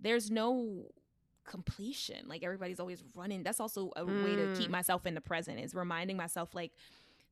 there's 0.00 0.30
no 0.30 0.86
completion. 1.44 2.26
Like 2.28 2.42
everybody's 2.44 2.80
always 2.80 3.02
running. 3.14 3.42
That's 3.42 3.60
also 3.60 3.92
a 3.96 4.04
way 4.04 4.36
to 4.36 4.54
keep 4.56 4.68
Mm. 4.68 4.72
myself 4.72 5.06
in 5.06 5.14
the 5.14 5.20
present 5.20 5.60
is 5.60 5.74
reminding 5.74 6.16
myself 6.16 6.54
like 6.54 6.72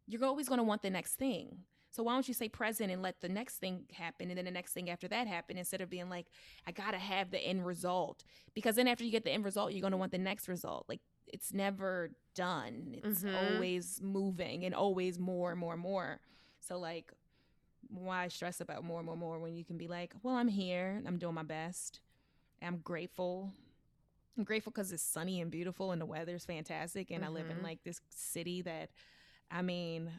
you're 0.06 0.24
always 0.24 0.48
going 0.48 0.58
to 0.58 0.64
want 0.64 0.82
the 0.82 0.90
next 0.90 1.14
thing. 1.14 1.58
So 1.90 2.02
why 2.02 2.12
don't 2.14 2.26
you 2.26 2.34
say 2.34 2.48
present 2.48 2.90
and 2.90 3.02
let 3.02 3.20
the 3.20 3.28
next 3.28 3.56
thing 3.58 3.84
happen 3.92 4.28
and 4.28 4.36
then 4.36 4.44
the 4.44 4.50
next 4.50 4.72
thing 4.72 4.90
after 4.90 5.06
that 5.08 5.26
happen 5.28 5.56
instead 5.56 5.80
of 5.80 5.88
being 5.88 6.08
like, 6.10 6.26
I 6.66 6.72
gotta 6.72 6.98
have 6.98 7.30
the 7.30 7.38
end 7.38 7.64
result. 7.64 8.24
Because 8.52 8.74
then 8.76 8.88
after 8.88 9.04
you 9.04 9.12
get 9.12 9.24
the 9.24 9.30
end 9.30 9.44
result, 9.44 9.72
you're 9.72 9.80
gonna 9.82 9.96
want 9.96 10.10
the 10.12 10.18
next 10.18 10.48
result. 10.48 10.86
Like 10.88 11.00
it's 11.26 11.52
never 11.52 12.10
done. 12.34 12.94
It's 12.94 13.24
Mhm. 13.24 13.34
always 13.34 14.00
moving 14.02 14.64
and 14.64 14.74
always 14.74 15.18
more 15.18 15.50
and 15.50 15.58
more 15.60 15.72
and 15.74 15.82
more. 15.82 16.20
So 16.60 16.78
like 16.78 17.12
why 17.88 18.28
stress 18.28 18.60
about 18.60 18.84
more 18.84 18.98
and 19.00 19.06
more 19.06 19.14
and 19.14 19.20
more 19.20 19.38
when 19.38 19.54
you 19.54 19.64
can 19.64 19.76
be 19.78 19.88
like, 19.88 20.14
well, 20.22 20.36
I'm 20.36 20.48
here, 20.48 21.02
I'm 21.06 21.18
doing 21.18 21.34
my 21.34 21.42
best. 21.42 22.00
I'm 22.62 22.78
grateful. 22.78 23.52
I'm 24.36 24.44
grateful 24.44 24.72
because 24.72 24.92
it's 24.92 25.02
sunny 25.02 25.40
and 25.40 25.50
beautiful 25.50 25.92
and 25.92 26.00
the 26.00 26.06
weather's 26.06 26.44
fantastic 26.44 27.10
and 27.10 27.24
I 27.24 27.28
live 27.28 27.50
in 27.50 27.56
Mhm. 27.56 27.62
like 27.62 27.82
this 27.84 28.00
city 28.10 28.62
that 28.62 28.90
I 29.50 29.62
mean, 29.62 30.10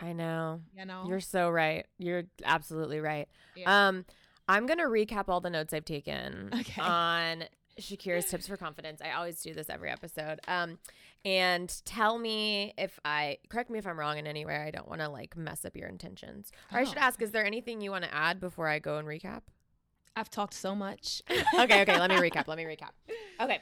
I 0.00 0.12
know. 0.12 0.60
you 0.74 0.84
know, 0.84 1.08
You're 1.08 1.20
so 1.20 1.48
right. 1.50 1.86
You're 1.98 2.24
absolutely 2.44 3.00
right. 3.00 3.28
Yeah. 3.54 3.70
Um, 3.88 4.04
I'm 4.48 4.66
gonna 4.66 4.84
recap 4.84 5.24
all 5.28 5.40
the 5.40 5.50
notes 5.50 5.72
I've 5.72 5.84
taken 5.84 6.50
Okay. 6.60 6.80
on 6.80 7.44
Shakira's 7.80 8.26
tips 8.26 8.46
for 8.48 8.56
confidence. 8.56 9.00
I 9.02 9.12
always 9.12 9.40
do 9.42 9.52
this 9.54 9.68
every 9.68 9.90
episode. 9.90 10.40
Um, 10.48 10.78
and 11.24 11.72
tell 11.84 12.18
me 12.18 12.72
if 12.78 12.98
I 13.04 13.38
correct 13.48 13.68
me 13.70 13.78
if 13.78 13.86
I'm 13.86 13.98
wrong 13.98 14.18
in 14.18 14.26
any 14.26 14.44
way. 14.46 14.56
I 14.56 14.70
don't 14.70 14.88
want 14.88 15.00
to 15.00 15.08
like 15.08 15.36
mess 15.36 15.64
up 15.64 15.76
your 15.76 15.88
intentions. 15.88 16.52
Or 16.72 16.78
I 16.78 16.84
should 16.84 16.98
Oh. 16.98 17.02
ask: 17.02 17.20
Is 17.20 17.32
there 17.32 17.44
anything 17.44 17.80
you 17.80 17.90
want 17.90 18.04
to 18.04 18.14
add 18.14 18.40
before 18.40 18.68
I 18.68 18.78
go 18.78 18.98
and 18.98 19.06
recap? 19.06 19.42
I've 20.14 20.30
talked 20.30 20.54
so 20.54 20.74
much. 20.74 21.20
okay, 21.58 21.82
okay. 21.82 21.98
Let 22.00 22.08
me 22.10 22.16
recap. 22.16 22.46
Let 22.48 22.56
me 22.56 22.64
recap. 22.64 22.90
Okay. 23.40 23.60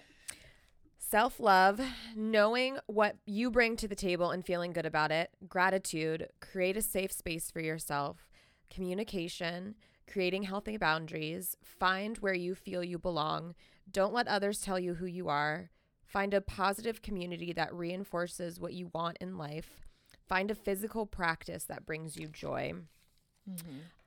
Self 0.99 1.39
love, 1.39 1.81
knowing 2.17 2.79
what 2.87 3.17
you 3.27 3.51
bring 3.51 3.77
to 3.77 3.87
the 3.89 3.95
table 3.95 4.31
and 4.31 4.45
feeling 4.45 4.73
good 4.73 4.87
about 4.87 5.11
it, 5.13 5.31
gratitude, 5.49 6.29
create 6.41 6.77
a 6.77 6.83
safe 6.83 7.13
space 7.13 7.51
for 7.51 7.61
yourself, 7.61 8.31
communication, 8.69 9.75
creating 10.11 10.43
healthy 10.45 10.77
boundaries, 10.77 11.57
find 11.63 12.19
where 12.19 12.35
you 12.35 12.55
feel 12.55 12.83
you 12.83 12.99
belong, 12.99 13.55
don't 13.91 14.15
let 14.15 14.29
others 14.29 14.61
tell 14.61 14.79
you 14.79 14.95
who 14.95 15.07
you 15.07 15.29
are, 15.29 15.71
find 16.05 16.35
a 16.35 16.41
positive 16.41 17.03
community 17.03 17.53
that 17.53 17.75
reinforces 17.75 18.61
what 18.61 18.75
you 18.75 18.91
want 18.95 19.19
in 19.21 19.37
life, 19.37 19.87
find 20.29 20.51
a 20.51 20.55
physical 20.55 21.07
practice 21.07 21.65
that 21.65 21.87
brings 21.87 22.17
you 22.17 22.29
joy 22.29 22.75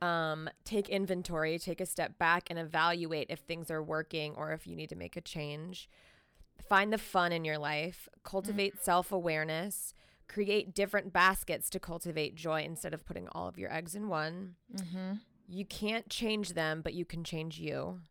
um, 0.01 0.49
take 0.63 0.89
inventory, 0.89 1.59
take 1.59 1.81
a 1.81 1.85
step 1.85 2.17
back 2.17 2.47
and 2.49 2.59
evaluate 2.59 3.27
if 3.29 3.39
things 3.39 3.69
are 3.69 3.83
working 3.83 4.33
or 4.35 4.51
if 4.51 4.67
you 4.67 4.75
need 4.75 4.89
to 4.89 4.95
make 4.95 5.15
a 5.15 5.21
change. 5.21 5.89
Find 6.67 6.91
the 6.91 6.97
fun 6.97 7.31
in 7.31 7.45
your 7.45 7.57
life, 7.57 8.09
cultivate 8.23 8.83
self 8.83 9.11
awareness, 9.11 9.93
create 10.27 10.73
different 10.73 11.13
baskets 11.13 11.69
to 11.71 11.79
cultivate 11.79 12.35
joy 12.35 12.63
instead 12.63 12.93
of 12.93 13.05
putting 13.05 13.27
all 13.29 13.47
of 13.47 13.57
your 13.57 13.71
eggs 13.73 13.95
in 13.95 14.07
one. 14.07 14.55
Mm-hmm. 14.75 15.13
You 15.47 15.65
can't 15.65 16.09
change 16.09 16.53
them, 16.53 16.81
but 16.81 16.93
you 16.93 17.05
can 17.05 17.23
change 17.23 17.59
you. 17.59 18.01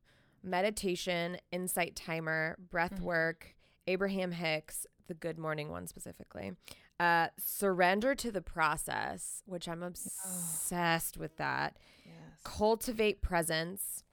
Meditation, 0.47 1.39
insight 1.51 1.97
timer, 1.97 2.57
breath 2.71 2.95
Mhm. 3.01 3.01
work, 3.01 3.57
Abraham 3.89 4.31
Hicks, 4.33 4.87
the 5.09 5.15
good 5.15 5.39
morning 5.39 5.69
one 5.71 5.87
specifically. 5.89 6.53
Uh, 7.01 7.29
surrender 7.37 8.15
to 8.15 8.31
the 8.31 8.41
process, 8.41 9.43
which 9.45 9.69
I'm 9.69 9.83
obsessed 9.83 11.17
with 11.19 11.37
that. 11.37 11.77
Yes. 12.05 12.15
Cultivate 12.45 13.21
presence, 13.21 14.05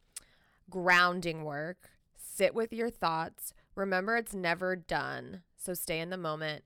grounding 0.69 1.43
work, 1.43 1.91
sit 2.15 2.53
with 2.55 2.73
your 2.73 2.89
thoughts. 2.89 3.53
Remember, 3.75 4.17
it's 4.17 4.33
never 4.33 4.75
done. 4.75 5.43
So 5.55 5.73
stay 5.73 5.99
in 5.99 6.09
the 6.09 6.17
moment. 6.17 6.65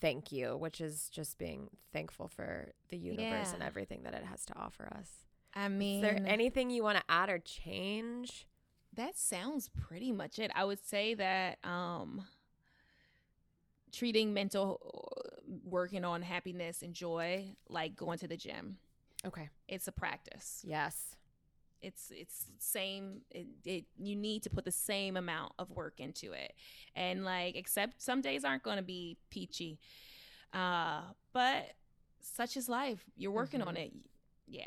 Thank 0.00 0.32
you, 0.32 0.56
which 0.56 0.80
is 0.80 1.10
just 1.10 1.36
being 1.36 1.68
thankful 1.92 2.28
for 2.28 2.72
the 2.88 2.96
universe 2.96 3.52
and 3.52 3.62
everything 3.62 4.02
that 4.04 4.14
it 4.14 4.24
has 4.24 4.46
to 4.46 4.56
offer 4.56 4.86
us. 4.94 5.26
I 5.52 5.68
mean, 5.68 6.02
Is 6.04 6.14
there 6.14 6.26
anything 6.26 6.70
you 6.70 6.82
want 6.84 6.98
to 6.98 7.04
add 7.08 7.28
or 7.28 7.38
change? 7.40 8.46
That 8.94 9.16
sounds 9.16 9.68
pretty 9.68 10.12
much 10.12 10.38
it. 10.38 10.50
I 10.54 10.64
would 10.64 10.84
say 10.84 11.14
that 11.14 11.58
um, 11.64 12.26
treating 13.92 14.32
mental 14.32 15.12
working 15.64 16.04
on 16.04 16.22
happiness 16.22 16.82
and 16.82 16.94
joy 16.94 17.54
like 17.68 17.96
going 17.96 18.18
to 18.18 18.28
the 18.28 18.36
gym. 18.36 18.76
Okay. 19.26 19.48
It's 19.68 19.88
a 19.88 19.92
practice. 19.92 20.62
Yes. 20.64 21.16
It's 21.82 22.12
it's 22.14 22.44
same. 22.58 23.22
It, 23.30 23.46
it 23.64 23.84
you 23.98 24.14
need 24.14 24.42
to 24.42 24.50
put 24.50 24.66
the 24.66 24.70
same 24.72 25.16
amount 25.16 25.52
of 25.58 25.70
work 25.70 25.98
into 25.98 26.32
it, 26.32 26.52
and 26.94 27.24
like 27.24 27.56
except 27.56 28.02
some 28.02 28.20
days 28.20 28.44
aren't 28.44 28.62
going 28.62 28.76
to 28.76 28.82
be 28.82 29.16
peachy, 29.30 29.78
uh, 30.52 31.00
but 31.32 31.72
such 32.20 32.58
is 32.58 32.68
life. 32.68 33.02
You're 33.16 33.30
working 33.32 33.62
on 33.62 33.76
Mhm. 33.76 33.78
it. 33.86 33.92
Yeah. 34.46 34.66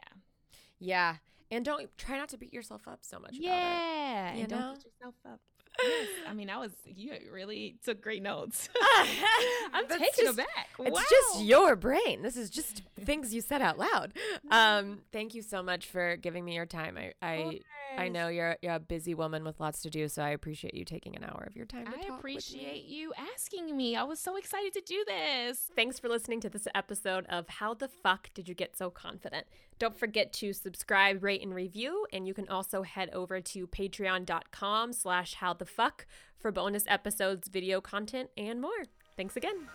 Yeah. 0.80 1.18
And 1.56 1.64
don't 1.64 1.88
try 1.98 2.18
not 2.18 2.30
to 2.30 2.38
beat 2.38 2.54
yourself 2.54 2.88
up 2.88 3.00
so 3.02 3.20
much. 3.20 3.32
Yeah, 3.34 4.34
you 4.34 4.42
and 4.44 4.52
know? 4.52 4.58
don't 4.58 4.76
beat 4.76 4.92
yourself 5.00 5.16
up. 5.26 5.40
Yes. 5.82 6.08
I 6.28 6.34
mean, 6.34 6.50
I 6.50 6.58
was 6.58 6.72
you 6.86 7.14
really 7.32 7.78
took 7.84 8.00
great 8.02 8.22
notes. 8.22 8.70
I'm 9.74 9.86
That's 9.88 10.02
taken 10.02 10.26
just- 10.26 10.34
aback. 10.40 10.70
It's 10.80 11.10
just 11.10 11.44
your 11.44 11.76
brain. 11.76 12.22
This 12.22 12.38
is 12.38 12.50
just 12.50 12.84
things 13.00 13.34
you 13.34 13.42
said 13.42 13.62
out 13.62 13.80
loud. 13.80 14.14
Um, 14.52 15.00
thank 15.12 15.34
you 15.34 15.42
so 15.42 15.64
much 15.64 15.88
for 15.88 16.16
giving 16.18 16.46
me 16.46 16.54
your 16.56 16.66
time. 16.68 16.98
I, 16.98 17.14
I 17.22 17.60
I 17.98 18.08
know 18.10 18.28
you're 18.28 18.58
you're 18.62 18.74
a 18.74 18.80
busy 18.80 19.14
woman 19.14 19.44
with 19.44 19.60
lots 19.60 19.82
to 19.84 19.90
do, 19.90 20.08
so 20.08 20.22
I 20.24 20.30
appreciate 20.30 20.74
you 20.74 20.86
taking 20.86 21.16
an 21.16 21.24
hour 21.24 21.46
of 21.48 21.56
your 21.56 21.66
time 21.66 21.86
to 21.86 21.92
I 21.92 22.16
appreciate 22.16 22.86
you 22.86 23.14
asking 23.34 23.76
me. 23.76 23.96
I 23.96 24.04
was 24.04 24.20
so 24.20 24.36
excited 24.36 24.74
to 24.74 24.82
do 24.82 25.04
this. 25.08 25.70
Thanks 25.76 26.00
for 26.00 26.10
listening 26.10 26.40
to 26.42 26.50
this 26.50 26.68
episode 26.74 27.26
of 27.28 27.48
How 27.48 27.74
the 27.74 27.88
Fuck 27.88 28.30
Did 28.34 28.48
You 28.48 28.56
Get 28.56 28.76
So 28.76 28.90
Confident? 28.90 29.46
Don't 29.80 29.98
forget 29.98 30.34
to 30.34 30.54
subscribe, 30.54 31.24
rate, 31.24 31.42
and 31.42 31.54
review, 31.54 32.06
and 32.14 32.28
you 32.28 32.34
can 32.34 32.48
also 32.48 32.84
head 32.84 33.10
over 33.12 33.42
to 33.42 33.68
patreon.com 33.68 34.94
slash 34.94 35.36
how 35.36 35.54
the 35.54 35.66
fuck 35.66 36.06
for 36.38 36.52
bonus 36.52 36.86
episodes, 36.88 37.48
video 37.48 37.82
content, 37.82 38.30
and 38.38 38.62
more. 38.62 38.84
Thanks 39.16 39.36
again. 39.36 39.68